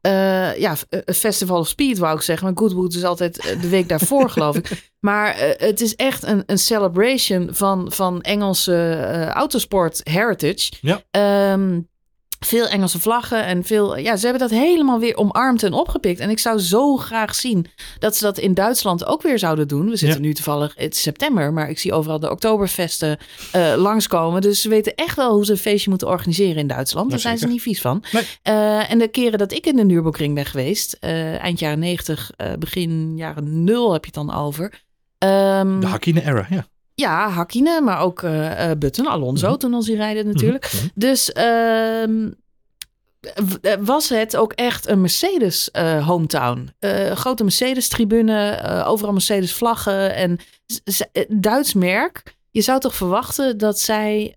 eh, 0.00 0.56
ja, 0.58 0.76
festival 1.06 1.58
of 1.58 1.68
speed 1.68 1.98
wou 1.98 2.16
ik 2.16 2.22
zeggen. 2.22 2.46
Maar 2.46 2.56
Goodwood 2.56 2.94
is 2.94 3.04
altijd 3.04 3.38
eh, 3.38 3.60
de 3.60 3.68
week 3.68 3.88
daarvoor 3.88 4.30
geloof 4.34 4.56
ik. 4.56 4.90
Maar 5.00 5.34
het 5.58 5.80
is 5.80 5.96
echt 5.96 6.22
een, 6.22 6.42
een 6.46 6.58
celebration 6.58 7.48
van, 7.52 7.92
van 7.92 8.20
Engelse 8.20 9.30
autosport 9.34 10.00
heritage. 10.04 10.72
Ja. 10.80 11.02
Ehm, 11.10 11.80
veel 12.40 12.66
Engelse 12.66 13.00
vlaggen 13.00 13.44
en 13.44 13.64
veel. 13.64 13.96
Ja, 13.98 14.16
ze 14.16 14.26
hebben 14.26 14.48
dat 14.48 14.58
helemaal 14.58 14.98
weer 14.98 15.16
omarmd 15.16 15.62
en 15.62 15.72
opgepikt. 15.72 16.20
En 16.20 16.30
ik 16.30 16.38
zou 16.38 16.58
zo 16.58 16.96
graag 16.96 17.34
zien 17.34 17.66
dat 17.98 18.16
ze 18.16 18.24
dat 18.24 18.38
in 18.38 18.54
Duitsland 18.54 19.06
ook 19.06 19.22
weer 19.22 19.38
zouden 19.38 19.68
doen. 19.68 19.88
We 19.88 19.96
zitten 19.96 20.20
Ja. 20.20 20.26
nu 20.26 20.34
toevallig, 20.34 20.72
het 20.76 20.94
is 20.94 21.02
september, 21.02 21.52
maar 21.52 21.70
ik 21.70 21.78
zie 21.78 21.92
overal 21.92 22.18
de 22.18 22.30
Oktoberfesten 22.30 23.18
eh 23.52 23.72
langskomen. 23.76 24.40
Dus 24.40 24.60
ze 24.60 24.68
weten 24.68 24.94
echt 24.94 25.16
wel 25.16 25.34
hoe 25.34 25.44
ze 25.44 25.52
een 25.52 25.58
feestje 25.58 25.90
moeten 25.90 26.08
organiseren 26.08 26.56
in 26.56 26.66
Duitsland. 26.66 27.10
Daar 27.10 27.18
zijn 27.18 27.38
ze 27.38 27.46
niet 27.46 27.62
vies 27.62 27.80
van. 27.80 28.04
Nee. 28.12 28.22
Eh, 28.42 28.90
en 28.90 28.98
de 28.98 29.08
keren 29.08 29.38
dat 29.38 29.52
ik 29.52 29.66
in 29.66 29.76
de 29.76 29.84
Nürburgring 29.84 30.34
ben 30.34 30.46
geweest, 30.46 30.96
eh, 31.00 31.38
eind 31.42 31.58
jaren 31.58 31.78
90, 31.78 32.30
eh, 32.36 32.52
begin 32.58 33.16
jaren 33.16 33.64
0 33.64 33.92
heb 33.92 34.04
je 34.04 34.10
het 34.14 34.26
dan 34.26 34.36
over. 34.36 34.82
Ehm, 35.18 35.80
De 35.80 35.86
Hakkinen 35.86 36.26
era, 36.26 36.46
ja. 36.50 36.66
Ja, 36.94 37.28
Hakkinen, 37.28 37.84
maar 37.84 38.00
ook 38.00 38.22
eh, 38.22 38.70
Button, 38.78 39.06
Alonso 39.06 39.48
Mhm. 39.48 39.58
toen 39.58 39.74
als 39.74 39.86
hij 39.86 39.96
rijden 39.96 40.26
natuurlijk. 40.26 40.72
Mhm. 40.72 40.86
Dus 40.94 41.32
ehm, 41.32 42.30
eh, 43.60 43.72
was 43.80 44.08
het 44.08 44.36
ook 44.36 44.52
echt 44.52 44.88
een 44.88 45.00
Mercedes 45.00 45.68
hometown. 46.04 46.68
Grote 47.14 47.42
Mercedes 47.42 47.88
tribune, 47.88 48.62
overal 48.86 49.12
Mercedes 49.12 49.54
vlaggen 49.54 50.14
en 50.14 50.38
Duits 51.28 51.74
merk. 51.74 52.22
Je 52.50 52.60
zou 52.62 52.80
toch 52.80 52.94
verwachten 52.94 53.58
dat 53.58 53.80
zij 53.80 54.32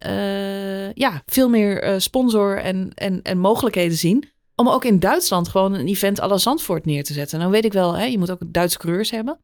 ja, 0.93 1.22
veel 1.26 1.50
meer 1.50 2.02
sponsor 2.02 2.58
en, 2.58 2.91
en, 2.96 3.22
en 3.22 3.38
mogelijkheden 3.38 3.98
zien. 3.98 4.32
Om 4.56 4.70
ook 4.70 4.86
in 4.86 5.00
Duitsland 5.00 5.48
gewoon 5.48 5.74
een 5.74 5.88
event 5.88 6.22
à 6.22 6.28
la 6.28 6.38
Zandvoort 6.38 6.86
neer 6.86 7.04
te 7.04 7.13
zetten. 7.13 7.39
Nou 7.39 7.52
weet 7.52 7.65
ik 7.65 7.74
wel, 7.74 7.93
hè, 7.93 8.06
je 8.06 8.17
moet 8.17 8.32
ook 8.32 8.41
Duitse 8.46 8.78
coureurs 8.78 9.12
hebben. 9.12 9.39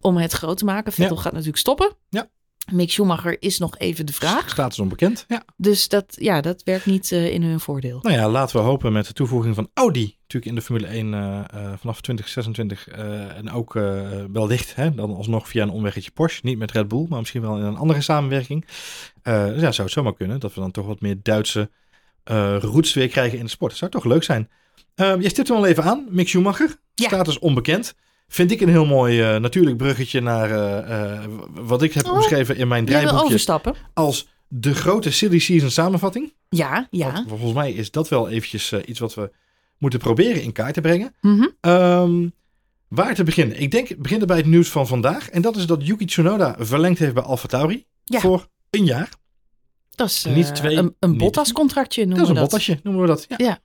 Om 0.00 0.16
het 0.16 0.32
groot 0.32 0.58
te 0.58 0.64
maken. 0.64 0.92
Vettel 0.92 1.16
gaat 1.16 1.32
natuurlijk 1.32 1.58
stoppen. 1.58 1.92
Ja. 2.08 2.28
Mick 2.72 2.90
Schumacher 2.90 3.36
is 3.42 3.58
nog 3.58 3.78
even 3.78 4.06
de 4.06 4.12
vraag. 4.12 4.50
Status 4.50 4.78
onbekend, 4.78 5.24
ja. 5.28 5.42
Dus 5.56 5.88
dat, 5.88 6.04
ja, 6.18 6.40
dat 6.40 6.62
werkt 6.62 6.86
niet 6.86 7.12
eh, 7.12 7.32
in 7.32 7.42
hun 7.42 7.60
voordeel. 7.60 7.98
Nou 8.02 8.14
ja, 8.16 8.28
laten 8.28 8.56
we 8.56 8.62
hopen 8.62 8.92
met 8.92 9.06
de 9.06 9.12
toevoeging 9.12 9.54
van 9.54 9.70
Audi. 9.74 10.16
Natuurlijk 10.20 10.50
in 10.50 10.54
de 10.54 10.62
Formule 10.62 10.86
1 10.86 11.14
eh, 11.14 11.38
eh, 11.38 11.78
vanaf 11.78 12.00
2026. 12.00 12.88
eh, 12.88 13.36
en 13.36 13.50
ook 13.50 13.72
wellicht 14.32 14.74
hè, 14.74 14.94
dan 14.94 15.14
alsnog 15.14 15.48
via 15.48 15.62
een 15.62 15.70
omweggetje 15.70 16.10
Porsche. 16.10 16.40
Niet 16.44 16.58
met 16.58 16.72
Red 16.72 16.88
Bull, 16.88 17.06
maar 17.08 17.18
misschien 17.18 17.40
wel 17.40 17.56
in 17.56 17.64
een 17.64 17.76
andere 17.76 18.00
samenwerking. 18.00 18.64
Dus 19.22 19.60
ja, 19.60 19.72
zou 19.72 19.82
het 19.82 19.90
zomaar 19.90 20.14
kunnen 20.14 20.40
dat 20.40 20.54
we 20.54 20.60
dan 20.60 20.70
toch 20.70 20.86
wat 20.86 21.00
meer 21.00 21.16
Duitse 21.22 21.70
roots 22.58 22.92
weer 22.94 23.08
krijgen 23.08 23.38
in 23.38 23.44
de 23.44 23.50
sport. 23.50 23.70
Dat 23.70 23.78
zou 23.78 23.90
toch 23.90 24.04
leuk 24.04 24.22
zijn. 24.22 24.48
Uh, 24.96 25.20
je 25.20 25.28
stipt 25.28 25.48
hem 25.48 25.56
al 25.56 25.66
even 25.66 25.84
aan. 25.84 26.06
Mick 26.10 26.28
Schumacher, 26.28 26.76
Ja. 26.94 27.06
status 27.06 27.38
onbekend. 27.38 27.94
Vind 28.32 28.50
ik 28.50 28.60
een 28.60 28.68
heel 28.68 28.86
mooi 28.86 29.20
eh, 29.20 29.36
natuurlijk 29.40 29.76
bruggetje 29.76 30.20
naar 30.20 30.50
eh, 30.50 31.12
eh, 31.14 31.30
wat 31.50 31.82
ik 31.82 31.92
heb 31.92 32.06
Oh, 32.06 32.12
omschreven 32.12 32.56
in 32.56 32.68
mijn 32.68 32.84
draaiboekje. 32.84 33.24
overstappen? 33.24 33.74
Als 33.94 34.28
de 34.48 34.74
grote 34.74 35.10
silly 35.12 35.38
season 35.38 35.70
samenvatting. 35.70 36.34
Ja, 36.48 36.86
ja. 36.90 37.12
Want 37.12 37.28
volgens 37.28 37.52
mij 37.52 37.72
is 37.72 37.90
dat 37.90 38.08
wel 38.08 38.28
eventjes 38.28 38.72
iets 38.72 38.98
wat 38.98 39.14
we 39.14 39.30
moeten 39.78 39.98
proberen 39.98 40.42
in 40.42 40.52
kaart 40.52 40.74
te 40.74 40.80
brengen. 40.80 41.14
Mhm. 41.20 41.46
Ehm, 41.60 42.28
waar 42.88 43.14
te 43.14 43.24
beginnen? 43.24 43.60
Ik 43.60 43.70
denk, 43.70 43.88
we 43.88 43.96
beginnen 43.96 44.26
bij 44.26 44.36
het 44.36 44.46
nieuws 44.46 44.68
van 44.68 44.86
vandaag. 44.86 45.30
En 45.30 45.42
dat 45.42 45.56
is 45.56 45.66
dat 45.66 45.86
Yuki 45.86 46.04
Tsunoda 46.04 46.56
verlengd 46.58 46.98
heeft 46.98 47.14
bij 47.14 47.22
AlphaTauri. 47.22 47.86
Ja. 48.04 48.20
Voor 48.20 48.48
een 48.70 48.84
jaar. 48.84 49.08
Dat 49.94 50.08
is 50.08 50.24
Niet 50.24 50.46
eh, 50.46 50.52
twee, 50.52 50.76
een, 50.76 50.96
een 50.98 51.18
Bottas-contractje 51.18 52.06
noemen 52.06 52.18
dat 52.18 52.28
is 52.28 52.30
een 52.30 52.34
we 52.34 52.40
dat. 52.40 52.50
bottasje, 52.50 52.80
noemen 52.82 53.02
we 53.02 53.08
dat. 53.08 53.24
Ja. 53.28 53.36
Ja. 53.38 53.58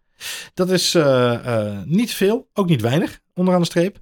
Dat 0.54 0.70
is 0.70 0.96
eh, 0.96 1.34
eh, 1.68 1.78
niet 1.86 2.14
veel, 2.14 2.50
ook 2.54 2.68
niet 2.68 2.82
weinig, 2.82 3.20
onderaan 3.34 3.62
de 3.62 3.68
streep. 3.68 3.98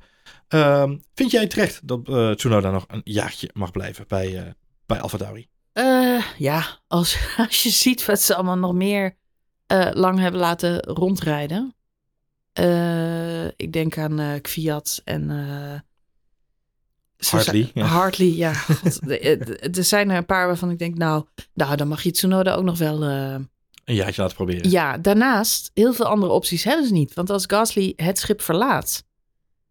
Ehm, 0.54 0.98
vind 1.14 1.32
jij 1.32 1.48
terecht 1.48 1.88
dat 1.88 2.08
eh, 2.08 2.32
Tsunoda 2.32 2.72
nog 2.72 2.86
een 2.88 3.02
jaartje 3.04 3.50
mag 3.54 3.72
blijven 3.72 4.06
bij, 4.08 4.38
eh 4.38 4.52
bij 4.86 5.02
AlphaTauri? 5.02 5.48
Eh, 5.74 6.24
ja, 6.38 6.80
als, 6.88 7.18
als 7.48 7.64
je 7.64 7.70
ziet 7.70 8.06
wat 8.06 8.22
ze 8.22 8.36
allemaal 8.36 8.58
nog 8.58 8.74
meer 8.74 9.16
lang 9.94 10.20
hebben 10.20 10.40
laten 10.40 10.80
rondrijden. 10.80 11.76
Ik 13.56 13.74
denk 13.74 13.98
aan 13.98 14.42
Kviat 14.42 15.02
en... 15.04 15.30
Hartley, 17.18 17.72
ja. 17.74 17.86
Hartley, 17.86 18.28
ja. 18.28 18.54
God, 18.64 19.02
er 19.78 19.84
zijn 19.84 20.10
er 20.10 20.18
een 20.18 20.26
paar 20.26 20.48
waarvan 20.48 20.70
ik 20.70 20.80
denk, 20.80 20.98
nou, 20.98 21.26
nou 21.54 21.76
dan 21.76 21.88
mag 21.88 22.04
je 22.04 22.12
Tsunoda 22.12 22.54
ook 22.54 22.64
nog 22.64 22.78
wel... 22.78 23.02
Een 23.04 23.50
jaartje 23.96 24.22
laten 24.22 24.36
proberen. 24.36 24.70
Ja, 24.70 24.98
daarnaast, 24.98 25.72
heel 25.74 25.94
veel 25.94 26.06
andere 26.06 26.32
opties 26.32 26.64
hebben 26.64 26.88
ze 26.88 26.94
niet. 26.94 27.14
Want 27.14 27.30
als 27.30 27.44
Gasly 27.48 27.94
het 27.96 28.20
schip 28.20 28.42
verlaat. 28.42 29.04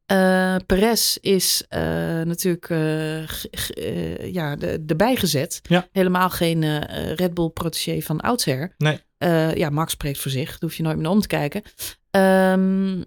Eh 0.07 0.57
Perez 0.67 1.17
is 1.17 1.65
eh, 1.69 1.81
natuurlijk 2.23 2.71
eh, 2.71 4.33
ja, 4.33 4.57
de, 4.57 4.83
erbij 4.87 5.17
gezet. 5.17 5.61
Ja. 5.63 5.89
Helemaal 5.93 6.31
geen 6.31 6.85
Red 7.15 7.35
Bull 7.35 7.49
protégé 7.49 8.01
van 8.01 8.21
oudsher. 8.21 8.75
Nee. 8.79 9.01
Ja, 9.55 9.71
Max 9.71 9.93
spreekt 9.93 10.19
voor 10.19 10.31
zich. 10.31 10.51
Daar 10.51 10.59
hoef 10.61 10.75
je 10.75 10.83
nooit 10.83 10.97
meer 10.97 11.09
om 11.09 11.21
te 11.21 11.27
kijken. 11.27 11.63
Ehm, 12.11 13.03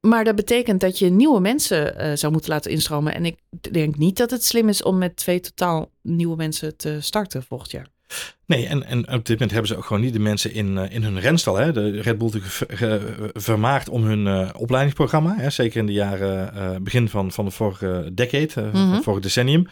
maar 0.00 0.24
dat 0.24 0.36
betekent 0.36 0.80
dat 0.80 0.98
je 0.98 1.10
nieuwe 1.10 1.40
mensen 1.40 2.18
zou 2.18 2.32
moeten 2.32 2.50
laten 2.50 2.70
instromen. 2.70 3.14
En 3.14 3.24
ik 3.24 3.38
denk 3.70 3.96
niet 3.96 4.16
dat 4.16 4.30
het 4.30 4.44
slim 4.44 4.68
is 4.68 4.82
om 4.82 4.98
met 4.98 5.16
twee 5.16 5.40
totaal 5.40 5.90
nieuwe 6.02 6.36
mensen 6.36 6.76
te 6.76 7.00
starten 7.00 7.42
volgend 7.42 7.70
jaar. 7.70 7.86
Nee, 8.46 8.66
en, 8.66 8.84
en 8.84 8.98
op 9.00 9.26
dit 9.26 9.28
moment 9.28 9.50
hebben 9.50 9.68
ze 9.68 9.76
ook 9.76 9.84
gewoon 9.84 10.02
niet 10.02 10.12
de 10.12 10.18
mensen 10.18 10.52
in, 10.52 10.76
uh, 10.76 10.90
in 10.90 11.02
hun 11.02 11.20
renstal. 11.20 11.56
Hè. 11.56 11.72
De 11.72 12.00
Red 12.00 12.18
Bull 12.18 12.30
natuurlijk 12.32 13.32
vermaakt 13.34 13.88
om 13.88 14.04
hun 14.04 14.26
uh, 14.26 14.48
opleidingsprogramma. 14.56 15.36
Hè. 15.36 15.50
Zeker 15.50 15.80
in 15.80 15.86
de 15.86 15.92
jaren 15.92 16.52
uh, 16.56 16.76
begin 16.80 17.08
van, 17.08 17.32
van 17.32 17.44
de 17.44 17.50
vorige 17.50 18.10
decade, 18.12 18.70
mm 18.72 18.72
-hmm. 18.72 19.02
vorige 19.02 19.22
decennium. 19.22 19.66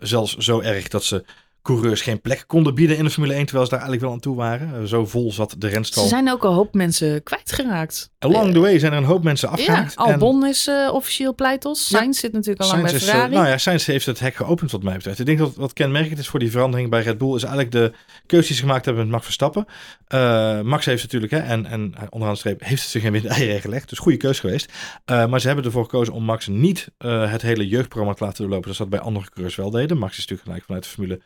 zelfs 0.00 0.36
zo 0.36 0.60
erg 0.60 0.88
dat 0.88 1.04
ze 1.04 1.24
coureurs 1.66 2.02
geen 2.02 2.20
plek 2.20 2.44
konden 2.46 2.74
bieden 2.74 2.96
in 2.96 3.04
de 3.04 3.10
Formule 3.10 3.34
1, 3.34 3.44
terwijl 3.44 3.66
ze 3.66 3.70
daar 3.70 3.80
eigenlijk 3.80 4.08
wel 4.08 4.12
aan 4.12 4.24
toe 4.24 4.36
waren. 4.36 4.88
Zo 4.88 5.06
vol 5.06 5.32
zat 5.32 5.54
de 5.58 5.68
renstal. 5.68 6.02
Ze 6.02 6.08
zijn 6.08 6.30
ook 6.30 6.44
een 6.44 6.52
hoop 6.52 6.74
mensen 6.74 7.22
kwijtgeraakt. 7.22 8.10
Along 8.18 8.52
the 8.52 8.58
way 8.58 8.78
zijn 8.78 8.92
er 8.92 8.98
een 8.98 9.04
hoop 9.04 9.22
mensen 9.22 9.48
afgehaakt. 9.48 9.94
Ja, 9.96 10.04
Albon 10.04 10.42
en... 10.42 10.48
is 10.48 10.68
uh, 10.68 10.90
officieel 10.92 11.34
pleitos. 11.34 11.88
Ja. 11.88 11.98
Sainz 11.98 12.20
zit 12.20 12.32
natuurlijk 12.32 12.60
al 12.60 12.68
lang 12.68 12.82
bij 12.82 13.00
Ferrari. 13.00 13.30
Is, 13.30 13.36
nou 13.36 13.48
ja, 13.48 13.58
Sainz 13.58 13.86
heeft 13.86 14.06
het 14.06 14.20
hek 14.20 14.34
geopend 14.34 14.70
wat 14.70 14.82
mij 14.82 14.96
betreft. 14.96 15.18
Ik 15.18 15.26
denk 15.26 15.38
dat 15.38 15.54
wat 15.54 15.72
kenmerkend 15.72 16.18
is 16.18 16.28
voor 16.28 16.38
die 16.38 16.50
verandering 16.50 16.90
bij 16.90 17.02
Red 17.02 17.18
Bull... 17.18 17.34
is 17.34 17.42
eigenlijk 17.42 17.72
de 17.72 17.92
keuze 18.26 18.46
die 18.46 18.56
ze 18.56 18.62
gemaakt 18.62 18.84
hebben 18.84 19.02
met 19.02 19.12
Max 19.12 19.24
Verstappen. 19.24 19.66
Uh, 20.08 20.60
Max 20.60 20.84
heeft 20.84 21.02
natuurlijk, 21.02 21.32
hè, 21.32 21.38
en, 21.38 21.66
en 21.66 21.94
onderaan 22.10 22.34
de 22.34 22.40
streep, 22.40 22.60
heeft 22.64 22.82
het 22.82 22.90
zich 22.90 23.02
in 23.02 23.12
de 23.12 23.28
eieren 23.38 23.60
gelegd. 23.60 23.88
Dus 23.88 23.98
goede 23.98 24.18
keuze 24.18 24.40
geweest. 24.40 24.72
Maar 25.06 25.40
ze 25.40 25.46
hebben 25.46 25.64
ervoor 25.64 25.84
gekozen 25.84 26.14
om 26.14 26.24
Max 26.24 26.46
niet 26.46 26.88
het 26.98 27.42
hele 27.42 27.68
jeugdprogramma 27.68 28.14
te 28.14 28.24
laten 28.24 28.42
doorlopen. 28.42 28.68
Dat 28.68 28.78
dat 28.78 28.88
bij 28.88 29.00
andere 29.00 29.26
coureurs 29.30 29.56
wel 29.56 29.70
deden. 29.70 29.98
Max 29.98 30.12
is 30.12 30.18
natuurlijk 30.18 30.48
gelijk 30.48 30.64
vanuit 30.64 30.84
de 30.84 30.90
Formule 30.90 31.20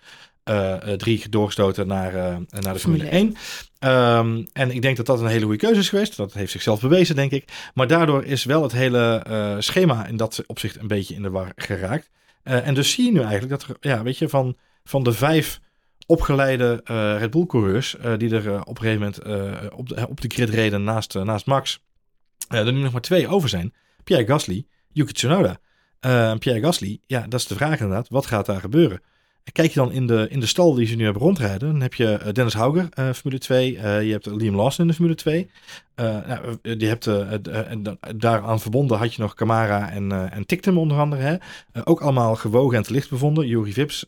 drie 0.96 1.28
doorgestoten 1.28 1.86
naar, 1.86 2.14
uh, 2.14 2.36
naar 2.48 2.72
de 2.72 2.78
Formule 2.78 3.08
1. 3.08 3.26
Um, 3.26 4.46
en 4.52 4.70
ik 4.70 4.82
denk 4.82 4.96
dat 4.96 5.06
dat 5.06 5.20
een 5.20 5.26
hele 5.26 5.44
goede 5.44 5.58
keuze 5.58 5.80
is 5.80 5.88
geweest. 5.88 6.16
Dat 6.16 6.32
heeft 6.32 6.52
zichzelf 6.52 6.80
bewezen, 6.80 7.16
denk 7.16 7.30
ik. 7.30 7.70
Maar 7.74 7.86
daardoor 7.86 8.24
is 8.24 8.44
wel 8.44 8.62
het 8.62 8.72
hele 8.72 9.24
uh, 9.30 9.56
schema 9.58 10.06
in 10.06 10.16
dat 10.16 10.42
opzicht 10.46 10.76
een 10.80 10.86
beetje 10.86 11.14
in 11.14 11.22
de 11.22 11.30
war 11.30 11.52
geraakt. 11.56 12.10
en 12.42 12.74
dus 12.74 12.92
zie 12.92 13.04
je 13.04 13.12
nu 13.12 13.20
eigenlijk 13.20 13.50
dat 13.50 13.62
er, 13.62 13.90
ja, 13.90 14.02
weet 14.02 14.18
je, 14.18 14.28
van, 14.28 14.56
van 14.84 15.02
de 15.02 15.12
vijf 15.12 15.60
opgeleide 16.06 16.80
Red 17.18 17.30
Bull 17.30 17.46
coureurs 17.46 17.96
die 18.16 18.34
er 18.36 18.60
op 18.64 18.78
een 18.78 18.84
gegeven 18.84 19.00
moment 19.00 19.72
op, 19.72 19.88
de, 19.88 20.08
op 20.08 20.20
de 20.20 20.28
grid 20.28 20.48
reden 20.48 20.84
naast, 20.84 21.14
naast 21.14 21.46
Max, 21.46 21.84
er 22.48 22.72
nu 22.72 22.80
nog 22.80 22.92
maar 22.92 23.00
twee 23.00 23.28
over 23.28 23.48
zijn. 23.48 23.74
Pierre 24.04 24.26
Gasly, 24.26 24.66
Yuki 24.92 25.12
Tsunoda. 25.12 25.58
Pierre 26.38 26.60
Gasly, 26.60 27.00
ja, 27.06 27.26
dat 27.28 27.40
is 27.40 27.46
de 27.46 27.54
vraag 27.54 27.80
inderdaad. 27.80 28.08
Wat 28.08 28.26
gaat 28.26 28.46
daar 28.46 28.60
gebeuren? 28.60 29.00
Kijk 29.52 29.72
je 29.72 29.80
dan 29.80 29.92
in 29.92 30.06
de, 30.06 30.26
in 30.30 30.40
de 30.40 30.46
stal 30.46 30.74
die 30.74 30.86
ze 30.86 30.96
nu 30.96 31.04
hebben 31.04 31.22
rondrijden, 31.22 31.70
dan 31.70 31.80
heb 31.80 31.94
je 31.94 32.12
eh, 32.12 32.32
Dennis 32.32 32.54
Hauger, 32.54 32.88
uh, 32.98 33.12
Formule 33.12 33.40
2. 33.40 33.72
Uh, 33.72 34.02
je 34.02 34.12
hebt 34.12 34.26
Liam 34.26 34.54
Lawson 34.54 34.84
in 34.84 34.90
de 34.90 34.94
Formule 34.94 35.16
2. 35.16 35.50
nou, 35.94 36.58
je 36.62 36.86
hebt, 36.86 37.10
daaraan 38.16 38.60
verbonden 38.60 38.98
had 38.98 39.14
je 39.14 39.22
nog 39.22 39.34
Camara 39.34 39.90
en, 39.90 40.32
en 40.32 40.46
Tictum 40.46 40.78
onder 40.78 40.98
andere. 40.98 41.22
Hè? 41.22 41.36
ook 41.84 42.00
allemaal 42.00 42.36
gewogen 42.36 42.76
en 42.76 42.82
te 42.82 42.92
licht 42.92 43.10
bevonden. 43.10 43.46
Juri 43.46 43.72
Vips, 43.72 44.06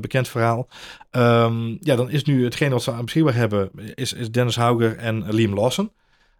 bekend 0.00 0.28
verhaal. 0.28 0.68
Um, 1.10 1.78
ja, 1.80 1.96
dan 1.96 2.10
is 2.10 2.24
nu 2.24 2.44
hetgeen 2.44 2.70
wat 2.70 2.82
ze 2.82 3.02
beschikbaar 3.04 3.34
hebben, 3.34 3.70
is, 3.94 4.12
is 4.12 4.30
Dennis 4.30 4.56
Hauger 4.56 4.96
en 4.96 5.34
Liam 5.34 5.54
Lawson. 5.54 5.90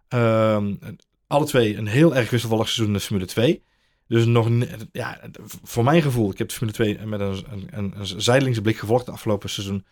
Um, 0.09 0.79
alle 1.27 1.45
twee 1.45 1.77
een 1.77 1.87
heel 1.87 2.15
erg 2.15 2.29
wisselvallig 2.29 2.65
seizoen 2.65 2.87
in 2.87 2.93
de 2.93 2.99
Formule 2.99 3.25
2. 3.25 3.63
Dus 4.07 4.25
nog, 4.25 4.49
ja, 4.91 5.19
voor 5.63 5.83
mijn 5.83 6.01
gevoel, 6.01 6.31
ik 6.31 6.37
heb 6.37 6.49
de 6.49 6.53
Formule 6.53 6.77
2 6.77 7.05
met 7.05 7.19
een, 7.19 7.45
een, 7.71 7.93
een 7.95 8.21
zijdelingse 8.21 8.61
blik 8.61 8.77
gevolgd 8.77 9.05
de 9.05 9.11
afgelopen 9.11 9.49
seizoen. 9.49 9.85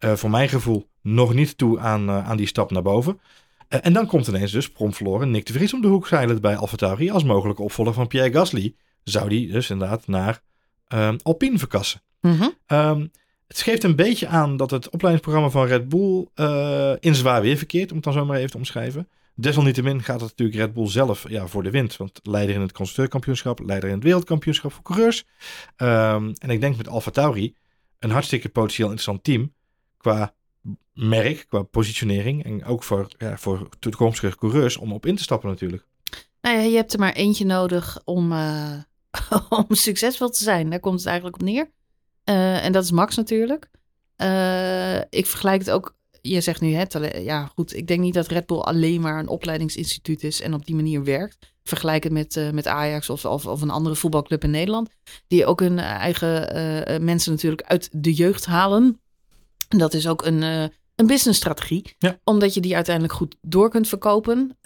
Uh, 0.00 0.12
voor 0.12 0.30
mijn 0.30 0.48
gevoel 0.48 0.88
nog 1.02 1.34
niet 1.34 1.58
toe 1.58 1.78
aan, 1.78 2.08
uh, 2.08 2.28
aan 2.28 2.36
die 2.36 2.46
stap 2.46 2.70
naar 2.70 2.82
boven. 2.82 3.20
Uh, 3.68 3.78
en 3.82 3.92
dan 3.92 4.06
komt 4.06 4.26
ineens 4.26 4.52
dus 4.52 4.70
prompt 4.70 5.00
Nick 5.00 5.46
de 5.46 5.52
Vries 5.52 5.74
om 5.74 5.80
de 5.80 5.88
hoek 5.88 6.06
zeilen 6.06 6.40
bij 6.40 6.56
AlphaTauri 6.56 7.10
als 7.10 7.24
mogelijke 7.24 7.62
opvolger 7.62 7.94
van 7.94 8.06
Pierre 8.06 8.32
Gasly. 8.32 8.74
Zou 9.04 9.28
die 9.28 9.52
dus 9.52 9.70
inderdaad 9.70 10.06
naar 10.06 10.42
ehm, 10.88 11.18
Alpine 11.22 11.58
verkassen. 11.58 12.02
-hmm. 12.20 12.54
um, 12.66 13.10
het 13.46 13.60
geeft 13.60 13.84
een 13.84 13.96
beetje 13.96 14.26
aan 14.26 14.56
dat 14.56 14.70
het 14.70 14.90
opleidingsprogramma 14.90 15.50
van 15.50 15.66
Red 15.66 15.88
Bull 15.88 16.26
in 17.00 17.14
zwaar 17.14 17.42
weer 17.42 17.56
verkeert, 17.56 17.90
om 17.90 17.96
het 17.96 18.04
dan 18.04 18.12
zo 18.12 18.24
maar 18.24 18.36
even 18.36 18.50
te 18.50 18.56
omschrijven. 18.56 19.08
Desalniettemin 19.34 20.02
gaat 20.02 20.20
het 20.20 20.30
natuurlijk 20.30 20.58
Red 20.58 20.74
Bull 20.74 20.88
zelf 20.88 21.28
ja, 21.28 21.46
voor 21.46 21.62
de 21.62 21.70
wind. 21.70 21.96
Want 21.96 22.20
leider 22.22 22.54
in 22.54 22.60
het 22.60 22.72
constructeurkampioenschap, 22.72 23.60
leider 23.60 23.88
in 23.88 23.94
het 23.94 24.04
wereldkampioenschap 24.04 24.72
voor 24.72 24.82
coureurs. 24.82 25.24
Um, 25.76 26.32
en 26.38 26.50
ik 26.50 26.60
denk 26.60 26.76
met 26.76 26.88
Alfa 26.88 27.10
Tauri 27.10 27.54
een 27.98 28.10
hartstikke 28.10 28.48
potentieel 28.48 28.86
interessant 28.86 29.24
team. 29.24 29.54
Qua 29.96 30.34
merk, 30.92 31.46
qua 31.48 31.62
positionering. 31.62 32.44
En 32.44 32.64
ook 32.64 32.82
voor, 32.82 33.08
ja, 33.18 33.36
voor 33.36 33.68
toekomstige 33.78 34.36
coureurs 34.36 34.76
om 34.76 34.92
op 34.92 35.06
in 35.06 35.16
te 35.16 35.22
stappen 35.22 35.48
natuurlijk. 35.48 35.86
Nou 36.40 36.56
ja, 36.56 36.62
je 36.62 36.76
hebt 36.76 36.92
er 36.92 36.98
maar 36.98 37.12
eentje 37.12 37.44
nodig 37.44 38.00
om, 38.04 38.32
uh, 38.32 38.72
om 39.48 39.66
succesvol 39.68 40.28
te 40.28 40.42
zijn. 40.42 40.70
Daar 40.70 40.80
komt 40.80 40.98
het 40.98 41.06
eigenlijk 41.06 41.36
op 41.40 41.42
neer. 41.42 41.70
Uh, 42.24 42.64
en 42.64 42.72
dat 42.72 42.84
is 42.84 42.90
Max 42.90 43.16
natuurlijk. 43.16 43.70
Uh, 44.16 44.98
ik 44.98 45.26
vergelijk 45.26 45.58
het 45.58 45.70
ook 45.70 45.94
je 46.22 46.40
zegt 46.40 46.60
nu, 46.60 46.72
het, 46.72 46.98
ja 47.22 47.46
goed, 47.46 47.76
ik 47.76 47.86
denk 47.86 48.00
niet 48.00 48.14
dat 48.14 48.26
Red 48.26 48.46
Bull 48.46 48.58
alleen 48.58 49.00
maar 49.00 49.18
een 49.18 49.28
opleidingsinstituut 49.28 50.24
is 50.24 50.40
en 50.40 50.54
op 50.54 50.66
die 50.66 50.74
manier 50.74 51.04
werkt. 51.04 51.38
Vergelijk 51.62 52.02
het 52.04 52.12
met, 52.12 52.36
uh, 52.36 52.50
met 52.50 52.66
Ajax 52.66 53.10
of, 53.10 53.24
of, 53.24 53.46
of, 53.46 53.62
een 53.62 53.70
andere 53.70 53.94
voetbalclub 53.94 54.44
in 54.44 54.50
Nederland. 54.50 54.90
Die 55.28 55.46
ook 55.46 55.60
hun 55.60 55.78
eigen 55.78 56.56
uh, 56.56 56.98
mensen 56.98 57.32
natuurlijk 57.32 57.62
uit 57.62 57.88
de 57.92 58.12
jeugd 58.12 58.46
halen. 58.46 59.00
En 59.68 59.78
dat 59.78 59.94
is 59.94 60.08
ook 60.08 60.24
een, 60.24 60.42
uh, 60.42 60.62
een 60.94 61.06
businessstrategie. 61.06 61.94
Ja. 61.98 62.18
Omdat 62.24 62.54
je 62.54 62.60
die 62.60 62.74
uiteindelijk 62.74 63.14
goed 63.14 63.36
door 63.40 63.70
kunt 63.70 63.88
verkopen. 63.88 64.58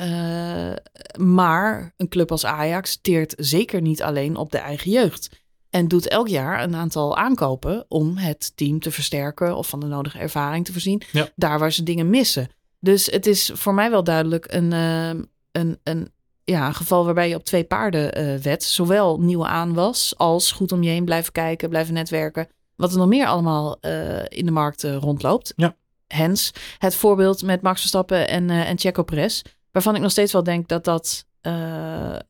maar 1.19 1.95
een 1.97 2.09
club 2.09 2.31
als 2.31 2.45
Ajax 2.45 2.99
teert 3.01 3.35
zeker 3.37 3.81
niet 3.81 4.03
alleen 4.03 4.37
op 4.37 4.51
de 4.51 4.59
eigen 4.59 4.91
jeugd. 4.91 5.44
En 5.75 5.89
doet 5.89 6.09
elk 6.09 6.29
jaar 6.29 6.63
een 6.63 6.75
aantal 6.75 7.17
aankopen 7.17 7.85
om 7.89 8.17
het 8.17 8.53
team 8.55 8.81
te 8.81 8.91
versterken 8.91 9.57
of 9.57 9.69
van 9.69 9.81
de 9.81 9.87
nodige 9.87 10.19
ervaring 10.19 10.65
te 10.65 10.73
voorzien. 10.73 11.03
Daar 11.37 11.59
waar 11.59 11.73
ze 11.73 11.83
dingen 11.83 12.11
missen. 12.11 12.49
Dus 12.81 13.07
het 13.07 13.27
is 13.27 13.51
voor 13.55 13.75
mij 13.75 13.91
wel 13.91 14.05
duidelijk 14.05 14.53
een, 14.53 14.71
uh, 14.73 15.09
een, 15.53 15.79
een, 15.83 16.13
ja, 16.45 16.67
een 16.67 16.75
geval 16.75 17.05
waarbij 17.05 17.29
je 17.29 17.35
op 17.35 17.45
twee 17.45 17.65
paarden 17.65 18.21
uh, 18.21 18.39
wet. 18.39 18.65
Zowel 18.65 19.21
nieuwe 19.21 19.47
aanwas 19.47 20.15
als 20.17 20.53
goed 20.53 20.73
om 20.73 20.83
je 20.83 20.91
heen 20.91 21.05
blijven 21.05 21.33
kijken, 21.33 21.69
blijven 21.69 21.95
netwerken. 21.95 22.49
Wat 22.77 22.93
er 22.93 22.99
nog 22.99 23.09
meer 23.09 23.27
allemaal 23.27 23.79
uh, 23.81 24.23
in 24.29 24.47
de 24.47 24.53
markt 24.53 24.83
rondloopt. 24.83 25.53
Ja. 25.57 25.77
Hens 26.07 26.53
het 26.79 26.95
voorbeeld 26.95 27.43
met 27.43 27.63
Max 27.63 27.81
Verstappen 27.81 28.29
en, 28.29 28.51
en 28.51 28.79
Checo 28.79 29.03
Perez. 29.03 29.43
Waarvan 29.73 29.95
ik 29.95 30.01
nog 30.01 30.11
steeds 30.11 30.33
wel 30.33 30.43
denk 30.43 30.69
dat 30.69 30.85
dat 30.85 31.27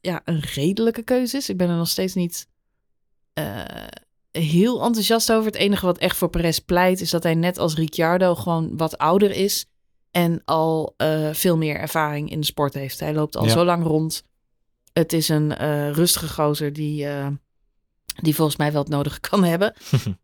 ja, 0.00 0.20
een 0.24 0.40
redelijke 0.40 1.02
keuze 1.02 1.37
is. 1.37 1.48
Ik 1.48 1.57
ben 1.57 1.68
er 1.68 1.76
nog 1.76 1.88
steeds 1.88 2.14
niet 2.14 2.52
heel 4.31 4.83
enthousiast 4.83 5.33
over. 5.33 5.47
Het 5.47 5.55
enige 5.61 5.87
wat 5.87 5.99
echt 5.99 6.16
voor 6.16 6.29
Perez 6.29 6.59
pleit 6.59 7.01
is 7.01 7.11
dat 7.11 7.23
hij 7.23 7.35
net 7.35 7.59
als 7.59 7.75
Ricciardo 7.75 8.35
gewoon 8.35 8.77
wat 8.77 8.99
ouder 8.99 9.31
is. 9.31 9.66
En 10.11 10.42
al 10.44 10.94
uh, 10.97 11.33
veel 11.33 11.57
meer 11.57 11.77
ervaring 11.77 12.31
in 12.31 12.40
de 12.40 12.47
sport 12.47 12.75
heeft. 12.75 13.01
Hij 13.01 13.14
loopt 13.14 13.37
al 13.37 13.49
zo 13.49 13.64
lang 13.64 13.85
rond. 13.85 14.25
Het 14.92 15.12
is 15.12 15.29
een 15.29 15.62
uh, 15.62 15.90
rustige 15.90 16.29
gozer 16.29 16.73
die, 16.73 17.07
die 18.23 18.35
volgens 18.35 18.57
mij 18.57 18.73
wel 18.73 18.83
het 18.83 18.90
nodige 18.90 19.20
kan 19.20 19.44
hebben. 19.44 19.75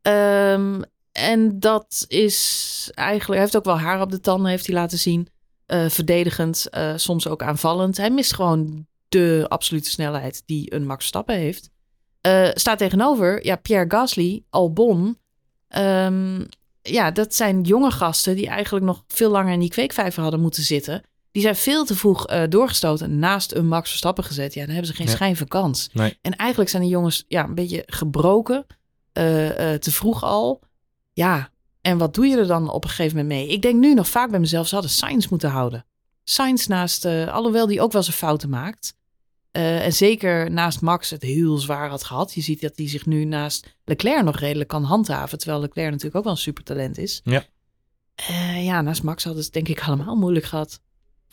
um, 0.02 0.84
en 1.12 1.58
dat 1.58 2.04
is 2.08 2.90
eigenlijk... 2.94 3.32
Hij 3.32 3.40
heeft 3.40 3.56
ook 3.56 3.64
wel 3.64 3.78
haar 3.78 4.00
op 4.00 4.10
de 4.10 4.20
tanden, 4.20 4.50
heeft 4.50 4.66
hij 4.66 4.74
laten 4.74 4.98
zien. 4.98 5.28
verdedigend, 5.66 6.66
soms 6.96 7.28
ook 7.28 7.42
aanvallend. 7.42 7.96
Hij 7.96 8.10
mist 8.10 8.34
gewoon 8.34 8.86
de 9.08 9.46
absolute 9.48 9.90
snelheid 9.90 10.42
die 10.46 10.74
een 10.74 10.86
Max 10.86 11.06
Stappen 11.06 11.36
heeft. 11.36 11.70
Uh, 12.26 12.48
staat 12.54 12.78
tegenover, 12.78 13.44
ja, 13.44 13.56
Pierre 13.56 13.90
Gasly, 13.90 14.44
Albon. 14.50 15.18
Um, 15.76 16.46
ja, 16.82 17.10
dat 17.10 17.34
zijn 17.34 17.62
jonge 17.62 17.90
gasten 17.90 18.36
die 18.36 18.48
eigenlijk 18.48 18.84
nog 18.84 19.04
veel 19.06 19.30
langer 19.30 19.52
in 19.52 19.60
die 19.60 19.68
kweekvijver 19.68 20.22
hadden 20.22 20.40
moeten 20.40 20.62
zitten. 20.62 21.02
Die 21.32 21.42
zijn 21.42 21.56
veel 21.56 21.84
te 21.84 21.94
vroeg 21.94 22.30
uh, 22.30 22.42
doorgestoten, 22.48 23.18
naast 23.18 23.52
een 23.52 23.66
Max 23.66 23.88
Verstappen 23.88 24.24
gezet. 24.24 24.54
Ja, 24.54 24.60
dan 24.60 24.70
hebben 24.70 24.90
ze 24.90 24.96
geen 24.96 25.06
ja. 25.06 25.12
schijn 25.12 25.36
van 25.36 25.48
kans. 25.48 25.88
Nee. 25.92 26.18
En 26.22 26.36
eigenlijk 26.36 26.70
zijn 26.70 26.82
die 26.82 26.90
jongens 26.90 27.24
ja, 27.28 27.44
een 27.44 27.54
beetje 27.54 27.82
gebroken, 27.86 28.66
uh, 28.66 28.74
te 29.72 29.90
vroeg 29.90 30.24
al. 30.24 30.62
Ja, 31.12 31.48
en 31.80 31.98
wat 31.98 32.14
doe 32.14 32.26
je 32.26 32.36
er 32.36 32.46
dan 32.46 32.70
op 32.70 32.84
een 32.84 32.90
gegeven 32.90 33.16
moment 33.16 33.38
mee? 33.38 33.48
Ik 33.48 33.62
denk 33.62 33.80
nu 33.80 33.94
nog 33.94 34.08
vaak 34.08 34.30
bij 34.30 34.40
mezelf, 34.40 34.68
ze 34.68 34.74
hadden 34.74 34.92
Sainz 34.92 35.28
moeten 35.28 35.50
houden. 35.50 35.86
Sainz 36.24 36.66
naast, 36.66 37.04
alhoewel 37.04 37.66
die 37.66 37.80
ook 37.80 37.92
wel 37.92 38.02
zijn 38.02 38.16
fouten 38.16 38.48
maakt. 38.48 38.94
Uh, 39.52 39.84
en 39.84 39.92
zeker 39.92 40.50
naast 40.50 40.80
Max 40.80 41.10
het 41.10 41.22
heel 41.22 41.58
zwaar 41.58 41.88
had 41.88 42.04
gehad. 42.04 42.34
Je 42.34 42.40
ziet 42.40 42.60
dat 42.60 42.72
hij 42.74 42.88
zich 42.88 43.06
nu 43.06 43.24
naast 43.24 43.76
Leclerc 43.84 44.24
nog 44.24 44.38
redelijk 44.38 44.68
kan 44.68 44.84
handhaven. 44.84 45.38
Terwijl 45.38 45.60
Leclerc 45.60 45.90
natuurlijk 45.90 46.16
ook 46.16 46.24
wel 46.24 46.32
een 46.32 46.38
supertalent 46.38 46.98
is. 46.98 47.20
Ja. 47.24 47.44
Uh, 48.30 48.64
ja, 48.64 48.80
naast 48.80 49.02
Max 49.02 49.24
had 49.24 49.36
het 49.36 49.52
denk 49.52 49.68
ik 49.68 49.82
allemaal 49.82 50.16
moeilijk 50.16 50.44
gehad. 50.44 50.80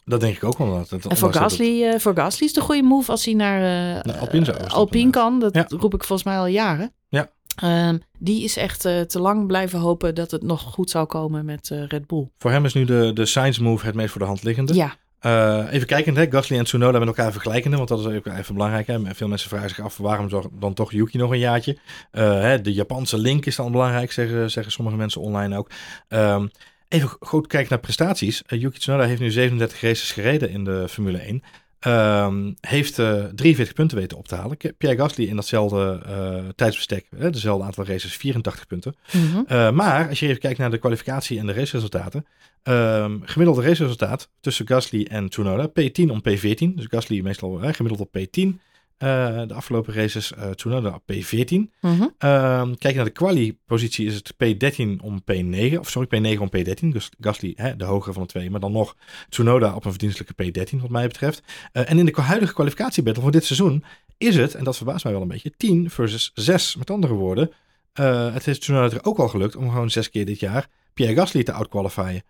Dat 0.06 0.20
denk 0.20 0.36
ik 0.36 0.44
ook 0.44 0.58
wel. 0.58 0.86
Dat, 0.90 1.06
en 1.06 1.18
voor 1.18 1.34
Gasly, 1.34 1.82
het... 1.82 1.94
uh, 1.94 2.00
voor 2.00 2.16
Gasly 2.16 2.46
is 2.46 2.54
de 2.54 2.62
goede 2.62 2.82
move 2.82 3.12
als 3.12 3.26
hij 3.26 3.34
naar, 3.34 3.60
naar 4.06 4.18
Alpine, 4.18 4.70
Alpine 4.70 5.12
kan. 5.12 5.40
Dat 5.40 5.56
ja. 5.56 5.66
roep 5.70 5.94
ik 5.94 6.04
volgens 6.04 6.28
mij 6.28 6.38
al 6.38 6.48
jaren. 6.48 6.94
Ja. 7.10 7.30
Um, 7.64 8.02
die 8.20 8.44
is 8.44 8.58
echt 8.58 8.86
uh, 8.86 9.02
te 9.02 9.20
lang 9.20 9.48
blijven 9.48 9.80
hopen 9.80 10.16
dat 10.16 10.32
het 10.32 10.44
nog 10.44 10.62
goed 10.62 10.90
zou 10.90 11.06
komen 11.06 11.46
met 11.46 11.70
uh, 11.70 11.88
Red 11.88 12.08
Bull. 12.08 12.30
Voor 12.38 12.52
hem 12.52 12.66
is 12.66 12.74
nu 12.74 12.86
de, 12.86 13.12
de 13.14 13.26
science 13.26 13.64
move 13.64 13.86
het 13.86 13.96
meest 13.96 14.12
voor 14.12 14.22
de 14.22 14.28
hand 14.28 14.44
liggende. 14.44 14.74
Ja. 14.74 14.96
Uh, 15.22 15.68
even 15.72 15.88
kijken, 15.88 16.16
hè, 16.16 16.26
Gasly 16.30 16.58
en 16.58 16.64
Tsunoda 16.64 17.00
met 17.00 17.08
elkaar 17.08 17.32
vergelijkende, 17.32 17.78
want 17.78 17.90
dat 17.90 18.00
is 18.00 18.06
ook 18.06 18.26
even 18.26 18.54
belangrijk. 18.54 18.88
Hè. 18.88 19.16
Veel 19.16 19.28
mensen 19.28 19.50
vragen 19.50 19.70
zich 19.70 19.80
af 19.80 19.98
waarom 19.98 20.50
dan 20.60 20.74
toch 20.74 20.92
Yuki 20.92 21.18
nog 21.18 21.32
een 21.32 21.40
jaartje. 21.40 21.78
Uh, 22.12 22.42
hè, 22.42 22.62
de 22.62 22.74
Japanse 22.74 23.18
link 23.18 23.46
is 23.46 23.56
dan 23.56 23.72
belangrijk, 23.72 24.12
zeggen, 24.12 24.52
zeggen 24.52 24.72
sommige 24.72 24.98
mensen 24.98 25.22
online 25.22 25.58
ook. 25.58 25.70
Um, 26.10 26.52
even 26.88 27.10
goed 27.20 27.48
kijken 27.48 27.70
naar 27.70 27.80
prestaties. 27.80 28.44
Uh, 28.48 28.62
Yuki 28.62 28.80
Tsunoda 28.80 29.04
heeft 29.04 29.22
nu 29.22 29.32
37 29.32 29.82
races 29.82 30.12
gereden 30.12 30.50
in 30.50 30.64
de 30.64 30.88
Formule 30.90 31.18
1. 31.18 31.44
Um, 31.86 32.56
heeft 32.62 33.00
uh, 33.00 33.24
43 33.24 33.74
punten 33.74 33.98
weten 33.98 34.18
op 34.18 34.28
te 34.28 34.36
halen. 34.36 34.58
Pierre 34.78 34.98
Gasly 34.98 35.26
in 35.26 35.36
datzelfde 35.36 36.02
uh, 36.08 36.50
tijdsbestek, 36.56 37.08
hè, 37.16 37.30
dezelfde 37.30 37.66
aantal 37.66 37.86
races, 37.86 38.16
84 38.16 38.68
punten. 38.68 38.96
Mm 39.12 39.28
-hmm. 39.32 39.46
uh, 39.52 39.72
maar 39.72 40.10
als 40.10 40.20
je 40.20 40.28
even 40.28 40.40
kijkt 40.40 40.60
naar 40.60 40.72
de 40.72 40.78
kwalificatie 40.78 41.40
en 41.40 41.46
de 41.46 41.54
raceresultaten. 41.54 42.26
Um, 42.64 43.22
gemiddelde 43.26 43.62
raceresultaat 43.62 44.30
tussen 44.40 44.68
Gasly 44.68 45.08
en 45.10 45.30
Tsunoda, 45.30 45.70
P10 45.70 46.10
om 46.10 46.22
P14. 46.30 46.76
Dus 46.76 46.86
Gasly 46.90 47.22
meestal 47.22 47.60
gemiddeld 47.62 48.00
op 48.00 48.18
P10. 48.18 48.60
Uh, 49.04 49.42
de 49.48 49.54
afgelopen 49.54 49.94
races 49.94 50.32
uh, 50.32 50.50
Tsunoda 50.50 50.90
op 50.90 51.14
P14. 51.14 51.48
Mm 51.50 51.70
-hmm. 51.82 52.14
uh, 52.20 52.70
kijk 52.78 52.96
naar 52.96 53.06
de 53.06 53.10
quali-positie 53.10 54.06
is 54.06 54.16
het 54.16 54.34
P13 54.34 55.02
om 55.02 55.22
P9. 55.32 55.80
Of 55.80 55.90
sorry, 55.90 56.36
P9 56.36 56.40
om 56.40 56.50
P13. 56.58 56.88
Dus 56.88 57.10
Gasly 57.20 57.54
hè, 57.56 57.76
de 57.76 57.86
hogere 57.86 58.14
van 58.14 58.22
de 58.22 58.28
twee. 58.28 58.50
Maar 58.50 58.60
dan 58.60 58.72
nog 58.72 58.96
Tsunoda 59.30 59.76
op 59.76 59.86
een 59.86 59.92
verdienstelijke 59.92 60.44
P13 60.44 60.82
wat 60.82 60.90
mij 60.90 61.08
betreft. 61.08 61.44
Uh, 61.74 61.90
en 61.90 62.00
in 62.00 62.06
de 62.06 62.22
huidige 62.22 62.54
kwalificatiebattle 62.54 63.24
voor 63.24 63.32
dit 63.32 63.46
seizoen 63.46 63.84
is 64.18 64.36
het, 64.36 64.56
en 64.56 64.64
dat 64.64 64.78
verbaast 64.78 65.04
mij 65.04 65.14
wel 65.14 65.22
een 65.22 65.28
beetje, 65.28 65.54
10 65.58 65.90
versus 65.90 66.32
6. 66.34 66.76
Met 66.76 66.90
andere 66.90 67.14
woorden, 67.14 67.52
uh, 68.00 68.34
het 68.34 68.48
is 68.48 68.60
Tsunoda 68.60 68.96
er 68.96 69.06
ook 69.06 69.18
al 69.18 69.28
gelukt 69.28 69.56
om 69.56 69.70
gewoon 69.70 69.90
zes 69.90 70.10
keer 70.10 70.26
dit 70.26 70.40
jaar 70.40 70.68
Pierre 70.94 71.16
Gasly 71.16 71.44
te 71.44 71.52
outqualifyen. 71.52 72.24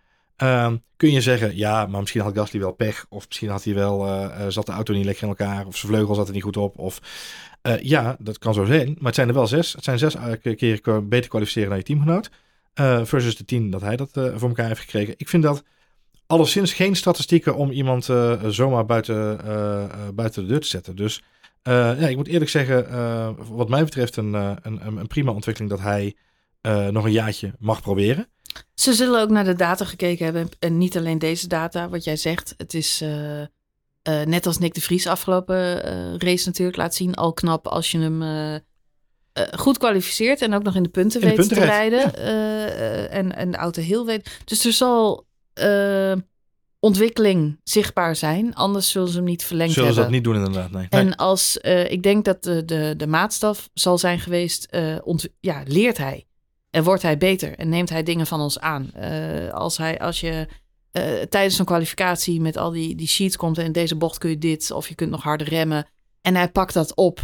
Um, 0.43 0.83
kun 0.97 1.11
je 1.11 1.21
zeggen, 1.21 1.55
ja, 1.55 1.85
maar 1.85 1.99
misschien 1.99 2.21
had 2.21 2.37
Gasly 2.37 2.59
wel 2.59 2.71
pech. 2.71 3.05
Of 3.09 3.27
misschien 3.27 3.49
had 3.49 3.63
hij 3.63 3.73
wel, 3.73 4.07
uh, 4.07 4.47
zat 4.47 4.65
de 4.65 4.71
auto 4.71 4.93
niet 4.93 5.05
lekker 5.05 5.23
in 5.23 5.29
elkaar. 5.29 5.65
Of 5.65 5.77
zijn 5.77 5.91
vleugel 5.91 6.15
zat 6.15 6.27
er 6.27 6.33
niet 6.33 6.43
goed 6.43 6.57
op. 6.57 6.77
Of 6.77 6.99
uh, 7.63 7.79
ja, 7.81 8.15
dat 8.19 8.37
kan 8.37 8.53
zo 8.53 8.65
zijn. 8.65 8.87
Maar 8.87 9.05
het 9.05 9.15
zijn 9.15 9.27
er 9.27 9.33
wel 9.33 9.47
zes. 9.47 9.73
Het 9.73 9.83
zijn 9.83 9.99
zes 9.99 10.15
keer 10.41 11.07
beter 11.07 11.29
kwalificeren 11.29 11.69
dan 11.69 11.77
je 11.77 11.83
teamgenoot. 11.83 12.29
Uh, 12.75 13.03
versus 13.03 13.35
de 13.35 13.45
tien 13.45 13.69
dat 13.69 13.81
hij 13.81 13.95
dat 13.95 14.09
voor 14.11 14.49
elkaar 14.49 14.67
heeft 14.67 14.79
gekregen. 14.79 15.13
Ik 15.17 15.29
vind 15.29 15.43
dat 15.43 15.63
alleszins 16.27 16.73
geen 16.73 16.95
statistieken 16.95 17.55
om 17.55 17.71
iemand 17.71 18.09
zomaar 18.47 18.85
buiten, 18.85 19.39
buiten 20.15 20.41
de 20.41 20.47
deur 20.47 20.59
te 20.59 20.67
zetten. 20.67 20.95
Dus 20.95 21.23
ja, 21.63 22.07
ik 22.07 22.15
moet 22.15 22.27
eerlijk 22.27 22.49
zeggen, 22.49 22.87
wat 23.55 23.69
mij 23.69 23.83
betreft 23.83 24.15
een, 24.15 24.33
een, 24.33 24.97
een 24.97 25.07
prima 25.07 25.31
ontwikkeling 25.31 25.75
dat 25.75 25.81
hij 25.81 26.15
nog 26.91 27.05
een 27.05 27.11
jaartje 27.11 27.53
mag 27.59 27.81
proberen. 27.81 28.27
Ze 28.73 28.93
zullen 28.93 29.21
ook 29.21 29.29
naar 29.29 29.43
de 29.43 29.55
data 29.55 29.85
gekeken 29.85 30.25
hebben. 30.25 30.49
En 30.59 30.77
niet 30.77 30.97
alleen 30.97 31.19
deze 31.19 31.47
data, 31.47 31.89
wat 31.89 32.03
jij 32.03 32.15
zegt. 32.15 32.53
Het 32.57 32.73
is 32.73 33.01
uh, 33.01 33.39
uh, 33.39 33.45
net 34.03 34.45
als 34.45 34.57
Nick 34.57 34.73
de 34.73 34.81
Vries 34.81 35.07
afgelopen 35.07 35.57
uh, 35.57 36.17
race 36.17 36.47
natuurlijk 36.47 36.77
laat 36.77 36.95
zien. 36.95 37.13
Al 37.15 37.33
knap 37.33 37.67
als 37.67 37.91
je 37.91 37.99
hem 37.99 38.61
goed 39.51 39.77
kwalificeert. 39.77 40.41
En 40.41 40.53
ook 40.53 40.63
nog 40.63 40.75
in 40.75 40.83
de 40.83 40.89
punten 40.89 41.21
in 41.21 41.27
de 41.27 41.35
weet 41.35 41.47
punten 41.47 41.57
te 41.57 41.65
rijden. 41.65 41.99
Ja. 41.99 43.05
en, 43.05 43.35
en 43.35 43.51
de 43.51 43.57
auto 43.57 43.81
heel 43.81 44.05
weet. 44.05 44.39
Dus 44.45 44.65
er 44.65 44.73
zal 44.73 45.25
ontwikkeling 46.79 47.59
zichtbaar 47.63 48.15
zijn. 48.15 48.55
Anders 48.55 48.89
zullen 48.89 49.09
ze 49.09 49.15
hem 49.15 49.25
niet 49.25 49.43
verlengd 49.43 49.73
Zullen 49.73 49.93
ze 49.93 49.99
hebben. 49.99 50.19
dat 50.21 50.23
niet 50.23 50.33
doen 50.33 50.45
inderdaad, 50.45 50.71
nee. 50.71 50.87
En 50.89 51.05
nee. 51.05 51.15
als 51.15 51.57
ik 51.87 52.03
denk 52.03 52.25
dat 52.25 52.43
de, 52.43 52.65
de, 52.65 52.93
de 52.97 53.07
maatstaf 53.07 53.69
zal 53.73 53.97
zijn 53.97 54.19
geweest. 54.19 54.67
ja, 55.39 55.63
leert 55.65 55.97
hij. 55.97 56.26
En 56.77 56.83
wordt 56.83 57.01
hij 57.01 57.17
beter 57.17 57.57
en 57.57 57.69
neemt 57.69 57.89
hij 57.89 58.03
dingen 58.03 58.27
van 58.27 58.41
ons 58.41 58.59
aan. 58.59 58.91
Uh, 58.99 59.49
als, 59.49 59.77
hij, 59.77 59.99
als 59.99 60.19
je 60.19 60.47
uh, 60.91 61.21
tijdens 61.29 61.59
een 61.59 61.65
kwalificatie 61.65 62.41
met 62.41 62.57
al 62.57 62.71
die, 62.71 62.95
die 62.95 63.07
sheets 63.07 63.37
komt 63.37 63.57
en 63.57 63.65
in 63.65 63.71
deze 63.71 63.95
bocht 63.95 64.17
kun 64.17 64.29
je 64.29 64.37
dit 64.37 64.71
of 64.71 64.87
je 64.87 64.95
kunt 64.95 65.09
nog 65.09 65.23
harder 65.23 65.49
remmen. 65.49 65.87
En 66.21 66.35
hij 66.35 66.49
pakt 66.51 66.73
dat 66.73 66.95
op 66.95 67.19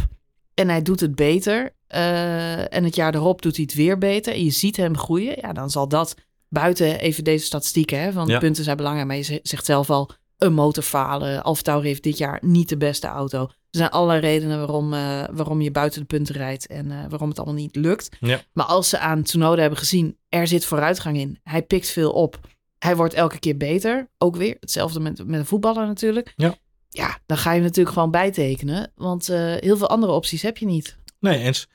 en 0.54 0.68
hij 0.68 0.82
doet 0.82 1.00
het 1.00 1.14
beter. 1.14 1.74
Uh, 1.94 2.74
en 2.74 2.84
het 2.84 2.94
jaar 2.96 3.14
erop 3.14 3.42
doet 3.42 3.56
hij 3.56 3.64
het 3.64 3.74
weer 3.74 3.98
beter. 3.98 4.32
En 4.32 4.44
je 4.44 4.50
ziet 4.50 4.76
hem 4.76 4.96
groeien. 4.96 5.36
Ja, 5.40 5.52
dan 5.52 5.70
zal 5.70 5.88
dat 5.88 6.14
buiten 6.48 6.98
even 6.98 7.24
deze 7.24 7.44
statistieken. 7.44 8.00
Hè, 8.00 8.12
van 8.12 8.26
Ja. 8.26 8.38
punten 8.38 8.64
zijn 8.64 8.76
belangrijk. 8.76 9.06
Maar 9.06 9.16
je 9.16 9.40
zegt 9.42 9.64
zelf 9.64 9.90
al 9.90 10.10
een 10.38 10.54
motor 10.54 10.82
falen. 10.82 11.42
Alfa 11.42 11.62
Tauri 11.62 11.86
heeft 11.86 12.02
dit 12.02 12.18
jaar 12.18 12.38
niet 12.42 12.68
de 12.68 12.76
beste 12.76 13.06
auto. 13.06 13.48
Er 13.74 13.80
zijn 13.80 13.92
allerlei 13.92 14.20
redenen 14.20 14.58
waarom, 14.58 14.92
uh, 14.92 15.24
waarom 15.32 15.60
je 15.60 15.70
buiten 15.70 16.00
de 16.00 16.06
punten 16.06 16.34
rijdt 16.34 16.66
en 16.66 16.86
uh, 16.86 17.04
waarom 17.08 17.28
het 17.28 17.38
allemaal 17.38 17.56
niet 17.56 17.76
lukt. 17.76 18.08
Ja. 18.20 18.40
Maar 18.52 18.64
als 18.64 18.88
ze 18.88 18.98
aan 18.98 19.22
Tsunoda 19.22 19.60
hebben 19.60 19.78
gezien, 19.78 20.16
er 20.28 20.46
zit 20.46 20.64
vooruitgang 20.64 21.16
in. 21.16 21.38
Hij 21.42 21.62
pikt 21.62 21.90
veel 21.90 22.12
op. 22.12 22.40
Hij 22.78 22.96
wordt 22.96 23.14
elke 23.14 23.38
keer 23.38 23.56
beter. 23.56 24.08
Ook 24.18 24.36
weer 24.36 24.56
hetzelfde 24.60 25.00
met, 25.00 25.26
met 25.26 25.38
een 25.38 25.46
voetballer 25.46 25.86
natuurlijk. 25.86 26.32
Ja. 26.36 26.54
Ja, 26.88 27.18
dan 27.26 27.36
ga 27.36 27.52
je 27.52 27.60
natuurlijk 27.60 27.94
gewoon 27.94 28.10
bijtekenen. 28.10 28.92
Want 28.94 29.28
uh, 29.30 29.54
heel 29.56 29.76
veel 29.76 29.88
andere 29.88 30.12
opties 30.12 30.42
heb 30.42 30.56
je 30.56 30.66
niet. 30.66 30.96
Nee, 31.18 31.38
eens. 31.38 31.68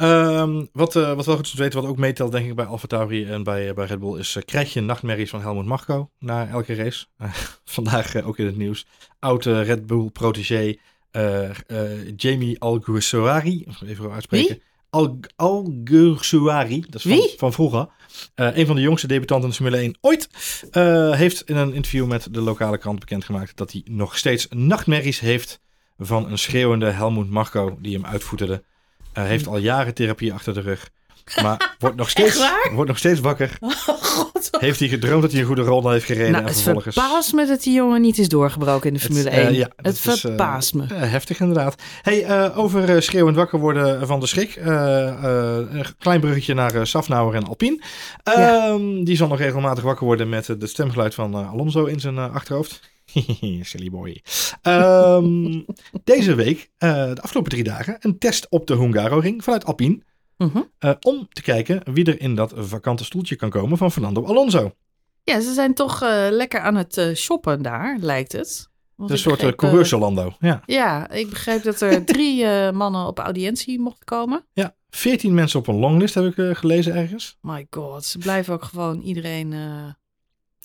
Um, 0.00 0.68
wat, 0.72 0.92
wat 0.92 1.26
wel 1.26 1.36
goed 1.36 1.44
is 1.44 1.50
te 1.50 1.56
weten, 1.56 1.80
wat 1.80 1.90
ook 1.90 1.96
meetelt 1.96 2.32
denk 2.32 2.46
ik 2.46 2.54
bij 2.54 2.64
Alfa 2.64 2.86
Tauri 2.86 3.24
en 3.24 3.42
bij, 3.42 3.74
bij 3.74 3.86
Red 3.86 3.98
Bull, 3.98 4.18
is 4.18 4.38
krijg 4.44 4.72
je 4.72 4.80
nachtmerries 4.80 5.30
van 5.30 5.40
Helmut 5.40 5.64
Marko 5.64 6.10
na 6.18 6.48
elke 6.48 6.74
race. 6.74 7.06
vandaag 7.64 8.22
ook 8.22 8.38
in 8.38 8.46
het 8.46 8.56
nieuws. 8.56 8.86
Oude 9.18 9.60
Red 9.60 9.86
Bull 9.86 10.10
protégé 10.10 10.76
Jamie 12.16 12.60
Alguersuari, 12.60 13.66
even 13.86 14.10
uitspreken. 14.10 14.48
Wie? 14.48 14.62
Al 14.90 15.18
Alguersuari, 15.36 16.80
dat 16.80 16.94
is 16.94 17.02
van, 17.02 17.10
Wie? 17.10 17.34
van 17.36 17.52
vroeger. 17.52 17.88
een 18.34 18.66
van 18.66 18.76
de 18.76 18.82
jongste 18.82 19.06
debutanten 19.06 19.48
in 19.48 19.54
Formule 19.54 19.76
1 19.76 19.96
ooit. 20.00 20.28
heeft 21.18 21.42
in 21.48 21.56
een 21.56 21.74
interview 21.74 22.06
met 22.06 22.28
de 22.34 22.40
lokale 22.40 22.78
krant 22.78 22.98
bekendgemaakt 22.98 23.56
dat 23.56 23.72
hij 23.72 23.82
nog 23.84 24.18
steeds 24.18 24.46
nachtmerries 24.50 25.20
heeft 25.20 25.60
van 25.98 26.30
een 26.30 26.38
schreeuwende 26.38 26.90
Helmut 26.90 27.30
Marko 27.30 27.78
die 27.80 27.94
hem 27.94 28.06
uitvoeterde. 28.06 28.62
Uh, 29.18 29.24
heeft 29.24 29.46
al 29.46 29.58
jaren 29.58 29.94
therapie 29.94 30.32
achter 30.32 30.54
de 30.54 30.60
rug. 30.60 30.90
Maar 31.42 31.76
wordt 31.78 31.96
nog 31.96 32.10
steeds, 32.10 32.50
wordt 32.72 32.88
nog 32.88 32.98
steeds 32.98 33.20
wakker. 33.20 33.56
Oh, 33.60 33.70
God. 33.88 34.48
Heeft 34.58 34.78
hij 34.78 34.88
gedroomd 34.88 35.22
dat 35.22 35.30
hij 35.30 35.40
een 35.40 35.46
goede 35.46 35.62
ronde 35.62 35.90
heeft 35.90 36.04
gereden. 36.04 36.30
Nou, 36.30 36.42
en 36.42 36.48
het 36.48 36.60
vervolgens... 36.60 36.94
verbaast 36.94 37.32
me 37.32 37.46
dat 37.46 37.62
die 37.62 37.74
jongen 37.74 38.00
niet 38.00 38.18
is 38.18 38.28
doorgebroken 38.28 38.88
in 38.88 38.94
de 38.94 39.00
Formule 39.00 39.30
het, 39.30 39.38
1. 39.38 39.52
Uh, 39.52 39.58
ja, 39.58 39.70
het 39.76 39.98
verbaast 39.98 40.74
is, 40.74 40.80
me. 40.80 40.86
Uh, 40.92 41.10
heftig 41.10 41.40
inderdaad. 41.40 41.82
Hey, 42.02 42.24
uh, 42.24 42.58
over 42.58 43.02
schreeuwend 43.02 43.36
wakker 43.36 43.58
worden 43.58 44.06
van 44.06 44.20
de 44.20 44.26
schrik. 44.26 44.56
een 44.56 45.84
klein 45.98 46.20
bruggetje 46.20 46.54
naar 46.54 46.86
Safnauer 46.86 47.34
en 47.34 47.46
Alpine. 47.46 47.82
Ja. 48.24 48.78
Die 48.78 49.16
zal 49.16 49.28
nog 49.28 49.38
regelmatig 49.38 49.84
wakker 49.84 50.06
worden 50.06 50.28
met 50.28 50.46
het 50.46 50.68
stemgeluid 50.68 51.14
van 51.14 51.34
Alonso 51.34 51.84
in 51.84 52.00
zijn 52.00 52.18
achterhoofd. 52.18 52.80
Silly 53.62 53.90
boy. 53.90 54.22
Um, 54.62 55.64
deze 56.04 56.34
week, 56.34 56.70
uh, 56.78 57.14
de 57.14 57.20
afgelopen 57.20 57.50
drie 57.50 57.64
dagen, 57.64 57.96
een 58.00 58.18
test 58.18 58.46
op 58.50 58.66
de 58.66 58.74
Hungaroring 58.74 59.44
vanuit 59.44 59.64
Alpine. 59.64 59.98
-hmm. 60.36 60.70
uh, 60.80 60.94
om 61.00 61.28
te 61.32 61.42
kijken 61.42 61.92
wie 61.92 62.04
er 62.04 62.20
in 62.20 62.34
dat 62.34 62.52
vakante 62.56 63.04
stoeltje 63.04 63.36
kan 63.36 63.50
komen 63.50 63.78
van 63.78 63.92
Fernando 63.92 64.24
Alonso. 64.24 64.74
Ja, 65.22 65.40
ze 65.40 65.52
zijn 65.52 65.74
toch 65.74 66.02
uh, 66.02 66.26
lekker 66.30 66.60
aan 66.60 66.76
het 66.76 67.12
shoppen 67.14 67.62
daar, 67.62 67.96
lijkt 68.00 68.32
het. 68.32 68.68
Want 68.94 69.10
een 69.10 69.18
soort 69.18 69.56
begreep, 69.56 70.36
ja. 70.40 70.62
Ja, 70.66 71.10
ik 71.10 71.30
begreep 71.30 71.62
dat 71.62 71.80
er 71.80 72.04
drie 72.14 72.44
mannen 72.72 73.06
op 73.06 73.18
audiëntie 73.18 73.80
mochten 73.80 74.04
komen. 74.04 74.46
Ja, 74.52 74.74
veertien 74.90 75.34
mensen 75.34 75.58
op 75.58 75.66
een 75.66 75.78
longlist 75.78 76.14
heb 76.14 76.24
ik 76.24 76.56
gelezen 76.56 76.94
ergens. 76.94 77.36
My 77.40 77.66
god, 77.70 78.04
ze 78.04 78.18
blijven 78.18 78.54
ook 78.54 78.64
gewoon 78.64 79.00
iedereen... 79.00 79.52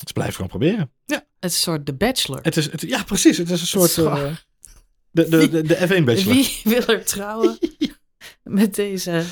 Ze 0.08 0.14
blijven 0.14 0.36
gewoon 0.36 0.50
proberen. 0.50 0.92
Ja. 1.06 1.26
Het 1.40 1.52
is 1.52 1.56
een 1.56 1.62
soort 1.62 1.86
The 1.86 1.94
Bachelor. 1.94 2.40
Het 2.42 2.58
is, 2.58 2.72
het, 2.72 2.82
ja, 2.82 3.04
precies. 3.04 3.38
Het 3.38 3.50
is 3.50 3.62
een 3.62 3.68
soort. 3.68 3.96
De, 3.96 5.30
de, 5.30 5.50
de, 5.50 5.62
de 5.62 5.76
F1 5.76 6.04
Bachelor. 6.04 6.34
Wie 6.34 6.62
wil 6.74 6.86
er 6.86 7.06
trouwen 7.06 7.58
met 8.44 8.76
deze. 8.76 9.24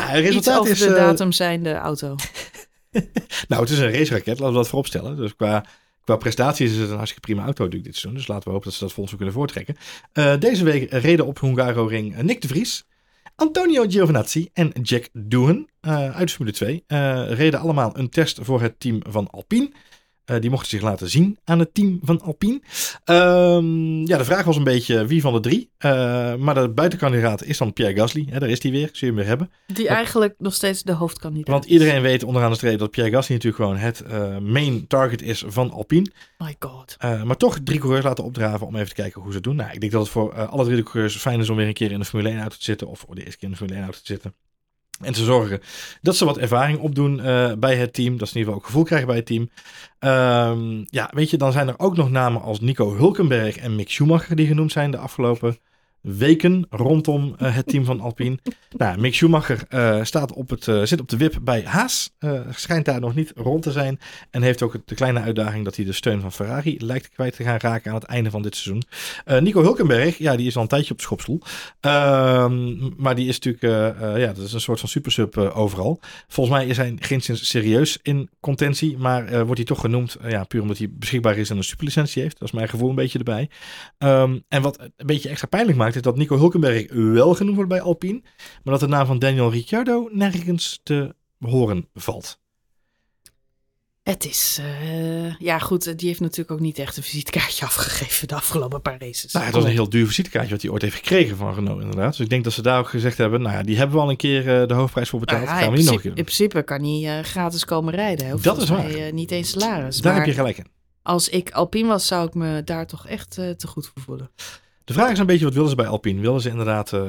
Nou, 0.00 0.10
het 0.10 0.24
resultaat 0.24 0.58
over 0.58 0.72
is. 0.72 0.78
de 0.78 0.88
datum 0.88 1.32
zijnde 1.32 1.74
auto. 1.74 2.14
nou, 3.48 3.62
het 3.62 3.70
is 3.70 3.78
een 3.78 3.92
raceraket, 3.92 4.38
laten 4.38 4.46
we 4.46 4.52
dat 4.52 4.68
vooropstellen. 4.68 5.16
Dus 5.16 5.36
qua, 5.36 5.64
qua 6.04 6.16
prestaties 6.16 6.70
is 6.72 6.76
het 6.76 6.90
een 6.90 6.96
hartstikke 6.96 7.26
prima 7.26 7.44
auto 7.44 7.64
natuurlijk 7.64 7.84
dit 7.92 8.00
seizoen. 8.00 8.18
Dus 8.18 8.28
laten 8.28 8.44
we 8.44 8.50
hopen 8.50 8.68
dat 8.68 8.74
ze 8.74 8.84
dat 8.84 8.92
volgens 8.92 9.16
kunnen 9.16 9.34
voortrekken. 9.34 9.76
Uh, 10.12 10.38
deze 10.38 10.64
week 10.64 10.90
reden 10.90 11.26
op 11.26 11.40
Hungaroring 11.40 12.22
Nick 12.22 12.40
de 12.40 12.48
Vries. 12.48 12.84
Antonio 13.34 13.84
Giovinazzi 13.88 14.48
en 14.52 14.72
Jack 14.82 15.08
Doohan 15.12 15.68
uh, 15.82 16.16
uit 16.16 16.30
Formule 16.30 16.56
2 16.56 16.84
uh, 16.88 17.30
reden 17.32 17.60
allemaal 17.60 17.98
een 17.98 18.08
test 18.08 18.38
voor 18.42 18.60
het 18.60 18.80
team 18.80 19.00
van 19.08 19.30
Alpine. 19.30 19.70
Uh, 20.30 20.40
die 20.40 20.50
mochten 20.50 20.68
zich 20.68 20.80
laten 20.80 21.10
zien 21.10 21.38
aan 21.44 21.58
het 21.58 21.74
team 21.74 21.98
van 22.02 22.20
Alpine. 22.20 22.60
Um, 23.04 24.06
ja, 24.06 24.18
de 24.18 24.24
vraag 24.24 24.44
was 24.44 24.56
een 24.56 24.64
beetje 24.64 25.06
wie 25.06 25.20
van 25.20 25.32
de 25.32 25.40
drie. 25.40 25.70
Uh, 25.78 26.34
maar 26.34 26.54
de 26.54 26.68
buitenkandidaat 26.68 27.44
is 27.44 27.58
dan 27.58 27.72
Pierre 27.72 27.94
Gasly. 27.94 28.26
Hè, 28.30 28.38
daar 28.38 28.48
is 28.48 28.62
hij 28.62 28.70
weer, 28.70 28.88
zie 28.92 28.98
je 29.00 29.06
hem 29.06 29.14
weer 29.14 29.26
hebben. 29.26 29.50
Die 29.66 29.88
eigenlijk 29.88 30.34
nog 30.38 30.54
steeds 30.54 30.82
de 30.82 30.92
hoofdkandidaat 30.92 31.54
Want 31.54 31.64
iedereen 31.64 32.02
weet 32.02 32.24
onderaan 32.24 32.50
de 32.50 32.56
streep 32.56 32.78
dat 32.78 32.90
Pierre 32.90 33.12
Gasly 33.12 33.34
natuurlijk 33.34 33.62
gewoon 33.62 33.78
het 33.78 34.02
uh, 34.10 34.38
main 34.38 34.86
target 34.86 35.22
is 35.22 35.44
van 35.46 35.70
Alpine. 35.70 36.10
My 36.38 36.56
god. 36.58 36.96
maar 37.00 37.36
toch 37.36 37.58
drie 37.64 37.78
coureurs 37.78 38.04
laten 38.04 38.24
opdraven 38.24 38.66
om 38.66 38.74
even 38.76 38.88
te 38.88 38.94
kijken 38.94 39.20
hoe 39.20 39.30
ze 39.30 39.36
het 39.36 39.44
doen. 39.44 39.56
Nou, 39.56 39.70
ik 39.72 39.80
denk 39.80 39.92
dat 39.92 40.02
het 40.02 40.10
voor 40.10 40.46
alle 40.46 40.64
drie 40.64 40.76
de 40.76 40.82
coureurs 40.82 41.16
fijn 41.16 41.40
is 41.40 41.50
om 41.50 41.56
weer 41.56 41.66
een 41.66 41.72
keer 41.72 41.92
in 41.92 41.98
de 41.98 42.04
Formule 42.04 42.28
1 42.28 42.38
auto 42.40 42.56
te 42.56 42.64
zitten. 42.64 42.88
Of 42.88 42.98
voor 42.98 43.14
de 43.14 43.24
eerste 43.24 43.38
keer 43.38 43.48
in 43.48 43.54
de 43.54 43.58
Formule 43.58 43.76
1 43.76 43.84
auto 43.84 44.00
te 44.00 44.12
zitten. 44.12 44.34
En 45.00 45.12
te 45.12 45.24
zorgen 45.24 45.60
dat 46.02 46.16
ze 46.16 46.24
wat 46.24 46.38
ervaring 46.38 46.78
opdoen 46.78 47.18
uh, 47.18 47.52
bij 47.58 47.76
het 47.76 47.92
team. 47.92 48.16
Dat 48.16 48.28
ze 48.28 48.34
in 48.34 48.40
ieder 48.40 48.52
geval 48.52 48.54
ook 48.54 48.64
gevoel 48.64 48.84
krijgen 48.84 49.06
bij 49.06 49.16
het 49.16 49.26
team. 49.26 49.50
Um, 50.00 50.84
ja, 50.90 51.10
weet 51.14 51.30
je, 51.30 51.36
dan 51.36 51.52
zijn 51.52 51.68
er 51.68 51.78
ook 51.78 51.96
nog 51.96 52.10
namen 52.10 52.42
als 52.42 52.60
Nico 52.60 52.96
Hulkenberg 52.96 53.56
en 53.56 53.76
Mick 53.76 53.90
Schumacher 53.90 54.36
die 54.36 54.46
genoemd 54.46 54.72
zijn 54.72 54.90
de 54.90 54.98
afgelopen 54.98 55.58
weken 56.06 56.66
rondom 56.70 57.34
uh, 57.42 57.54
het 57.54 57.66
team 57.66 57.84
van 57.84 58.00
Alpine. 58.00 58.38
nou, 58.76 59.00
Mick 59.00 59.14
Schumacher 59.14 59.62
uh, 59.70 60.04
staat 60.04 60.32
op 60.32 60.50
het, 60.50 60.66
uh, 60.66 60.82
zit 60.82 61.00
op 61.00 61.08
de 61.08 61.16
wip 61.16 61.38
bij 61.42 61.62
Haas. 61.64 62.14
schijnt 62.50 62.84
daar 62.84 63.00
nog 63.00 63.14
niet 63.14 63.32
rond 63.36 63.62
te 63.62 63.72
zijn. 63.72 64.00
En 64.30 64.42
heeft 64.42 64.62
ook 64.62 64.76
de 64.84 64.94
kleine 64.94 65.20
uitdaging 65.20 65.64
dat 65.64 65.76
hij 65.76 65.84
de 65.84 65.92
steun 65.92 66.20
van 66.20 66.32
Ferrari 66.32 66.84
lijkt 66.84 67.08
kwijt 67.08 67.36
te 67.36 67.42
gaan 67.42 67.58
raken 67.58 67.90
aan 67.90 67.96
het 67.96 68.06
einde 68.06 68.30
van 68.30 68.42
dit 68.42 68.56
seizoen. 68.56 68.82
Nico 69.42 69.62
Hulkenberg, 69.62 70.18
ja, 70.18 70.36
die 70.36 70.46
is 70.46 70.56
al 70.56 70.62
een 70.62 70.68
tijdje 70.68 70.90
op 70.90 70.96
de 70.96 71.02
schopstoel. 71.02 71.40
Ehm, 71.80 72.76
maar 72.96 73.14
die 73.14 73.28
is 73.28 73.38
natuurlijk, 73.40 73.90
ja, 74.18 74.32
dat 74.32 74.44
is 74.44 74.52
een 74.52 74.60
soort 74.60 74.80
van 74.80 74.88
supersub 74.88 75.36
overal. 75.36 76.00
Volgens 76.28 76.56
mij 76.56 76.66
is 76.66 76.76
hij 76.76 76.96
geen 76.98 77.20
serieus 77.22 77.98
in 78.02 78.30
contentie. 78.40 78.98
Maar 78.98 79.44
wordt 79.44 79.56
hij 79.56 79.64
toch 79.64 79.80
genoemd, 79.80 80.16
ja, 80.28 80.44
puur 80.44 80.62
omdat 80.62 80.78
hij 80.78 80.88
beschikbaar 80.90 81.36
is 81.36 81.50
en 81.50 81.56
een 81.56 81.64
superlicentie 81.64 82.22
heeft. 82.22 82.38
Dat 82.38 82.48
is 82.48 82.54
mijn 82.54 82.68
gevoel 82.68 82.88
een 82.88 82.94
beetje 82.94 83.18
erbij. 83.18 83.50
Um, 83.98 84.44
en 84.48 84.62
wat 84.62 84.80
een 84.80 85.06
beetje 85.06 85.28
extra 85.28 85.48
pijnlijk 85.48 85.78
maakt 85.78 85.95
is 85.96 86.02
dat 86.02 86.16
Nico 86.16 86.38
Hulkenberg 86.38 86.92
wel 86.92 87.34
genoemd 87.34 87.54
wordt 87.54 87.70
bij 87.70 87.80
Alpine, 87.80 88.22
maar 88.62 88.72
dat 88.72 88.80
de 88.80 88.86
naam 88.86 89.06
van 89.06 89.18
Daniel 89.18 89.50
Ricciardo 89.50 90.08
nergens 90.12 90.80
te 90.82 91.14
horen 91.38 91.88
valt. 91.94 92.38
Het 94.06 94.24
is, 94.24 94.58
uh, 94.60 95.34
ja 95.38 95.58
goed, 95.58 95.98
die 95.98 96.08
heeft 96.08 96.20
natuurlijk 96.20 96.50
ook 96.50 96.60
niet 96.60 96.78
echt 96.78 96.96
een 96.96 97.02
visitekaartje 97.02 97.64
afgegeven 97.66 98.28
de 98.28 98.34
afgelopen 98.34 98.82
paar 98.82 98.98
races. 98.98 99.32
Nou, 99.32 99.44
het 99.44 99.54
was 99.54 99.64
een 99.64 99.70
heel 99.70 99.88
duur 99.88 100.06
visitekaartje 100.06 100.52
wat 100.52 100.62
hij 100.62 100.70
ooit 100.70 100.82
heeft 100.82 100.94
gekregen 100.94 101.36
van 101.36 101.54
Renault 101.54 101.80
inderdaad. 101.80 102.10
Dus 102.10 102.20
ik 102.20 102.28
denk 102.28 102.44
dat 102.44 102.52
ze 102.52 102.62
daar 102.62 102.78
ook 102.78 102.88
gezegd 102.88 103.18
hebben, 103.18 103.42
nou 103.42 103.56
ja, 103.56 103.62
die 103.62 103.76
hebben 103.76 103.96
we 103.96 104.02
al 104.02 104.10
een 104.10 104.16
keer 104.16 104.60
uh, 104.60 104.66
de 104.66 104.74
hoofdprijs 104.74 105.08
voor 105.08 105.20
betaald. 105.20 105.48
Gaan 105.48 105.70
we 105.70 105.76
niet 105.76 105.90
nog 105.90 106.02
in 106.02 106.12
principe 106.12 106.62
kan 106.62 106.82
hij 106.82 107.18
uh, 107.18 107.24
gratis 107.24 107.64
komen 107.64 107.94
rijden. 107.94 108.42
Dat 108.42 108.62
is 108.62 108.68
waar. 108.68 109.12
Niet 109.12 109.30
eens 109.30 109.50
salaris. 109.50 110.00
Daar 110.00 110.14
heb 110.14 110.26
je 110.26 110.32
gelijk 110.32 110.58
in. 110.58 110.66
Als 111.02 111.28
ik 111.28 111.50
Alpine 111.50 111.88
was, 111.88 112.06
zou 112.06 112.26
ik 112.26 112.34
me 112.34 112.64
daar 112.64 112.86
toch 112.86 113.06
echt 113.06 113.30
te 113.30 113.66
goed 113.66 113.86
voor 113.86 114.02
voelen. 114.02 114.30
De 114.86 114.92
vraag 114.92 115.10
is 115.10 115.18
een 115.18 115.26
beetje 115.26 115.44
wat 115.44 115.54
willen 115.54 115.68
ze 115.68 115.76
bij 115.76 115.86
Alpine? 115.86 116.20
Willen 116.20 116.40
ze 116.40 116.48
inderdaad... 116.48 116.92
Uh, 116.92 117.00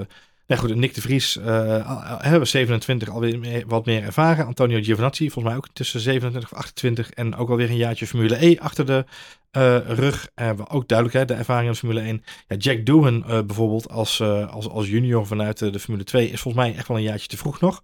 nou 0.48 0.62
goed, 0.62 0.76
Nick 0.76 0.94
de 0.94 1.02
Vries 1.02 1.38
uh, 1.38 2.22
hebben 2.22 2.48
27 2.48 3.10
alweer 3.10 3.64
wat 3.68 3.86
meer 3.86 4.04
ervaren. 4.04 4.46
Antonio 4.46 4.82
Giovinazzi, 4.82 5.30
volgens 5.30 5.46
mij 5.46 5.56
ook 5.56 5.68
tussen 5.74 6.00
27 6.00 6.52
of 6.52 6.58
28. 6.58 7.10
En 7.10 7.36
ook 7.36 7.50
alweer 7.50 7.70
een 7.70 7.78
jaartje 7.78 8.08
Formule 8.08 8.46
E 8.46 8.58
achter 8.60 8.86
de 8.86 9.06
rug. 9.88 10.30
Hebben 10.36 10.70
ook 10.70 10.88
duidelijkheid, 10.88 11.28
de 11.28 11.34
ervaring 11.34 11.70
in 11.70 11.76
Formule 11.76 12.02
1. 12.02 12.24
Ja, 12.48 12.56
Jack 12.56 12.86
Doohan 12.86 13.24
bijvoorbeeld 13.28 13.90
als, 13.90 14.22
als, 14.22 14.70
als 14.70 14.88
junior 14.88 15.28
vanuit 15.28 15.58
de 15.58 15.80
Formule 15.80 16.04
2 16.04 16.30
is 16.30 16.42
volgens 16.42 16.64
mij 16.64 16.76
echt 16.76 16.88
wel 16.88 16.98
een 16.98 17.04
jaartje 17.04 17.28
te 17.28 17.38
vroeg 17.38 17.60
nog. 17.60 17.84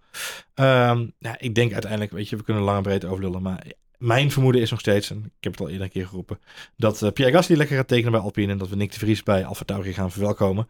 Um, 0.54 1.12
ja, 1.18 1.38
ik 1.38 1.54
denk 1.54 1.72
uiteindelijk, 1.72 2.12
weet 2.12 2.28
je, 2.28 2.36
we 2.36 2.42
kunnen 2.42 2.62
lang 2.62 2.76
en 2.76 2.82
breed 2.82 3.04
overlullen. 3.04 3.42
Maar 3.42 3.64
mijn 3.98 4.30
vermoeden 4.30 4.60
is 4.60 4.70
nog 4.70 4.80
steeds, 4.80 5.10
en 5.10 5.18
ik 5.18 5.44
heb 5.44 5.52
het 5.52 5.60
al 5.60 5.68
eerder 5.68 5.84
een 5.84 5.92
keer 5.92 6.06
geroepen, 6.06 6.38
dat 6.76 7.02
uh, 7.02 7.10
Pierre 7.10 7.34
Gasly 7.34 7.56
lekker 7.56 7.76
gaat 7.76 7.88
tekenen 7.88 8.12
bij 8.12 8.20
Alpine 8.20 8.52
en 8.52 8.58
dat 8.58 8.68
we 8.68 8.76
Nick 8.76 8.92
de 8.92 8.98
Vries 8.98 9.22
bij 9.22 9.44
Alfa 9.44 9.64
Tauri 9.64 9.92
gaan 9.92 10.10
verwelkomen. 10.10 10.68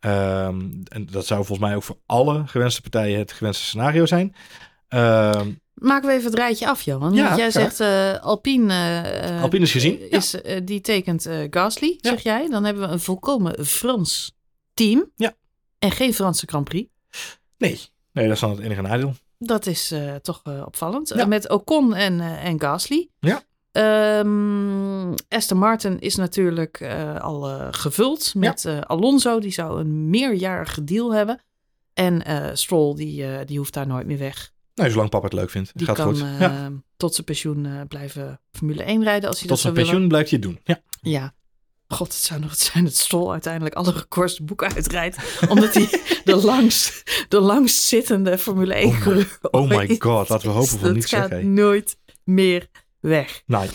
Um, 0.00 0.82
en 0.84 1.06
dat 1.10 1.26
zou 1.26 1.44
volgens 1.44 1.68
mij 1.68 1.76
ook 1.76 1.82
voor 1.82 1.98
alle 2.06 2.46
gewenste 2.46 2.80
partijen 2.80 3.18
het 3.18 3.32
gewenste 3.32 3.64
scenario 3.64 4.06
zijn. 4.06 4.34
Um, 4.88 5.60
Maken 5.74 6.08
we 6.08 6.14
even 6.14 6.24
het 6.24 6.34
rijtje 6.34 6.68
af, 6.68 6.82
Johan. 6.82 7.14
Ja, 7.14 7.36
jij 7.36 7.50
zegt 7.50 7.80
uh, 7.80 8.14
Alpine. 8.14 8.74
Uh, 9.30 9.42
Alpine 9.42 9.64
is 9.64 9.72
gezien. 9.72 10.10
Is, 10.10 10.36
die 10.64 10.80
tekent 10.80 11.28
Gasly, 11.50 11.98
zeg 12.00 12.22
jij. 12.22 12.48
Dan 12.48 12.64
hebben 12.64 12.88
we 12.88 12.92
een 12.92 13.00
volkomen 13.00 13.66
Frans 13.66 14.36
team. 14.74 15.10
Ja. 15.16 15.34
En 15.78 15.90
geen 15.90 16.14
Franse 16.14 16.46
Grand 16.46 16.64
Prix. 16.64 16.90
Nee, 17.58 17.80
nee 18.12 18.24
dat 18.24 18.34
is 18.34 18.40
dan 18.40 18.50
het 18.50 18.60
enige 18.60 18.82
nadeel. 18.82 19.14
Dat 19.38 19.66
is 19.66 19.92
uh, 19.92 20.14
toch 20.14 20.42
uh, 20.48 20.62
opvallend. 20.66 21.08
Ja. 21.08 21.16
Uh, 21.16 21.26
met 21.26 21.48
Ocon 21.48 21.94
en, 21.94 22.18
uh, 22.18 22.44
en 22.44 22.60
Gasly. 22.60 23.08
Ja. 23.20 23.42
Um, 24.18 25.14
Aston 25.28 25.58
Martin 25.58 25.98
is 26.00 26.16
natuurlijk 26.16 26.82
al 27.20 27.42
gevuld 27.70 28.34
met 28.34 28.62
ja. 28.62 28.78
Alonso. 28.78 29.40
Die 29.40 29.52
zou 29.52 29.80
een 29.80 30.10
meerjarige 30.10 30.84
deal 30.84 31.14
hebben. 31.14 31.40
En 31.94 32.22
Stroll, 32.56 32.94
die, 32.94 33.44
die 33.44 33.58
hoeft 33.58 33.72
daar 33.72 33.86
nooit 33.86 34.06
meer 34.06 34.18
weg. 34.18 34.52
Nee, 34.74 34.90
zolang 34.90 35.10
papa 35.10 35.24
het 35.24 35.32
leuk 35.32 35.50
vindt. 35.50 35.70
Die 35.74 35.86
gaat 35.86 35.96
kan 35.96 36.06
goed. 36.06 36.18
Ja. 36.38 36.72
tot 36.96 37.14
zijn 37.14 37.26
pensioen 37.26 37.86
blijven 37.88 38.40
Formule 38.52 38.82
1 38.82 39.02
rijden 39.02 39.28
als 39.28 39.38
hij 39.38 39.48
tot 39.48 39.56
dat 39.56 39.58
zou 39.58 39.74
zijn 39.74 39.74
pensioen 39.74 39.92
willen. 39.94 40.08
blijft 40.08 40.30
hij 40.30 40.38
het 40.38 40.48
doen. 40.48 40.60
Ja. 40.64 41.10
Ja. 41.10 41.34
God, 41.88 42.06
het 42.06 42.16
zou 42.16 42.40
nog 42.40 42.50
het 42.50 42.60
zijn 42.60 42.84
dat 42.84 42.94
Stroll 42.94 43.30
uiteindelijk 43.30 43.74
alle 43.74 43.92
records 43.92 44.40
boeken 44.40 44.74
uitrijdt. 44.74 45.16
omdat 45.48 45.74
hij 45.74 45.88
de 46.24 46.36
langst, 46.46 47.02
de 47.28 47.40
langst 47.40 47.82
zittende 47.82 48.38
Formule 48.38 48.74
1 48.74 48.88
oh 48.88 49.06
my, 49.06 49.26
oh 49.50 49.68
my 49.68 49.96
god, 49.98 50.28
laten 50.28 50.48
we 50.48 50.54
hopen 50.54 50.78
voor 50.78 50.92
niet 50.92 51.08
zeggen. 51.08 51.30
Dat 51.30 51.38
gaat 51.38 51.48
nooit 51.48 51.96
meer 52.24 52.68
weg. 53.00 53.42
Nee. 53.46 53.68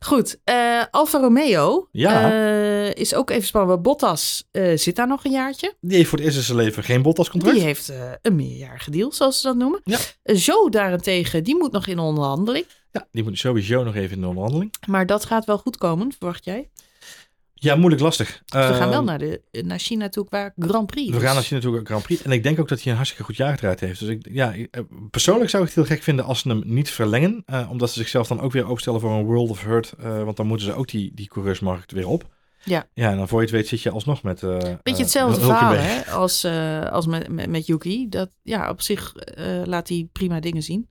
Goed, 0.00 0.40
uh, 0.44 0.82
Alfa 0.90 1.18
Romeo 1.18 1.88
ja. 1.92 2.32
uh, 2.32 2.94
is 2.94 3.14
ook 3.14 3.30
even 3.30 3.46
spannend. 3.46 3.82
Bottas 3.82 4.48
uh, 4.52 4.76
zit 4.76 4.96
daar 4.96 5.06
nog 5.06 5.24
een 5.24 5.30
jaartje. 5.30 5.74
Die 5.80 5.96
heeft 5.96 6.08
voor 6.08 6.18
het 6.18 6.26
eerst 6.26 6.38
in 6.38 6.44
zijn 6.44 6.58
leven 6.58 6.84
geen 6.84 7.02
Bottas-contract. 7.02 7.56
Die 7.56 7.64
heeft 7.64 7.92
een 8.22 8.36
meerjarige 8.36 8.90
deal, 8.90 9.12
zoals 9.12 9.40
ze 9.40 9.46
dat 9.46 9.56
noemen. 9.56 9.80
Ja. 9.84 9.98
Joe 10.22 10.70
daarentegen, 10.70 11.44
die 11.44 11.56
moet 11.56 11.72
nog 11.72 11.86
in 11.86 11.98
onderhandeling. 11.98 12.66
Ja, 12.92 13.08
die 13.12 13.22
moet 13.22 13.38
sowieso 13.38 13.84
nog 13.84 13.94
even 13.94 14.14
in 14.14 14.20
de 14.20 14.26
onderhandeling. 14.26 14.74
Maar 14.86 15.06
dat 15.06 15.24
gaat 15.24 15.44
wel 15.44 15.58
goed 15.58 15.76
komen, 15.76 16.12
verwacht 16.18 16.44
jij? 16.44 16.70
Ja, 17.60 17.76
moeilijk 17.76 18.02
lastig. 18.02 18.42
Dus 18.44 18.66
we 18.66 18.74
gaan 18.74 18.88
wel 18.88 19.04
naar, 19.04 19.18
de, 19.18 19.42
naar 19.50 19.78
China 19.78 20.08
toe 20.08 20.24
qua 20.24 20.52
Grand 20.56 20.86
Prix. 20.86 21.06
We 21.06 21.14
dus. 21.14 21.22
gaan 21.22 21.34
naar 21.34 21.44
China 21.44 21.60
toe 21.60 21.80
Grand 21.84 22.02
Prix. 22.02 22.22
En 22.22 22.30
ik 22.30 22.42
denk 22.42 22.60
ook 22.60 22.68
dat 22.68 22.78
hij 22.78 22.90
een 22.90 22.96
hartstikke 22.96 23.24
goed 23.24 23.36
jaar 23.36 23.52
gedraaid 23.52 23.80
heeft. 23.80 24.00
Dus 24.00 24.08
ik, 24.08 24.28
ja, 24.30 24.54
persoonlijk 25.10 25.50
zou 25.50 25.62
ik 25.62 25.68
het 25.68 25.78
heel 25.78 25.96
gek 25.96 26.02
vinden 26.02 26.24
als 26.24 26.40
ze 26.40 26.48
hem 26.48 26.62
niet 26.64 26.90
verlengen. 26.90 27.42
Uh, 27.46 27.70
omdat 27.70 27.90
ze 27.90 27.98
zichzelf 27.98 28.28
dan 28.28 28.40
ook 28.40 28.52
weer 28.52 28.68
opstellen 28.68 29.00
voor 29.00 29.10
een 29.10 29.24
World 29.24 29.50
of 29.50 29.62
Hurt. 29.62 29.94
Uh, 30.00 30.22
want 30.22 30.36
dan 30.36 30.46
moeten 30.46 30.66
ze 30.66 30.72
ook 30.72 30.88
die, 30.88 31.14
die 31.14 31.28
coureursmarkt 31.28 31.92
weer 31.92 32.08
op. 32.08 32.28
Ja. 32.64 32.88
Ja, 32.94 33.10
en 33.10 33.16
dan 33.16 33.28
voor 33.28 33.38
je 33.38 33.46
het 33.46 33.54
weet 33.54 33.68
zit 33.68 33.82
je 33.82 33.90
alsnog 33.90 34.22
met... 34.22 34.42
Uh, 34.42 34.58
Beetje 34.82 35.02
hetzelfde 35.02 35.40
verhaal 35.40 35.72
hè, 35.72 36.04
als, 36.10 36.44
als 36.90 37.06
met, 37.06 37.28
met, 37.28 37.48
met 37.48 37.66
Yuki. 37.66 38.08
Dat, 38.08 38.30
ja, 38.42 38.70
op 38.70 38.80
zich 38.80 39.12
laat 39.64 39.88
hij 39.88 40.08
prima 40.12 40.40
dingen 40.40 40.62
zien. 40.62 40.88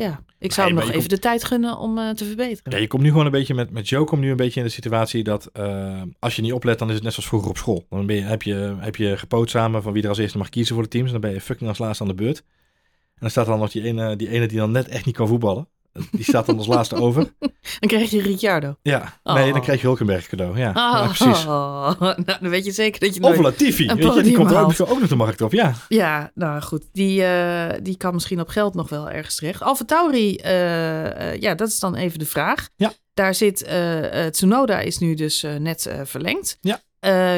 Ja, 0.00 0.20
ik 0.38 0.52
zou 0.52 0.68
Nee, 0.68 0.76
hem 0.76 0.86
nog 0.86 0.96
even 0.96 1.08
de 1.08 1.18
tijd 1.18 1.44
gunnen 1.44 1.78
om 1.78 1.98
uh, 1.98 2.10
te 2.10 2.24
verbeteren. 2.24 2.72
Ja, 2.72 2.78
je 2.78 2.86
komt 2.86 3.02
nu 3.02 3.08
gewoon 3.08 3.24
een 3.24 3.32
beetje 3.32 3.54
met, 3.54 3.70
met 3.70 3.88
Joe 3.88 4.04
komt 4.04 4.20
nu 4.20 4.30
een 4.30 4.36
beetje 4.36 4.60
in 4.60 4.66
de 4.66 4.72
situatie 4.72 5.24
dat 5.24 5.50
uh, 5.58 6.02
als 6.18 6.36
je 6.36 6.42
niet 6.42 6.52
oplet, 6.52 6.78
dan 6.78 6.88
is 6.88 6.94
het 6.94 7.02
net 7.02 7.12
zoals 7.12 7.28
vroeger 7.28 7.50
op 7.50 7.56
school. 7.56 7.86
Dan 7.88 8.06
ben 8.06 8.16
je, 8.16 8.22
heb, 8.22 8.42
je, 8.42 8.76
heb 8.78 8.96
je 8.96 9.16
gepoot 9.16 9.50
samen 9.50 9.82
van 9.82 9.92
wie 9.92 10.02
er 10.02 10.08
als 10.08 10.18
eerste 10.18 10.38
mag 10.38 10.48
kiezen 10.48 10.74
voor 10.74 10.84
de 10.84 10.90
teams. 10.90 11.06
En 11.06 11.12
dan 11.12 11.20
ben 11.20 11.32
je 11.32 11.40
fucking 11.40 11.68
als 11.68 11.78
laatste 11.78 12.02
aan 12.02 12.08
de 12.08 12.14
beurt. 12.14 12.38
En 12.38 13.20
dan 13.20 13.30
staat 13.30 13.44
er 13.44 13.50
dan 13.50 13.60
nog 13.60 13.70
die 13.70 13.82
ene, 13.82 14.16
die 14.16 14.28
ene 14.28 14.46
die 14.46 14.58
dan 14.58 14.70
net 14.70 14.88
echt 14.88 15.06
niet 15.06 15.16
kan 15.16 15.28
voetballen. 15.28 15.68
Die 16.10 16.24
staat 16.24 16.46
dan 16.46 16.56
als 16.58 16.66
laatste 16.66 16.94
over. 16.96 17.32
Dan 17.80 17.88
krijg 17.88 18.10
je 18.10 18.22
Ricciardo. 18.22 18.74
Ja, 18.82 19.18
nee, 19.24 19.46
Oh. 19.46 19.52
dan 19.52 19.60
krijg 19.62 19.80
je 19.80 19.86
Hulkenberg 19.86 20.26
cadeau. 20.28 20.58
Ja, 20.58 20.68
Oh, 20.68 20.74
ja 20.74 21.04
precies. 21.06 21.44
nou, 22.24 22.24
dan 22.40 22.48
weet 22.50 22.64
je 22.64 22.72
zeker 22.72 23.00
dat 23.00 23.14
je. 23.14 23.22
Of 23.22 23.36
Latifi, 23.38 23.88
een 23.88 23.96
weet 23.96 24.14
je, 24.14 24.22
die 24.22 24.34
komt 24.36 24.54
ook, 24.54 24.74
ook 24.80 25.00
nog 25.00 25.08
de 25.08 25.16
markt 25.16 25.40
op. 25.40 25.52
Ja, 25.52 25.74
Ja, 25.88 26.30
nou 26.34 26.62
goed. 26.62 26.84
Die, 26.92 27.24
eh, 27.24 27.78
die 27.82 27.96
kan 27.96 28.14
misschien 28.14 28.40
op 28.40 28.48
geld 28.48 28.74
nog 28.74 28.88
wel 28.88 29.10
ergens 29.10 29.36
terecht. 29.36 29.62
Alfa 29.62 29.84
Tauri, 29.84 30.36
eh, 30.36 31.32
eh, 31.32 31.40
ja, 31.40 31.54
dat 31.54 31.68
is 31.68 31.78
dan 31.78 31.94
even 31.94 32.18
de 32.18 32.26
vraag. 32.26 32.68
Ja. 32.76 32.92
Daar 33.14 33.34
zit, 33.34 33.62
eh, 33.62 34.26
Tsunoda 34.26 34.78
is 34.78 34.98
nu 34.98 35.14
dus 35.14 35.46
net 35.58 35.90
verlengd. 36.04 36.58
Ja. 36.60 36.80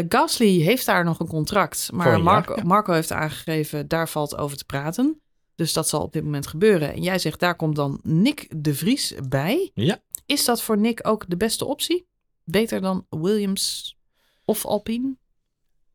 Gasly 0.09 0.61
heeft 0.61 0.87
daar 0.87 1.05
nog 1.05 1.21
een 1.21 1.27
contract. 1.27 1.89
Maar 1.93 2.07
jaar, 2.09 2.23
Marco, 2.23 2.55
ja. 2.57 2.63
Marco 2.65 2.93
heeft 2.93 3.13
aangegeven, 3.13 3.89
daar 3.89 4.09
valt 4.09 4.39
over 4.39 4.57
te 4.57 4.65
praten. 4.65 5.22
Dus 5.63 5.73
dat 5.73 5.89
zal 5.89 6.03
op 6.03 6.13
dit 6.13 6.25
moment 6.25 6.47
gebeuren. 6.47 6.93
En 6.93 7.03
jij 7.03 7.19
zegt, 7.19 7.41
daar 7.41 7.57
komt 7.57 7.77
dan 7.77 8.01
Nick 8.03 8.49
de 8.57 8.75
Vries 8.75 9.15
bij. 9.29 9.71
Ja. 9.75 10.03
Is 10.27 10.45
dat 10.45 10.63
voor 10.63 10.79
Nick 10.79 11.07
ook 11.07 11.25
de 11.29 11.37
beste 11.37 11.65
optie? 11.65 12.07
Beter 12.45 12.81
dan 12.81 13.07
Williams 13.09 13.97
of 14.45 14.67
Alpine? 14.67 15.17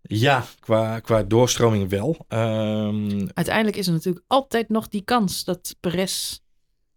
ja 0.01 0.45
qua, 0.59 0.99
qua 0.99 1.24
doorstroming 1.24 1.89
wel. 1.89 2.26
Ehm, 2.28 3.28
Uiteindelijk 3.34 3.78
is 3.78 3.88
er 3.88 3.93
natuurlijk 3.93 4.26
altijd 4.28 4.70
nog 4.70 4.88
die 4.88 5.01
kans 5.01 5.43
dat 5.43 5.76
Perez 5.80 6.39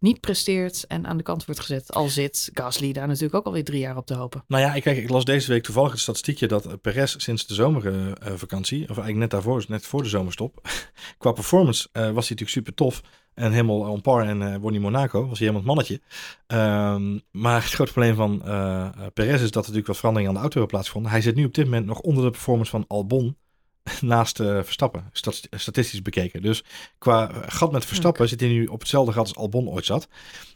niet 0.01 0.21
presteert 0.21 0.87
en 0.87 1.07
aan 1.07 1.17
de 1.17 1.23
kant 1.23 1.45
wordt 1.45 1.61
gezet. 1.61 1.93
Al 1.93 2.09
zit 2.09 2.51
Gasly 2.55 2.93
daar 2.93 3.07
natuurlijk 3.07 3.35
ook 3.35 3.45
alweer 3.45 3.65
drie 3.65 3.81
jaar 3.81 3.97
op 3.97 4.07
te 4.07 4.15
hopen. 4.15 4.45
Nou 4.47 4.63
ja, 4.63 4.75
ik, 4.75 4.85
ik 4.85 5.11
las 5.11 5.25
deze 5.25 5.49
week 5.49 5.63
toevallig 5.63 5.91
het 5.91 6.01
statistiekje 6.01 6.47
dat 6.47 6.67
eh, 6.67 6.73
Perez 6.83 7.15
sinds 7.19 7.47
de 7.47 7.55
zomervakantie, 7.55 8.83
of 8.83 8.89
eigenlijk 8.89 9.19
net 9.19 9.31
daarvoor, 9.31 9.65
net 9.69 9.87
voor 9.87 10.03
de 10.03 10.09
zomerstop, 10.09 10.69
qua 11.19 11.33
performance 11.33 11.89
eh, 11.93 12.03
was 12.03 12.29
hij 12.29 12.37
natuurlijk 12.37 12.51
super 12.51 12.75
tof 12.75 13.03
en 13.35 13.53
helemaal 13.53 13.81
on 13.81 14.01
par 14.01 14.27
en 14.27 14.43
eh 14.43 14.57
won 14.61 14.81
Monaco, 14.81 15.29
was 15.29 15.39
hij 15.39 15.49
helemaal 15.49 15.57
het 15.57 15.67
mannetje. 15.67 16.01
Ehm, 16.47 17.19
maar 17.31 17.63
het 17.63 17.73
grote 17.73 17.93
probleem 17.93 18.15
van 18.15 18.43
eh, 18.45 18.87
eh, 18.87 18.93
Perez 19.15 19.43
is 19.43 19.51
dat 19.51 19.53
er 19.53 19.59
natuurlijk 19.59 19.87
wat 19.87 19.97
veranderingen 19.97 20.31
aan 20.31 20.37
de 20.37 20.41
auto 20.41 20.59
hebben 20.59 20.75
plaatsgevonden. 20.75 21.13
Hij 21.13 21.21
zit 21.21 21.35
nu 21.35 21.45
op 21.45 21.55
dit 21.55 21.65
moment 21.65 21.87
nog 21.87 22.01
onder 22.01 22.25
de 22.25 22.31
performance 22.31 22.71
van 22.71 22.85
Albon 22.89 23.37
naast 24.01 24.41
eh, 24.41 24.47
Verstappen, 24.63 25.09
stat- 25.13 25.49
statistisch 25.51 26.03
bekeken. 26.03 26.43
Dus 26.43 26.65
qua 26.99 27.31
eh, 27.31 27.37
gat 27.47 27.73
met 27.73 27.85
Verstappen 27.85 28.29
zit 28.29 28.41
hij 28.41 28.49
nu 28.49 28.67
op 28.67 28.81
hetzelfde 28.81 29.13
gat 29.13 29.27
als 29.27 29.37
Albon 29.37 29.69
ooit 29.69 29.85
zat. 29.85 30.09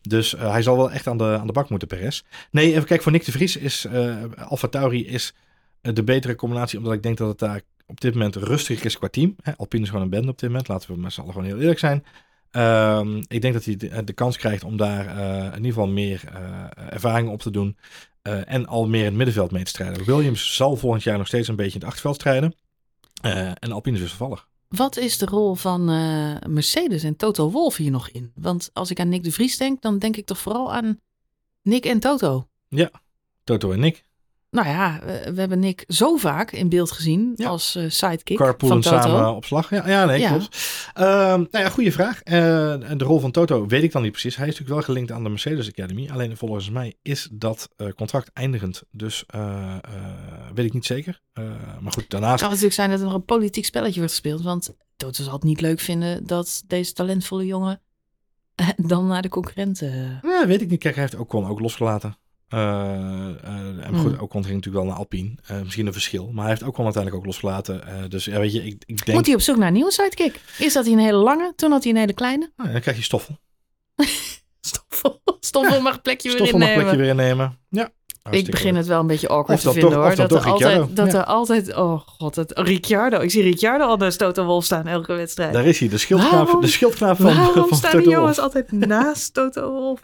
Dus 0.03 0.35
eh, 0.35 0.51
hij 0.51 0.63
zal 0.63 0.77
wel 0.77 0.91
echt 0.91 1.07
aan 1.07 1.19
de, 1.19 1.37
aan 1.41 1.47
de 1.47 1.53
bak 1.53 1.69
moeten, 1.69 1.89
Perez. 1.89 2.23
Nee, 2.51 2.71
even 2.71 2.85
kijken, 2.85 3.03
voor 3.03 3.13
Nick 3.13 3.25
de 3.25 3.33
Vries 3.33 3.57
is 3.57 3.87
uh, 3.93 4.17
Alfa 4.37 4.69
Tauri 4.69 5.07
is 5.07 5.35
de 5.81 6.05
betere 6.05 6.35
combinatie, 6.35 6.79
omdat 6.79 6.93
ik 6.93 7.03
denk 7.03 7.17
dat 7.17 7.29
het 7.29 7.39
daar 7.39 7.61
op 7.87 8.01
dit 8.01 8.13
moment 8.13 8.37
rustiger 8.37 8.87
is 8.87 8.99
qua 8.99 9.09
team. 9.09 9.37
Hè, 9.43 9.57
Alpine 9.57 9.83
is 9.83 9.89
gewoon 9.89 10.05
een 10.05 10.11
bende 10.11 10.31
op 10.31 10.39
dit 10.39 10.49
moment. 10.49 10.69
Laten 10.69 10.95
we 10.95 11.01
met 11.01 11.13
z'n 11.13 11.21
allen 11.21 11.33
gewoon 11.33 11.49
heel 11.49 11.61
eerlijk 11.61 11.79
zijn. 11.79 12.05
Ehm, 12.51 13.17
ik 13.29 13.41
denk 13.41 13.55
dat 13.55 13.65
hij 13.65 13.77
de, 13.77 14.05
de 14.05 14.13
kans 14.13 14.37
krijgt 14.37 14.65
om 14.65 14.77
daar 14.77 15.07
eh, 15.07 15.45
in 15.45 15.57
ieder 15.57 15.73
geval 15.73 15.87
meer 15.87 16.23
uh, 16.33 16.93
ervaring 16.93 17.29
op 17.29 17.41
te 17.41 17.51
doen. 17.51 17.77
Uh, 18.23 18.53
en 18.53 18.67
al 18.67 18.89
meer 18.89 19.01
in 19.01 19.07
het 19.07 19.15
middenveld 19.15 19.51
mee 19.51 19.63
te 19.63 19.71
strijden. 19.71 20.05
Williams 20.05 20.55
zal 20.55 20.77
volgend 20.77 21.03
jaar 21.03 21.19
nog 21.19 21.27
steeds 21.27 21.49
een 21.49 21.57
beetje 21.57 21.73
in 21.73 21.79
het 21.79 21.87
achterveld 21.87 22.15
strijden. 22.15 22.55
En 23.61 23.73
Alpine 23.73 23.97
is 23.97 24.03
dus 24.03 24.13
vervallig. 24.13 24.49
Wat 24.69 24.97
is 24.97 25.19
de 25.19 25.27
rol 25.27 25.55
van 25.55 25.85
Mercedes 26.47 27.03
en 27.03 27.17
Toto 27.17 27.51
Wolff 27.51 27.77
hier 27.77 27.91
nog 27.91 28.09
in? 28.09 28.33
Want 28.35 28.71
als 28.73 28.91
ik 28.91 29.01
aan 29.01 29.09
Nick 29.09 29.23
de 29.25 29.33
Vries 29.33 29.57
denk, 29.57 29.83
dan 29.83 29.99
denk 29.99 30.17
ik 30.17 30.27
toch 30.27 30.39
vooral 30.39 30.73
aan 30.73 31.01
Nick 31.63 31.85
en 31.85 32.01
Toto. 32.01 32.49
Ja, 32.69 32.91
Toto 33.45 33.73
en 33.73 33.81
Nick. 33.81 34.05
Nou 34.55 34.69
ja, 34.69 35.01
we 35.05 35.41
hebben 35.41 35.59
Nick 35.59 35.85
zo 35.89 36.17
vaak 36.17 36.53
in 36.53 36.69
beeld 36.69 36.91
gezien 36.91 37.33
ja. 37.37 37.49
als 37.49 37.77
uh, 37.77 37.91
sidekick 37.91 38.37
Carpoolen 38.37 38.83
van 38.83 38.93
Toto. 38.93 39.09
samen 39.09 39.35
op 39.35 39.45
slag. 39.45 39.71
Ja, 39.71 39.89
ja 39.89 40.05
nee, 40.05 40.21
ja. 40.21 40.29
klopt. 40.29 40.57
Uh, 40.99 41.05
nou 41.05 41.49
ja, 41.51 41.69
goede 41.69 41.93
vraag. 41.93 42.19
Uh, 42.25 42.33
de 42.33 43.05
rol 43.05 43.21
van 43.21 43.31
Toto 43.31 43.67
weet 43.67 43.83
ik 43.83 43.93
dan 43.93 44.03
niet 44.03 44.11
precies. 44.11 44.37
Hij 44.37 44.47
is 44.47 44.53
natuurlijk 44.53 44.79
wel 44.79 44.87
gelinkt 44.87 45.13
aan 45.13 45.23
de 45.23 45.29
Mercedes 45.29 45.69
Academy. 45.69 46.09
Alleen 46.13 46.37
volgens 46.37 46.71
mij 46.71 46.95
is 47.03 47.29
dat 47.33 47.69
uh, 47.77 47.89
contract 47.89 48.31
eindigend. 48.33 48.83
Dus 48.91 49.25
weet 50.55 50.67
ik 50.67 50.73
niet 50.73 50.87
zeker. 50.87 51.21
maar 51.81 51.93
goed, 51.93 52.11
daarnaast... 52.11 52.33
Het 52.33 52.41
kan 52.41 52.49
natuurlijk 52.49 52.75
zijn 52.75 52.91
dat 52.91 52.99
er 52.99 53.05
nog 53.05 53.15
een 53.15 53.25
politiek 53.25 53.65
spelletje 53.65 53.99
wordt 53.99 54.13
gespeeld. 54.13 54.43
Want 54.43 54.75
Toto 54.97 55.23
zal 55.23 55.33
het 55.33 55.43
niet 55.43 55.61
leuk 55.61 55.81
vinden 55.81 56.27
dat 56.27 56.63
deze 56.67 56.93
talentvolle 56.93 57.47
jongen 57.47 57.81
dan 58.77 59.07
naar 59.07 59.23
de 59.23 59.29
concurrenten... 59.29 60.19
Ja, 60.23 60.47
weet 60.47 60.61
ik 60.61 60.71
niet. 60.71 60.81
Kijk, 60.81 60.95
hij 60.95 61.05
heeft 61.05 61.19
Ocon 61.19 61.47
ook 61.47 61.61
losgelaten. 61.61 62.17
Uh, 62.49 63.29
goed, 63.97 64.13
mm. 64.13 64.21
Ocon 64.21 64.45
ging 64.45 64.55
natuurlijk 64.55 64.85
wel 64.85 64.93
naar 64.93 65.03
Alpine. 65.03 65.35
Uh, 65.51 65.63
misschien 65.63 65.87
een 65.87 65.93
verschil. 65.93 66.31
Maar 66.33 66.43
hij 66.43 66.53
heeft 66.53 66.63
ook 66.63 66.77
wel 66.77 66.85
uiteindelijk 66.85 67.23
ook 67.23 67.29
losgelaten. 67.29 68.11
dus 68.11 68.25
ja, 68.25 68.39
weet 68.39 68.53
je, 68.53 68.65
ik, 68.65 68.83
ik 68.87 69.05
denk... 69.05 69.19
Moet 69.19 69.27
hij 69.27 69.35
op 69.35 69.41
zoek 69.41 69.57
naar 69.57 69.67
een 69.67 69.73
nieuwe 69.73 69.93
sidekick? 69.93 70.41
Is 70.59 70.73
dat 70.73 70.85
hij 70.85 70.93
een 70.93 71.01
hele 71.01 71.19
lange? 71.19 71.53
Toen 71.57 71.71
had 71.71 71.83
hij 71.83 71.93
een 71.93 71.99
hele 71.99 72.13
kleine? 72.13 72.53
Nou, 72.57 72.73
dan 72.73 72.81
krijg 72.81 72.97
je 72.97 73.03
Stoffel. 73.03 73.39
stoffel. 74.61 75.21
Stoffel 75.41 75.81
mag 75.81 76.03
plekje 76.03 76.29
weer 76.29 76.39
innemen. 76.39 76.61
Stoffel 76.61 76.77
mag 76.77 76.85
plekje 76.85 76.97
weer 76.97 77.11
innemen. 77.11 77.59
Ja. 77.69 77.93
Ik 78.31 78.51
begin 78.51 78.77
het 78.77 78.87
wel 78.87 79.01
een 79.01 79.07
beetje 79.07 79.29
awkward 79.29 79.61
te 79.61 79.73
vinden 79.73 79.93
hoor. 79.93 80.15
Dat, 80.15 80.33
er 80.33 80.45
altijd, 80.45 80.97
dat 80.97 81.15
er 81.15 81.25
altijd, 81.25 81.75
oh 81.75 82.01
god, 82.07 82.37
het, 82.37 82.53
Ricciardo. 82.59 83.21
Ik 83.21 83.31
zie 83.31 83.43
Ricciardo 83.43 83.85
al 83.85 83.97
naast 83.97 84.19
Toto 84.19 84.45
Wolf 84.45 84.65
staan 84.65 84.87
elke 84.87 85.13
wedstrijd. 85.13 85.53
Daar 85.53 85.67
is 85.67 85.79
hij, 85.79 85.89
de 85.89 85.99
schildknaap, 85.99 86.61
de 86.61 86.67
schildknaap 86.67 87.17
van, 87.17 87.37
waarom 87.37 87.69
van 87.69 87.77
staan 87.77 87.99
die 87.99 88.09
jongens 88.09 88.39
altijd 88.39 88.73
naast 88.73 89.35
Toto 89.35 89.73
Wolf? 89.73 90.01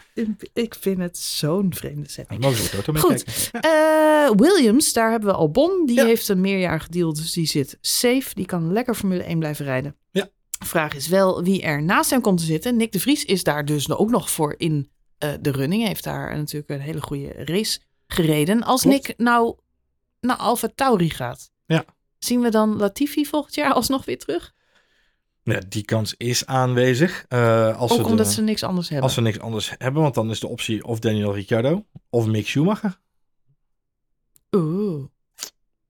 Ik 0.52 0.76
vind 0.80 0.98
het 0.98 1.18
zo'n 1.18 1.74
vreemde 1.74 2.08
setting. 2.08 2.40
Mogen 2.40 2.62
we 2.62 2.68
Toto 2.70 3.00
Goed, 3.00 3.50
uh, 3.66 4.30
Williams, 4.36 4.92
daar 4.92 5.10
hebben 5.10 5.28
we 5.28 5.34
Albon. 5.34 5.82
Die 5.86 6.04
heeft 6.04 6.28
een 6.28 6.40
meerjarig 6.40 6.88
deal, 6.88 7.12
dus 7.12 7.32
die 7.32 7.46
zit 7.46 7.78
safe. 7.80 8.34
Die 8.34 8.46
kan 8.46 8.72
lekker 8.72 8.94
Formule 8.94 9.22
1 9.22 9.38
blijven 9.38 9.64
rijden. 9.64 9.96
Ja. 10.10 10.28
Vraag 10.64 10.94
is 10.94 11.08
wel 11.08 11.42
wie 11.42 11.62
er 11.62 11.82
naast 11.82 12.10
hem 12.10 12.20
komt 12.20 12.38
te 12.38 12.44
zitten. 12.44 12.76
Nick 12.76 12.92
de 12.92 13.00
Vries 13.00 13.24
is 13.24 13.44
daar 13.44 13.64
dus 13.64 13.90
ook 13.90 14.10
nog 14.10 14.30
voor 14.30 14.54
in 14.56 14.90
uh, 15.24 15.30
de 15.40 15.50
running. 15.50 15.86
Heeft 15.86 16.04
daar 16.04 16.36
natuurlijk 16.36 16.70
een 16.70 16.80
hele 16.80 17.00
goede 17.00 17.32
race 17.44 17.78
gereden. 18.14 18.62
Als 18.62 18.82
Klopt. 18.82 19.06
Nick 19.06 19.18
nou 19.18 19.56
naar 20.20 20.36
Alfa 20.36 20.68
Tauri 20.74 21.10
gaat, 21.10 21.50
ja. 21.66 21.84
zien 22.18 22.40
we 22.40 22.50
dan 22.50 22.76
Latifi 22.76 23.26
volgend 23.26 23.54
jaar 23.54 23.72
alsnog 23.72 24.04
weer 24.04 24.18
terug? 24.18 24.54
Ja, 25.42 25.60
die 25.68 25.84
kans 25.84 26.14
is 26.16 26.46
aanwezig. 26.46 27.24
Uh, 27.28 27.78
als 27.78 27.92
Ook 27.98 28.06
omdat 28.06 28.32
ze 28.32 28.42
niks 28.42 28.62
anders 28.62 28.88
hebben. 28.88 29.06
Als 29.06 29.14
ze 29.14 29.20
niks 29.20 29.38
anders 29.40 29.74
hebben, 29.78 30.02
want 30.02 30.14
dan 30.14 30.30
is 30.30 30.40
de 30.40 30.48
optie 30.48 30.84
of 30.84 30.98
Daniel 30.98 31.34
Ricciardo 31.34 31.86
of 32.10 32.26
Mick 32.26 32.46
Schumacher. 32.46 33.00
Oeh. 34.50 35.04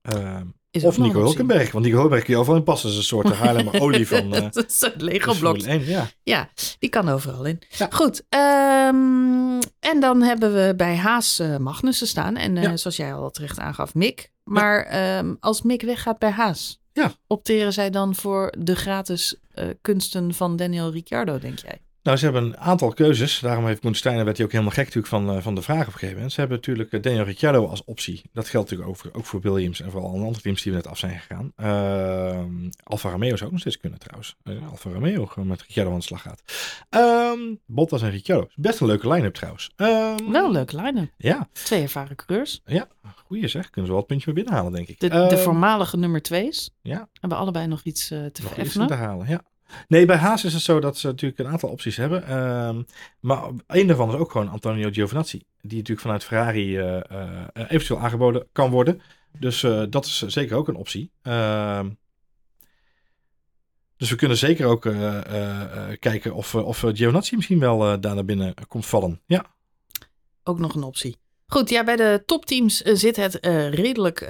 Uh, 0.01 0.41
of 0.71 0.97
Nico 0.97 1.19
Hulkenberg. 1.19 1.71
Want 1.71 1.85
Nico 1.85 1.97
Hulkenberg 1.97 2.23
kun 2.23 2.33
je 2.33 2.39
overal 2.39 2.57
in 2.57 2.63
passen. 2.63 2.87
Dat 2.89 2.97
is 2.97 3.03
een 3.03 3.17
soort 3.17 3.33
Haarlemmer 3.33 3.81
olie 3.81 4.07
van... 4.07 4.35
Uh, 4.35 4.41
dat 4.51 4.65
is 4.67 4.81
een 4.81 5.03
Lego 5.03 5.33
blok. 5.33 5.57
Ja. 5.59 6.07
ja, 6.23 6.49
die 6.79 6.89
kan 6.89 7.09
overal 7.09 7.45
in. 7.45 7.59
Ja. 7.69 7.87
Goed. 7.89 8.23
Um, 8.29 9.59
en 9.79 9.99
dan 9.99 10.21
hebben 10.21 10.53
we 10.53 10.73
bij 10.77 10.95
Haas 10.95 11.39
uh, 11.39 11.57
Magnussen 11.57 12.07
staan. 12.07 12.35
En 12.35 12.55
uh, 12.55 12.63
ja. 12.63 12.77
zoals 12.77 12.95
jij 12.95 13.13
al 13.13 13.31
terecht 13.31 13.59
aangaf, 13.59 13.93
Mick. 13.93 14.31
Maar 14.43 15.17
um, 15.17 15.37
als 15.39 15.61
Mick 15.61 15.81
weggaat 15.81 16.19
bij 16.19 16.31
Haas... 16.31 16.79
Ja. 16.93 17.11
Opteren 17.27 17.73
zij 17.73 17.89
dan 17.89 18.15
voor 18.15 18.53
de 18.57 18.75
gratis 18.75 19.35
kunsten 19.81 20.33
van 20.33 20.55
Daniel 20.55 20.91
Ricciardo, 20.91 21.39
denk 21.39 21.59
jij? 21.59 21.81
Nou, 22.03 22.17
ze 22.17 22.23
hebben 22.23 22.43
een 22.43 22.57
aantal 22.57 22.93
keuzes. 22.93 23.39
Daarom 23.39 23.65
heeft 23.65 23.79
Koen 23.81 23.95
Steiner, 23.95 24.25
werd 24.25 24.37
hij 24.37 24.45
ook 24.45 24.51
helemaal 24.51 24.73
gek 24.73 24.85
natuurlijk 24.85 25.13
van, 25.13 25.35
uh, 25.35 25.41
van 25.41 25.55
de 25.55 25.61
vraag 25.61 25.81
op 25.81 25.85
een 25.87 25.93
gegeven 25.93 26.13
moment. 26.13 26.31
Ze 26.31 26.39
hebben 26.39 26.57
natuurlijk 26.57 26.91
uh, 26.91 27.01
Daniel 27.01 27.23
Ricciardo 27.23 27.67
als 27.67 27.83
optie. 27.83 28.21
Dat 28.33 28.49
geldt 28.49 28.69
natuurlijk 28.69 29.05
ook, 29.05 29.17
ook 29.17 29.25
voor 29.25 29.41
Williams 29.41 29.81
en 29.81 29.91
vooral 29.91 30.09
alle 30.09 30.19
andere 30.19 30.41
teams 30.41 30.61
die 30.61 30.71
we 30.71 30.77
net 30.77 30.87
af 30.87 30.97
zijn 30.97 31.19
gegaan. 31.19 31.53
Uh, 31.57 32.43
Alfa 32.83 33.09
Romeo 33.09 33.35
zou 33.35 33.43
ook 33.43 33.51
nog 33.51 33.59
steeds 33.59 33.77
kunnen 33.77 33.99
trouwens. 33.99 34.35
Uh, 34.43 34.69
Alfa 34.69 34.89
Romeo 34.89 35.25
gewoon 35.25 35.47
met 35.47 35.61
Ricciardo 35.61 35.91
aan 35.91 35.97
de 35.97 36.03
slag 36.03 36.21
gaat. 36.21 36.43
Um, 36.89 37.59
Bottas 37.65 38.01
en 38.01 38.11
Ricciardo. 38.11 38.47
Best 38.55 38.79
een 38.79 38.87
leuke 38.87 39.09
line-up 39.09 39.33
trouwens. 39.33 39.71
Um, 39.75 40.31
wel 40.31 40.45
een 40.45 40.51
leuke 40.51 40.75
line-up. 40.75 41.09
Ja. 41.17 41.49
Twee 41.51 41.81
ervaren 41.81 42.15
coureurs. 42.15 42.61
Ja, 42.65 42.87
goeie 43.25 43.47
zeg. 43.47 43.69
Kunnen 43.69 43.85
ze 43.85 43.91
wel 43.91 43.97
het 43.97 44.07
puntje 44.07 44.25
weer 44.25 44.35
binnenhalen 44.35 44.73
denk 44.73 44.87
ik. 44.87 44.99
De, 44.99 45.15
um, 45.15 45.29
de 45.29 45.37
voormalige 45.37 45.97
nummer 45.97 46.21
twee's. 46.21 46.69
Ja. 46.81 47.09
Hebben 47.19 47.37
allebei 47.37 47.67
nog 47.67 47.83
iets 47.83 48.07
te 48.07 48.31
nog 48.41 48.51
vereffenen. 48.51 48.87
Iets 48.87 48.95
te 48.95 49.01
halen, 49.01 49.27
ja. 49.27 49.41
Nee, 49.87 50.05
bij 50.05 50.15
Haas 50.15 50.43
is 50.43 50.53
het 50.53 50.61
zo 50.61 50.79
dat 50.79 50.97
ze 50.97 51.07
natuurlijk 51.07 51.39
een 51.39 51.47
aantal 51.47 51.69
opties 51.69 51.97
hebben. 51.97 52.37
Um, 52.37 52.85
maar 53.19 53.43
een 53.67 53.87
daarvan 53.87 54.09
is 54.09 54.15
ook 54.15 54.31
gewoon 54.31 54.49
Antonio 54.49 54.89
Giovinazzi. 54.91 55.43
Die 55.61 55.77
natuurlijk 55.77 56.01
vanuit 56.01 56.23
Ferrari 56.23 56.77
uh, 56.77 56.99
uh, 57.11 57.45
eventueel 57.53 57.99
aangeboden 57.99 58.47
kan 58.51 58.69
worden. 58.69 59.01
Dus 59.39 59.65
dat 59.89 60.05
is 60.05 60.21
zeker 60.21 60.55
ook 60.55 60.67
een 60.67 60.75
optie. 60.75 61.11
Ehm, 61.21 61.89
dus 63.97 64.09
we 64.09 64.15
kunnen 64.15 64.37
zeker 64.37 64.65
ook 64.65 64.81
kijken 65.99 66.33
of, 66.33 66.55
of 66.55 66.79
Giovinazzi 66.79 67.35
misschien 67.35 67.59
wel 67.59 67.99
daar 67.99 68.15
naar 68.15 68.25
binnen 68.25 68.53
komt 68.67 68.85
vallen. 68.85 69.21
Ja. 69.25 69.45
Ook 70.43 70.59
nog 70.59 70.75
een 70.75 70.83
optie. 70.83 71.17
Goed, 71.47 71.69
ja, 71.69 71.83
bij 71.83 71.95
de 71.95 72.23
topteams 72.25 72.77
zit 72.77 73.15
het 73.15 73.37
redelijk 73.71 74.29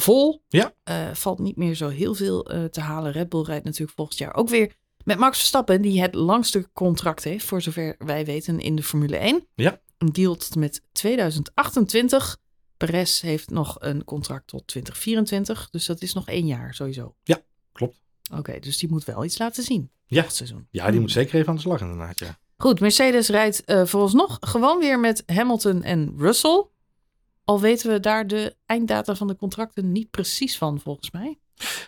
vol. 0.00 0.42
Ja. 0.48 0.74
Uh, 0.84 1.14
valt 1.14 1.38
niet 1.38 1.56
meer 1.56 1.74
zo 1.74 1.88
heel 1.88 2.14
veel 2.14 2.54
uh, 2.54 2.64
te 2.64 2.80
halen. 2.80 3.12
Red 3.12 3.28
Bull 3.28 3.42
rijdt 3.42 3.64
natuurlijk 3.64 3.96
volgend 3.96 4.18
jaar 4.18 4.34
ook 4.34 4.48
weer 4.48 4.72
met 5.04 5.18
Max 5.18 5.38
Verstappen, 5.38 5.82
die 5.82 6.00
het 6.00 6.14
langste 6.14 6.68
contract 6.72 7.24
heeft, 7.24 7.44
voor 7.44 7.62
zover 7.62 7.94
wij 7.98 8.24
weten, 8.24 8.60
in 8.60 8.76
de 8.76 8.82
Formule 8.82 9.16
1. 9.16 9.46
Ja. 9.54 9.80
Een 9.98 10.12
deal 10.12 10.36
tot 10.36 10.56
met 10.56 10.82
2028. 10.92 12.36
Perez 12.76 13.20
heeft 13.20 13.50
nog 13.50 13.76
een 13.78 14.04
contract 14.04 14.46
tot 14.46 14.66
2024, 14.66 15.70
dus 15.70 15.86
dat 15.86 16.02
is 16.02 16.12
nog 16.12 16.28
één 16.28 16.46
jaar 16.46 16.74
sowieso. 16.74 17.14
Ja, 17.22 17.42
klopt. 17.72 18.00
Oké, 18.30 18.38
okay, 18.38 18.60
dus 18.60 18.78
die 18.78 18.88
moet 18.88 19.04
wel 19.04 19.24
iets 19.24 19.38
laten 19.38 19.62
zien. 19.62 19.90
Ja, 20.06 20.22
het 20.22 20.34
seizoen. 20.34 20.66
Ja, 20.70 20.90
die 20.90 21.00
moet 21.00 21.10
zeker 21.10 21.34
even 21.34 21.48
aan 21.48 21.54
de 21.54 21.60
slag 21.60 21.80
inderdaad, 21.80 22.18
ja. 22.18 22.38
Goed, 22.56 22.80
Mercedes 22.80 23.28
rijdt 23.28 23.62
uh, 23.66 23.84
vooralsnog 23.84 24.36
gewoon 24.40 24.78
weer 24.78 25.00
met 25.00 25.22
Hamilton 25.26 25.82
en 25.82 26.14
Russell. 26.16 26.66
Al 27.48 27.60
weten 27.60 27.90
we 27.90 28.00
daar 28.00 28.26
de 28.26 28.54
einddata 28.66 29.14
van 29.14 29.26
de 29.26 29.36
contracten 29.36 29.92
niet 29.92 30.10
precies 30.10 30.58
van, 30.58 30.80
volgens 30.80 31.10
mij. 31.10 31.38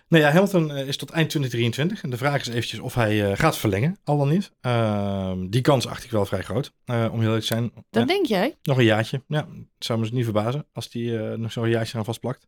Nou 0.08 0.24
ja, 0.24 0.30
Hamilton 0.30 0.70
is 0.76 0.96
tot 0.96 1.10
eind 1.10 1.28
2023. 1.28 2.02
En 2.02 2.10
de 2.10 2.16
vraag 2.16 2.40
is 2.40 2.48
eventjes 2.48 2.80
of 2.80 2.94
hij 2.94 3.30
uh, 3.30 3.36
gaat 3.36 3.58
verlengen, 3.58 3.98
al 4.04 4.18
dan 4.18 4.28
niet. 4.28 4.52
Uh, 4.62 5.32
die 5.48 5.60
kans 5.60 5.86
acht 5.86 6.04
ik 6.04 6.10
wel 6.10 6.26
vrij 6.26 6.42
groot, 6.42 6.72
uh, 6.86 7.08
om 7.12 7.18
heel 7.18 7.22
eerlijk 7.22 7.40
te 7.40 7.46
zijn. 7.46 7.72
Dat 7.90 8.08
denk 8.08 8.26
jij? 8.26 8.56
Nog 8.62 8.78
een 8.78 8.84
jaartje. 8.84 9.22
Ja, 9.28 9.46
zou 9.78 9.98
me 9.98 10.04
dus 10.04 10.14
niet 10.14 10.24
verbazen 10.24 10.66
als 10.72 10.90
die 10.90 11.18
eh, 11.18 11.38
nog 11.38 11.52
zo'n 11.52 11.68
jaartje 11.68 11.98
aan 11.98 12.04
vastplakt. 12.04 12.46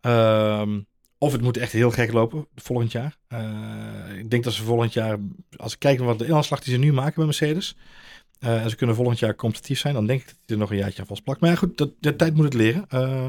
Ehm, 0.00 0.80
of 1.18 1.32
het 1.32 1.42
moet 1.42 1.56
echt 1.56 1.72
heel 1.72 1.90
gek 1.90 2.12
lopen 2.12 2.46
volgend 2.54 2.92
jaar. 2.92 3.16
ik 4.18 4.30
denk 4.30 4.44
dat 4.44 4.52
ze 4.52 4.62
volgend 4.62 4.92
jaar, 4.92 5.18
als 5.56 5.72
ik 5.72 5.78
kijk 5.78 5.98
naar 5.98 6.06
wat 6.06 6.18
de 6.18 6.26
inhaalslag 6.26 6.60
die 6.60 6.72
ze 6.74 6.78
nu 6.78 6.92
maken 6.92 7.14
bij 7.14 7.24
Mercedes... 7.24 7.76
Uh, 8.40 8.62
en 8.62 8.70
ze 8.70 8.76
kunnen 8.76 8.96
volgend 8.96 9.18
jaar 9.18 9.34
competitief 9.34 9.78
zijn. 9.78 9.94
Dan 9.94 10.06
denk 10.06 10.20
ik 10.20 10.26
dat 10.26 10.36
hij 10.46 10.56
er 10.56 10.62
nog 10.62 10.70
een 10.70 10.76
jaartje 10.76 11.00
aan 11.00 11.06
vastplakt. 11.06 11.40
Maar 11.40 11.50
ja, 11.50 11.56
goed, 11.56 11.78
dat, 11.78 11.90
de 12.00 12.16
tijd 12.16 12.34
moet 12.34 12.44
het 12.44 12.54
leren. 12.54 12.84
Uh, 12.94 13.24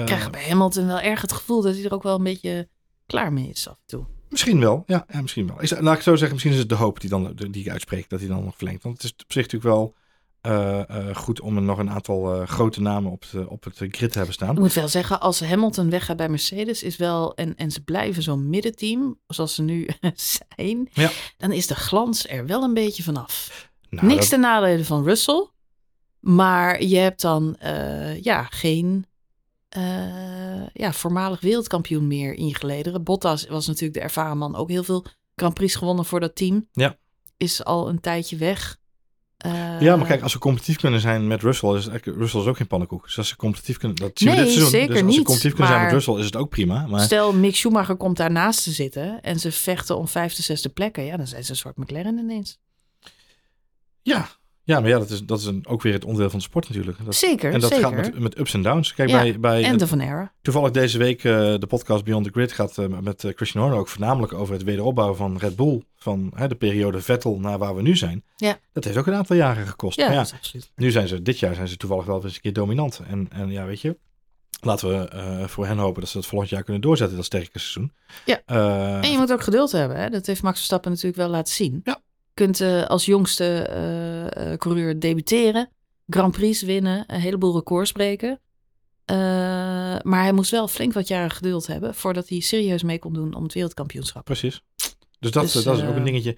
ik 0.00 0.06
krijg 0.06 0.30
bij 0.30 0.48
Hamilton 0.48 0.86
wel 0.86 1.00
erg 1.00 1.20
het 1.20 1.32
gevoel 1.32 1.62
dat 1.62 1.74
hij 1.74 1.84
er 1.84 1.92
ook 1.92 2.02
wel 2.02 2.14
een 2.14 2.22
beetje 2.22 2.68
klaar 3.06 3.32
mee 3.32 3.48
is 3.48 3.68
af 3.68 3.74
en 3.74 3.86
toe. 3.86 4.04
Misschien 4.28 4.60
wel, 4.60 4.82
ja, 4.86 5.06
ja 5.12 5.20
misschien 5.20 5.46
wel. 5.46 5.60
Is, 5.60 5.80
laat 5.80 5.96
ik 5.96 6.02
zo 6.02 6.10
zeggen, 6.10 6.32
misschien 6.32 6.52
is 6.52 6.58
het 6.58 6.68
de 6.68 6.74
hoop 6.74 7.00
die, 7.00 7.10
dan, 7.10 7.32
die 7.34 7.64
ik 7.64 7.68
uitspreek, 7.68 8.08
dat 8.08 8.20
hij 8.20 8.28
dan 8.28 8.44
nog 8.44 8.56
verlengt. 8.56 8.82
Want 8.82 8.94
het 8.94 9.04
is 9.04 9.10
op 9.10 9.32
zich 9.32 9.42
natuurlijk 9.42 9.74
wel 9.74 9.94
uh, 10.46 11.16
goed 11.16 11.40
om 11.40 11.56
er 11.56 11.62
nog 11.62 11.78
een 11.78 11.90
aantal 11.90 12.46
grote 12.46 12.80
namen 12.80 13.12
op, 13.12 13.24
het, 13.30 13.46
op 13.46 13.64
het 13.64 13.76
grid 13.76 14.12
te 14.12 14.16
hebben 14.16 14.34
staan. 14.34 14.52
Ik 14.54 14.58
moet 14.58 14.72
wel 14.72 14.88
zeggen, 14.88 15.20
als 15.20 15.40
Hamilton 15.40 15.90
weggaat 15.90 16.16
bij 16.16 16.28
Mercedes, 16.28 16.82
is 16.82 16.96
wel, 16.96 17.34
en, 17.34 17.56
en 17.56 17.70
ze 17.70 17.82
blijven 17.82 18.22
zo'n 18.22 18.50
middenteam, 18.50 19.18
zoals 19.26 19.54
ze 19.54 19.62
nu 19.62 19.88
zijn, 20.56 20.88
ja. 20.92 21.10
dan 21.36 21.52
is 21.52 21.66
de 21.66 21.74
glans 21.74 22.28
er 22.28 22.46
wel 22.46 22.62
een 22.62 22.74
beetje 22.74 23.02
vanaf. 23.02 23.72
Nou, 23.94 24.06
Niks 24.06 24.20
dat... 24.20 24.28
ten 24.28 24.40
nadele 24.40 24.84
van 24.84 25.04
Russell. 25.04 25.48
Maar 26.20 26.82
je 26.82 26.96
hebt 26.96 27.20
dan 27.20 27.56
uh, 27.64 28.22
ja, 28.22 28.42
geen 28.42 29.06
uh, 29.76 30.66
ja, 30.72 30.92
voormalig 30.92 31.40
wereldkampioen 31.40 32.06
meer 32.06 32.34
in 32.34 32.46
je 32.46 32.54
gelederen. 32.54 33.02
Bottas 33.02 33.46
was 33.46 33.66
natuurlijk 33.66 33.94
de 33.94 34.00
ervaren 34.00 34.38
man. 34.38 34.56
Ook 34.56 34.68
heel 34.68 34.84
veel 34.84 35.06
Grand 35.36 35.54
Prix 35.54 35.74
gewonnen 35.74 36.04
voor 36.04 36.20
dat 36.20 36.36
team. 36.36 36.68
Ja. 36.72 36.96
Is 37.36 37.64
al 37.64 37.88
een 37.88 38.00
tijdje 38.00 38.36
weg. 38.36 38.76
Eh, 39.36 39.80
Ja, 39.80 39.96
maar 39.96 40.06
kijk, 40.06 40.22
als 40.22 40.32
ze 40.32 40.38
competitief 40.38 40.76
kunnen 40.76 41.00
zijn 41.00 41.26
met 41.26 41.42
Russell, 41.42 41.74
is 41.74 41.84
het 41.84 42.04
Russell 42.04 42.40
is 42.40 42.46
ook 42.46 42.56
geen 42.56 42.66
pannenkoek. 42.66 43.04
Dus 43.04 43.18
als 43.18 43.28
ze 43.28 43.36
competitief 43.36 43.76
kunnen, 43.78 43.96
dat 43.96 44.10
zien 44.14 44.28
we 44.28 44.34
Nee, 44.34 44.44
dit 44.44 44.52
seizoen. 44.52 44.72
zeker 44.72 44.94
dus 44.94 45.02
als 45.02 45.12
ze 45.12 45.18
niet, 45.18 45.26
competitief 45.26 45.52
kunnen 45.52 45.72
zijn 45.72 45.82
met 45.84 45.92
Russell, 45.92 46.14
is 46.18 46.24
het 46.24 46.36
ook 46.36 46.48
prima. 46.48 46.86
Maar 46.86 47.00
Stel, 47.00 47.32
Mick 47.32 47.56
Schumacher 47.56 47.96
komt 47.96 48.16
daarnaast 48.16 48.62
te 48.62 48.70
zitten 48.70 49.20
en 49.22 49.40
ze 49.40 49.52
vechten 49.52 49.96
om 49.98 50.08
vijfde, 50.08 50.42
zesde 50.42 50.68
plekken. 50.68 51.04
Ja, 51.04 51.16
dan 51.16 51.26
zijn 51.26 51.44
ze 51.44 51.50
een 51.50 51.56
soort 51.56 51.76
McLaren 51.76 52.18
ineens. 52.18 52.58
Ja, 54.04 54.28
ja, 54.66 54.80
maar 54.80 54.88
ja, 54.88 54.98
dat 54.98 55.10
is, 55.10 55.24
dat 55.24 55.38
is 55.38 55.44
een, 55.44 55.66
ook 55.66 55.82
weer 55.82 55.92
het 55.92 56.04
onderdeel 56.04 56.30
van 56.30 56.38
de 56.38 56.44
sport 56.44 56.68
natuurlijk. 56.68 57.04
Dat, 57.04 57.14
Zeker, 57.14 57.52
en 57.52 57.60
dat 57.60 57.70
zeker. 57.70 57.86
gaat 57.88 57.96
met, 57.96 58.18
met 58.18 58.38
ups 58.38 58.54
en 58.54 58.62
downs. 58.62 58.94
Kijk, 58.94 59.08
Ja, 59.08 59.18
bij, 59.18 59.40
bij 59.40 59.64
en 59.64 59.78
de 59.78 59.86
Van 59.86 60.00
Era. 60.00 60.32
toevallig 60.42 60.70
deze 60.70 60.98
week 60.98 61.24
eh, 61.24 61.32
de 61.58 61.66
podcast 61.68 62.04
Beyond 62.04 62.24
the 62.24 62.30
Grid 62.30 62.52
gaat 62.52 62.78
eh, 62.78 62.86
met 62.86 63.24
eh, 63.24 63.32
Christian 63.34 63.62
Horner 63.62 63.80
ook 63.80 63.88
voornamelijk 63.88 64.32
over 64.32 64.54
het 64.54 64.62
wederopbouwen 64.62 65.16
van 65.16 65.38
Red 65.38 65.56
Bull. 65.56 65.82
Van 65.96 66.32
de 66.48 66.54
periode 66.54 67.00
Vettel 67.00 67.38
naar 67.40 67.58
waar 67.58 67.76
we 67.76 67.82
nu 67.82 67.96
zijn. 67.96 68.24
Ja. 68.36 68.58
Dat 68.72 68.84
heeft 68.84 68.96
ook 68.96 69.06
een 69.06 69.14
aantal 69.14 69.36
jaren 69.36 69.66
gekost. 69.66 69.98
Ja, 69.98 70.14
dat 70.14 70.34
nu 70.76 70.90
zijn 70.90 71.08
ze, 71.08 71.22
dit 71.22 71.38
jaar 71.38 71.54
zijn 71.54 71.68
ze 71.68 71.76
toevallig 71.76 72.04
wel 72.04 72.24
eens 72.24 72.34
een 72.34 72.40
keer 72.40 72.52
dominant. 72.52 73.00
En, 73.08 73.28
en 73.30 73.50
ja, 73.50 73.64
weet 73.64 73.80
je, 73.80 73.98
laten 74.60 74.88
we 74.88 75.48
voor 75.48 75.66
hen 75.66 75.78
hopen 75.78 76.00
dat 76.00 76.10
ze 76.10 76.16
het 76.16 76.26
volgend 76.26 76.50
jaar 76.50 76.62
kunnen 76.62 76.82
doorzetten, 76.82 77.16
dat 77.16 77.24
sterke 77.24 77.58
seizoen. 77.58 77.92
Ja. 78.24 78.42
En 79.00 79.10
je 79.10 79.18
moet 79.18 79.32
ook 79.32 79.42
geduld 79.42 79.72
hebben. 79.72 79.96
Hè? 79.96 80.08
Dat 80.10 80.26
heeft 80.26 80.42
Max 80.42 80.56
Verstappen 80.56 80.90
natuurlijk 80.90 81.16
wel 81.16 81.28
laten 81.28 81.54
zien. 81.54 81.80
Ja. 81.84 82.00
Kunt 82.34 82.60
eh, 82.60 82.84
als 82.84 83.04
jongste 83.04 83.44
eh, 83.44 84.52
eh, 84.52 84.58
coureur 84.58 85.00
debuteren, 85.00 85.70
Grand 86.06 86.32
Prix 86.32 86.62
winnen, 86.62 87.04
een 87.06 87.20
heleboel 87.20 87.54
records 87.54 87.92
breken. 87.92 88.40
Maar 90.02 90.22
hij 90.22 90.32
moest 90.32 90.50
wel 90.50 90.68
flink 90.68 90.92
wat 90.92 91.08
jaren 91.08 91.30
geduld 91.30 91.66
hebben 91.66 91.94
voordat 91.94 92.28
hij 92.28 92.40
serieus 92.40 92.82
mee 92.82 92.98
kon 92.98 93.12
doen 93.12 93.34
om 93.34 93.42
het 93.42 93.52
wereldkampioenschap. 93.52 94.24
Precies. 94.24 94.62
Dus 95.18 95.30
dat, 95.30 95.52
Dus, 95.52 95.64
dat 95.64 95.78
is 95.78 95.84
ook 95.84 95.96
een 95.96 96.04
dingetje. 96.04 96.36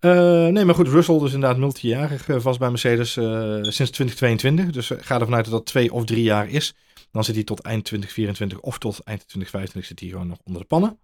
Nee, 0.00 0.64
maar 0.64 0.74
goed, 0.74 0.88
Russell 0.88 1.18
dus 1.18 1.32
inderdaad 1.32 1.58
multijarig 1.58 2.26
vast 2.28 2.58
bij 2.58 2.70
Mercedes 2.70 3.12
sinds 3.12 3.90
2022. 3.90 4.70
Dus 4.70 4.90
ga 4.98 5.20
ervan 5.20 5.34
uit 5.34 5.44
dat 5.44 5.54
dat 5.54 5.66
twee 5.66 5.92
of 5.92 6.04
drie 6.04 6.22
jaar 6.22 6.48
is. 6.48 6.74
Dan 7.10 7.24
zit 7.24 7.34
hij 7.34 7.44
tot 7.44 7.60
eind 7.60 7.84
2024 7.84 8.60
of 8.60 8.78
tot 8.78 9.00
eind 9.04 9.20
2025 9.20 9.84
zit 9.84 10.00
hij 10.00 10.08
gewoon 10.08 10.26
nog 10.26 10.38
onder 10.44 10.60
de 10.60 10.68
pannen. 10.68 10.98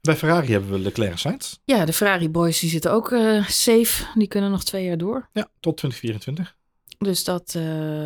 Bij 0.00 0.16
Ferrari 0.16 0.52
hebben 0.52 0.70
we 0.70 0.78
Leclerc 0.78 1.10
en 1.10 1.18
Sainz. 1.18 1.56
Ja, 1.64 1.84
de 1.84 1.92
Ferrari 1.92 2.28
boys 2.28 2.60
die 2.60 2.70
zitten 2.70 2.92
ook 2.92 3.12
eh, 3.12 3.46
safe. 3.48 4.04
Die 4.14 4.28
kunnen 4.28 4.50
nog 4.50 4.64
twee 4.64 4.84
jaar 4.84 4.98
door. 4.98 5.28
Ja, 5.32 5.48
tot 5.60 5.76
2024. 5.76 6.56
Dus 6.98 7.24
dat 7.24 7.54
eh, 7.56 7.62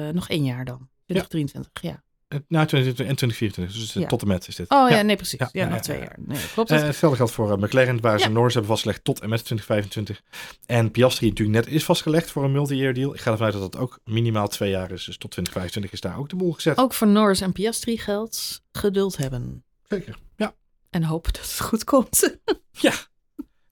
nog 0.09 0.29
één 0.29 0.45
jaar 0.45 0.65
dan. 0.65 0.89
2023, 1.07 1.83
ja. 1.83 2.03
Eh, 2.29 2.39
Nou, 2.49 2.67
2022 2.67 3.07
en 3.09 3.17
2024. 3.17 3.75
Dus 3.77 3.93
Ja. 4.03 4.09
tot 4.09 4.23
en 4.23 4.29
met 4.29 4.49
is 4.49 4.57
dit. 4.57 4.71
Oh 4.71 4.91
ja, 4.91 5.03
nee, 5.03 5.17
precies. 5.17 5.39
Ja, 5.39 5.49
Ja, 5.53 5.61
ja, 5.63 5.67
nog 5.69 5.77
ja, 5.77 5.83
twee 5.83 5.97
ja. 5.97 6.03
jaar. 6.03 6.17
Nee, 6.21 6.39
klopt 6.55 6.69
het. 6.71 6.83
hetzelfde 6.83 7.17
geldt 7.17 7.33
voor 7.33 7.53
eh, 7.53 7.59
McLaren, 7.59 8.01
waar 8.01 8.19
ze 8.21 8.27
Ja. 8.27 8.33
Norris 8.33 8.53
hebben 8.55 8.71
vastgelegd 8.73 9.05
tot 9.05 9.21
en 9.21 9.29
met 9.29 9.45
2025. 9.45 10.23
En 10.67 10.91
Piastri 10.91 11.29
natuurlijk 11.29 11.65
net 11.67 11.75
is 11.75 11.85
vastgelegd 11.85 12.31
voor 12.31 12.45
een 12.45 12.53
multi-year 12.53 12.95
deal. 12.95 13.15
Ik 13.15 13.21
ga 13.21 13.31
ervan 13.31 13.47
uit 13.47 13.55
dat 13.61 13.73
dat 13.73 13.81
ook 13.81 14.01
minimaal 14.05 14.49
twee 14.49 14.71
jaar 14.71 14.91
is. 14.91 15.05
Dus 15.05 15.17
tot 15.19 15.31
2025 15.31 15.93
is 15.93 16.01
daar 16.01 16.19
ook 16.19 16.29
de 16.29 16.37
boel 16.37 16.53
gezet. 16.53 16.79
Ook 16.79 16.95
voor 16.95 17.07
Norris 17.07 17.41
en 17.41 17.53
Piastri 17.53 17.99
geldt 17.99 18.63
geduld 18.73 19.17
hebben. 19.17 19.65
Zeker. 19.89 20.17
En 20.95 21.03
hopen 21.05 21.33
dat 21.33 21.43
het 21.43 21.61
goed 21.61 21.85
komt. 21.85 22.39
ja. 22.87 22.93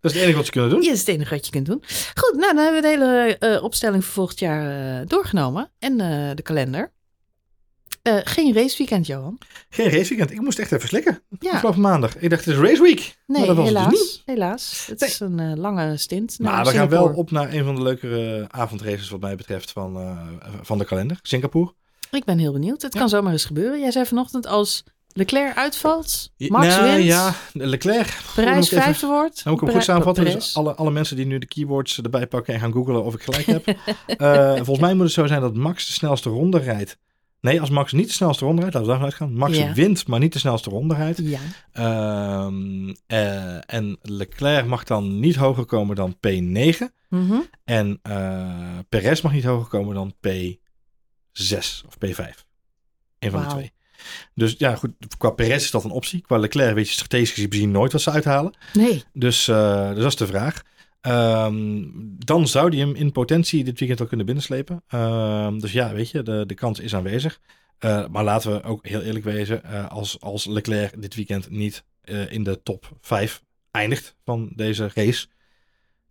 Dat 0.01 0.11
is 0.11 0.13
het 0.13 0.23
enige 0.23 0.37
wat 0.37 0.45
ze 0.47 0.51
kunnen 0.53 0.71
doen. 0.71 0.81
Ja, 0.81 0.87
dat 0.87 0.95
is 0.95 1.01
het 1.01 1.09
enige 1.15 1.35
wat 1.35 1.45
je 1.47 1.51
kunt 1.53 1.67
doen. 1.67 1.83
Goed, 2.15 2.35
nou 2.39 2.55
dan 2.55 2.65
hebben 2.65 2.75
we 2.75 2.89
de 2.89 2.89
hele 2.89 3.37
eh, 3.39 3.63
opstelling 3.63 4.05
voor 4.05 4.13
volgend 4.15 4.39
jaar 4.39 5.01
eh, 5.01 5.07
doorgenomen. 5.07 5.71
En 5.79 6.01
eh, 6.01 6.31
de 6.35 6.43
kalender. 6.43 6.93
Geen 8.25 8.55
raceweekend, 8.55 9.07
Johan. 9.07 9.39
Geen 9.69 9.89
raceweekend. 9.91 10.31
Ik 10.31 10.41
moest 10.41 10.59
echt 10.59 10.73
even 10.73 10.89
slikken. 10.89 11.23
Ja, 11.41 11.53
Afgelopen 11.53 11.81
maandag. 11.81 12.17
Ik 12.17 12.31
dacht, 12.31 12.45
het 12.45 12.55
is 12.55 12.61
race 12.61 12.83
week. 12.83 13.17
maar 13.27 13.39
nee, 13.39 13.47
dat 13.47 13.57
was 13.57 13.69
het 13.69 13.77
helaas. 13.77 13.91
dus 13.91 14.01
niet. 14.01 14.23
helaas. 14.25 14.87
Het 14.87 15.01
Nee. 15.01 15.09
is 15.09 15.21
een 15.21 15.59
lange 15.61 15.97
stint. 15.97 16.39
Maar 16.39 16.65
we 16.65 16.71
gaan 16.71 16.89
wel 16.89 17.05
op 17.15 17.31
naar 17.31 17.53
een 17.53 17.65
van 17.65 17.75
de 17.75 17.83
leukere 17.83 18.45
avondraces 18.51 19.09
wat 19.11 19.21
mij 19.21 19.37
betreft 19.37 19.71
van, 19.71 20.19
van 20.63 20.79
de 20.79 20.85
kalender. 20.85 21.19
Singapore. 21.23 21.75
Ik 22.11 22.25
ben 22.25 22.39
heel 22.39 22.53
benieuwd. 22.53 22.83
Het 22.83 22.93
Ja. 22.95 23.01
kan 23.01 23.09
zomaar 23.09 23.33
eens 23.33 23.45
gebeuren. 23.45 23.81
Jij 23.81 23.91
zei 23.91 24.07
vanochtend 24.07 24.47
als 24.47 24.85
Leclerc 25.15 25.57
uitvalt, 25.57 26.33
Max 26.37 26.67
nou, 26.67 26.91
wint, 26.93 27.05
ja, 27.05 27.35
Leclerc. 27.53 28.21
Parijs 28.35 28.65
even- 28.71 28.83
vijfde 28.83 29.07
wordt. 29.07 29.45
Dan 29.45 29.53
moet 29.53 29.63
ik 29.63 29.67
hem 29.69 29.77
goed 29.77 29.87
samenvatten. 29.87 30.25
Dus 30.25 30.57
alle, 30.57 30.75
alle 30.75 30.91
mensen 30.91 31.17
die 31.17 31.27
nu 31.27 31.39
de 31.39 31.47
keywords 31.47 32.03
erbij 32.03 32.27
pakken 32.27 32.55
en 32.55 32.61
gaan 32.61 32.73
googlen 32.73 33.05
of 33.05 33.15
ik 33.15 33.23
gelijk 33.23 33.47
heb. 33.47 33.67
Eh, 34.07 34.55
volgens 34.55 34.79
mij 34.79 34.95
moet 34.95 35.03
het 35.05 35.13
zo 35.13 35.27
zijn 35.27 35.41
dat 35.41 35.55
Max 35.55 35.87
de 35.87 35.93
snelste 35.93 36.29
ronde 36.31 36.59
rijdt. 36.59 36.99
Nee, 37.41 37.61
als 37.61 37.71
Max 37.71 37.93
niet 37.93 38.07
de 38.07 38.13
snelste 38.13 38.45
ronde 38.45 38.61
rijdt, 38.61 38.75
laten 38.77 38.91
we 38.93 38.99
daarvan 38.99 39.11
uitgaan. 39.19 39.37
Max 39.39 39.57
Ja. 39.57 39.73
wint, 39.73 40.07
maar 40.07 40.19
niet 40.19 40.33
de 40.33 40.39
snelste 40.39 40.71
ronde 40.71 40.95
rijdt. 40.95 41.19
Ja, 41.23 41.39
Ehm, 41.73 42.95
eh, 43.07 43.75
en 43.75 43.99
Leclerc 44.03 44.67
mag 44.67 44.85
dan 44.85 45.21
niet 45.21 45.37
hoger 45.37 45.65
komen 45.65 45.97
dan 45.97 46.17
P9. 46.17 46.93
Mhm. 47.09 47.35
En 47.65 47.99
eh 48.03 48.79
Perez 48.89 49.21
mag 49.21 49.33
niet 49.33 49.45
hoger 49.45 49.69
komen 49.69 49.95
dan 49.95 50.15
P6 50.27 51.83
of 51.87 51.97
P5. 52.07 52.45
Een 53.19 53.31
van 53.31 53.41
de 53.43 53.47
twee. 53.49 53.73
Dus 54.35 54.55
ja, 54.59 54.75
goed, 54.77 54.91
qua 55.19 55.31
Perez 55.31 55.65
is 55.65 55.71
dat 55.71 55.85
een 55.85 55.91
optie. 55.91 56.21
Qua 56.21 56.37
Leclerc 56.37 56.75
weet 56.75 56.87
je 56.87 56.93
strategisch 56.93 57.31
gezien 57.31 57.71
nooit 57.71 57.93
wat 57.93 58.01
ze 58.03 58.11
uithalen. 58.11 58.55
Nee, 58.73 59.05
Dus, 59.13 59.49
eh, 59.49 59.89
dus 59.89 59.99
dat 60.03 60.07
is 60.13 60.17
de 60.17 60.27
vraag. 60.27 60.63
Ehm, 61.01 61.83
dan 62.19 62.49
zou 62.49 62.71
die 62.71 62.81
hem 62.81 62.95
in 62.95 63.13
potentie 63.13 63.65
dit 63.65 63.79
weekend 63.79 64.01
al 64.01 64.07
kunnen 64.07 64.27
binnenslepen. 64.27 64.83
Ehm, 64.89 65.59
dus 65.59 65.73
ja, 65.73 65.93
weet 65.93 66.11
je, 66.11 66.23
de, 66.23 66.45
de 66.47 66.55
kans 66.55 66.79
is 66.81 66.95
aanwezig. 66.95 67.41
Eh, 67.79 68.07
maar 68.09 68.25
laten 68.25 68.53
we 68.53 68.63
ook 68.63 68.87
heel 68.87 69.01
eerlijk 69.03 69.25
wezen. 69.25 69.65
eh, 69.65 69.89
als, 69.89 70.21
als 70.21 70.45
Leclerc 70.47 71.03
dit 71.03 71.15
weekend 71.15 71.51
niet 71.51 71.85
in 72.29 72.43
de 72.43 72.63
top 72.63 72.91
5 73.01 73.43
eindigt 73.71 74.17
van 74.25 74.53
deze 74.57 74.91
race. 74.95 75.27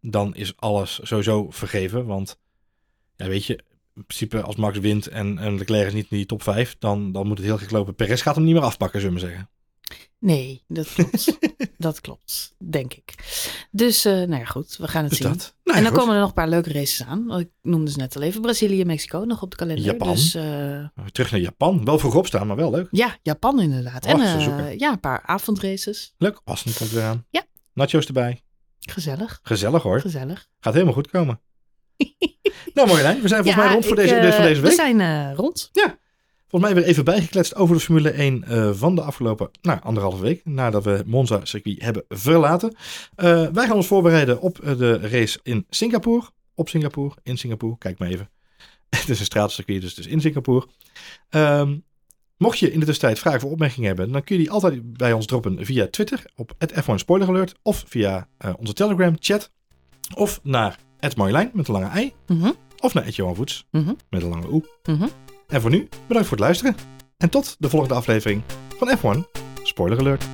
Dan 0.02 0.36
is 0.36 0.54
alles 0.58 1.00
sowieso 1.04 1.50
vergeven. 1.50 2.06
Want 2.06 2.40
ja, 3.16 3.28
weet 3.28 3.46
je, 3.46 3.60
in 3.96 4.06
principe 4.06 4.42
als 4.42 4.56
Max 4.56 4.80
wint 4.80 5.08
en, 5.08 5.38
en 5.38 5.58
Leclerc 5.58 5.88
is 5.88 5.94
niet 5.94 6.08
in 6.10 6.18
die 6.18 6.26
top 6.26 6.44
5. 6.44 6.76
Dan, 6.80 7.12
dan 7.12 7.28
moet 7.28 7.38
het 7.38 7.46
heel 7.48 7.58
gek 7.58 7.72
lopen. 7.72 7.96
Perez 7.96 8.22
gaat 8.22 8.36
hem 8.36 8.44
niet 8.44 8.54
meer 8.54 8.64
afpakken, 8.64 9.02
zullen 9.02 9.16
we 9.16 9.22
maar 9.22 9.30
zeggen. 9.32 9.50
nee, 10.20 10.64
dat 10.68 10.94
klopt. 10.94 11.38
dat 11.78 12.02
klopt, 12.02 12.56
denk 12.70 12.94
ik. 12.94 13.14
Dus, 13.72 14.06
eh, 14.06 14.14
nou 14.14 14.36
ja, 14.36 14.46
goed, 14.46 14.78
we 14.78 14.88
gaan 14.88 15.02
het 15.02 15.10
Dus 15.10 15.20
zien. 15.20 15.28
dat. 15.30 15.56
Nou, 15.64 15.78
en 15.78 15.84
dan 15.84 15.92
goed. 15.92 16.00
komen 16.02 16.14
er 16.16 16.20
nog 16.22 16.30
een 16.30 16.36
paar 16.36 16.50
leuke 16.50 16.72
races 16.74 17.04
aan. 17.04 17.40
Ik 17.40 17.50
noemde 17.62 17.92
ze 17.92 17.98
net 17.98 18.16
al 18.16 18.22
even 18.22 18.42
Brazilië, 18.42 18.86
Mexico 18.86 19.20
nog 19.20 19.42
op 19.42 19.50
de 19.52 19.56
kalender. 19.58 19.86
Japan. 19.86 20.08
Dus 20.14 20.34
eh, 20.36 20.86
Terug 21.12 21.32
naar 21.32 21.40
Japan. 21.40 21.86
Wel 21.86 22.00
vroeg 22.00 22.16
opstaan, 22.16 22.48
maar 22.48 22.56
wel 22.56 22.72
leuk. 22.72 22.88
ja, 22.92 23.18
Japan 23.22 23.62
inderdaad. 23.62 24.06
Oh, 24.06 24.12
en 24.12 24.58
eh, 24.68 24.78
ja, 24.78 24.92
een 24.92 25.00
paar 25.00 25.22
avondraces. 25.26 26.14
Leuk. 26.18 26.42
Austin 26.46 26.74
komt 26.74 26.92
weer 26.92 27.04
aan. 27.04 27.26
Ja. 27.30 27.44
Nachos 27.74 28.06
erbij. 28.06 28.42
Gezellig, 28.80 29.40
Gezellig 29.44 29.84
hoor. 29.84 30.02
gezellig. 30.02 30.48
Gaat 30.60 30.74
helemaal 30.74 30.94
goed 30.94 31.10
komen. 31.10 31.42
nou 32.74 32.88
Marjolein, 32.88 33.22
we 33.22 33.28
zijn 33.28 33.44
volgens 33.44 33.64
Ja, 33.64 33.64
mij 33.64 33.74
rond 33.74 33.86
voor 33.86 33.98
ik, 33.98 34.04
deze, 34.04 34.16
eh, 34.16 34.22
dus 34.22 34.36
voor 34.36 34.44
deze 34.44 34.62
We 34.62 34.68
week. 34.68 34.76
zijn 34.76 35.02
eh, 35.02 35.32
rond. 35.36 35.72
Volgens 36.48 36.72
mij 36.72 36.82
weer 36.82 36.92
even 36.92 37.04
bijgekletst 37.04 37.56
over 37.56 37.76
de 37.76 37.82
Formule 37.82 38.10
1 38.10 38.44
eh, 38.44 38.72
van 38.74 38.96
de 38.96 39.02
afgelopen 39.02 39.50
nou, 39.62 39.80
anderhalve 39.82 40.22
week. 40.22 40.42
Nadat 40.46 40.84
we 40.84 41.04
Monza 41.06 41.40
circuit 41.44 41.82
hebben 41.82 42.04
verlaten. 42.10 42.76
Wij 43.16 43.52
gaan 43.54 43.72
ons 43.72 43.88
voorbereiden 43.88 44.42
op 44.42 44.60
de 44.78 44.98
race 44.98 45.40
in 45.44 45.66
Singapore. 45.70 46.26
Op 46.56 46.70
Singapore, 46.70 47.16
in 47.24 47.38
Singapore. 47.38 47.78
Kijk 47.78 48.00
maar 48.00 48.08
even. 48.08 48.30
het 48.90 49.10
is 49.10 49.20
een 49.20 49.26
straatcircuit, 49.26 49.82
dus 49.82 50.08
in 50.08 50.22
Singapore. 50.22 50.68
Ehm, 51.30 51.78
mocht 52.38 52.60
je 52.60 52.72
in 52.72 52.80
de 52.80 52.86
tussentijd 52.86 53.20
vragen 53.20 53.44
of 53.46 53.52
opmerkingen 53.52 53.88
hebben, 53.88 54.12
dan 54.12 54.24
kun 54.24 54.36
je 54.36 54.42
die 54.42 54.52
altijd 54.52 54.98
bij 54.98 55.14
ons 55.14 55.26
droppen 55.26 55.66
via 55.66 55.88
Twitter 55.88 56.24
op 56.36 56.54
het 56.58 56.74
F1 56.74 56.96
Spoiler 56.96 57.28
Alert. 57.28 57.54
Of 57.62 57.84
via 57.88 58.28
onze 58.58 58.74
Telegram 58.74 59.16
chat. 59.20 59.52
Of 60.16 60.40
naar 60.44 60.78
het 61.02 61.16
Marjolein 61.16 61.50
met 61.54 61.68
een 61.68 61.74
lange 61.74 62.02
i. 62.02 62.14
Mhm, 62.28 62.52
Of 62.80 62.94
naar 62.94 63.06
het 63.06 63.16
Johan 63.16 63.36
Voets 63.36 63.68
mhm, 63.72 63.94
met 64.10 64.22
een 64.22 64.30
lange 64.30 64.52
oe. 64.52 64.64
mhm. 64.84 65.08
En 65.48 65.62
voor 65.62 65.70
nu, 65.70 65.88
bedankt 66.08 66.28
voor 66.28 66.38
het 66.38 66.46
luisteren. 66.46 66.76
En 67.18 67.30
tot 67.30 67.56
de 67.60 67.70
volgende 67.70 67.94
aflevering 67.96 68.42
van 68.78 68.98
F1 68.98 69.40
Spoiler 69.64 70.00
Alert. 70.00 70.26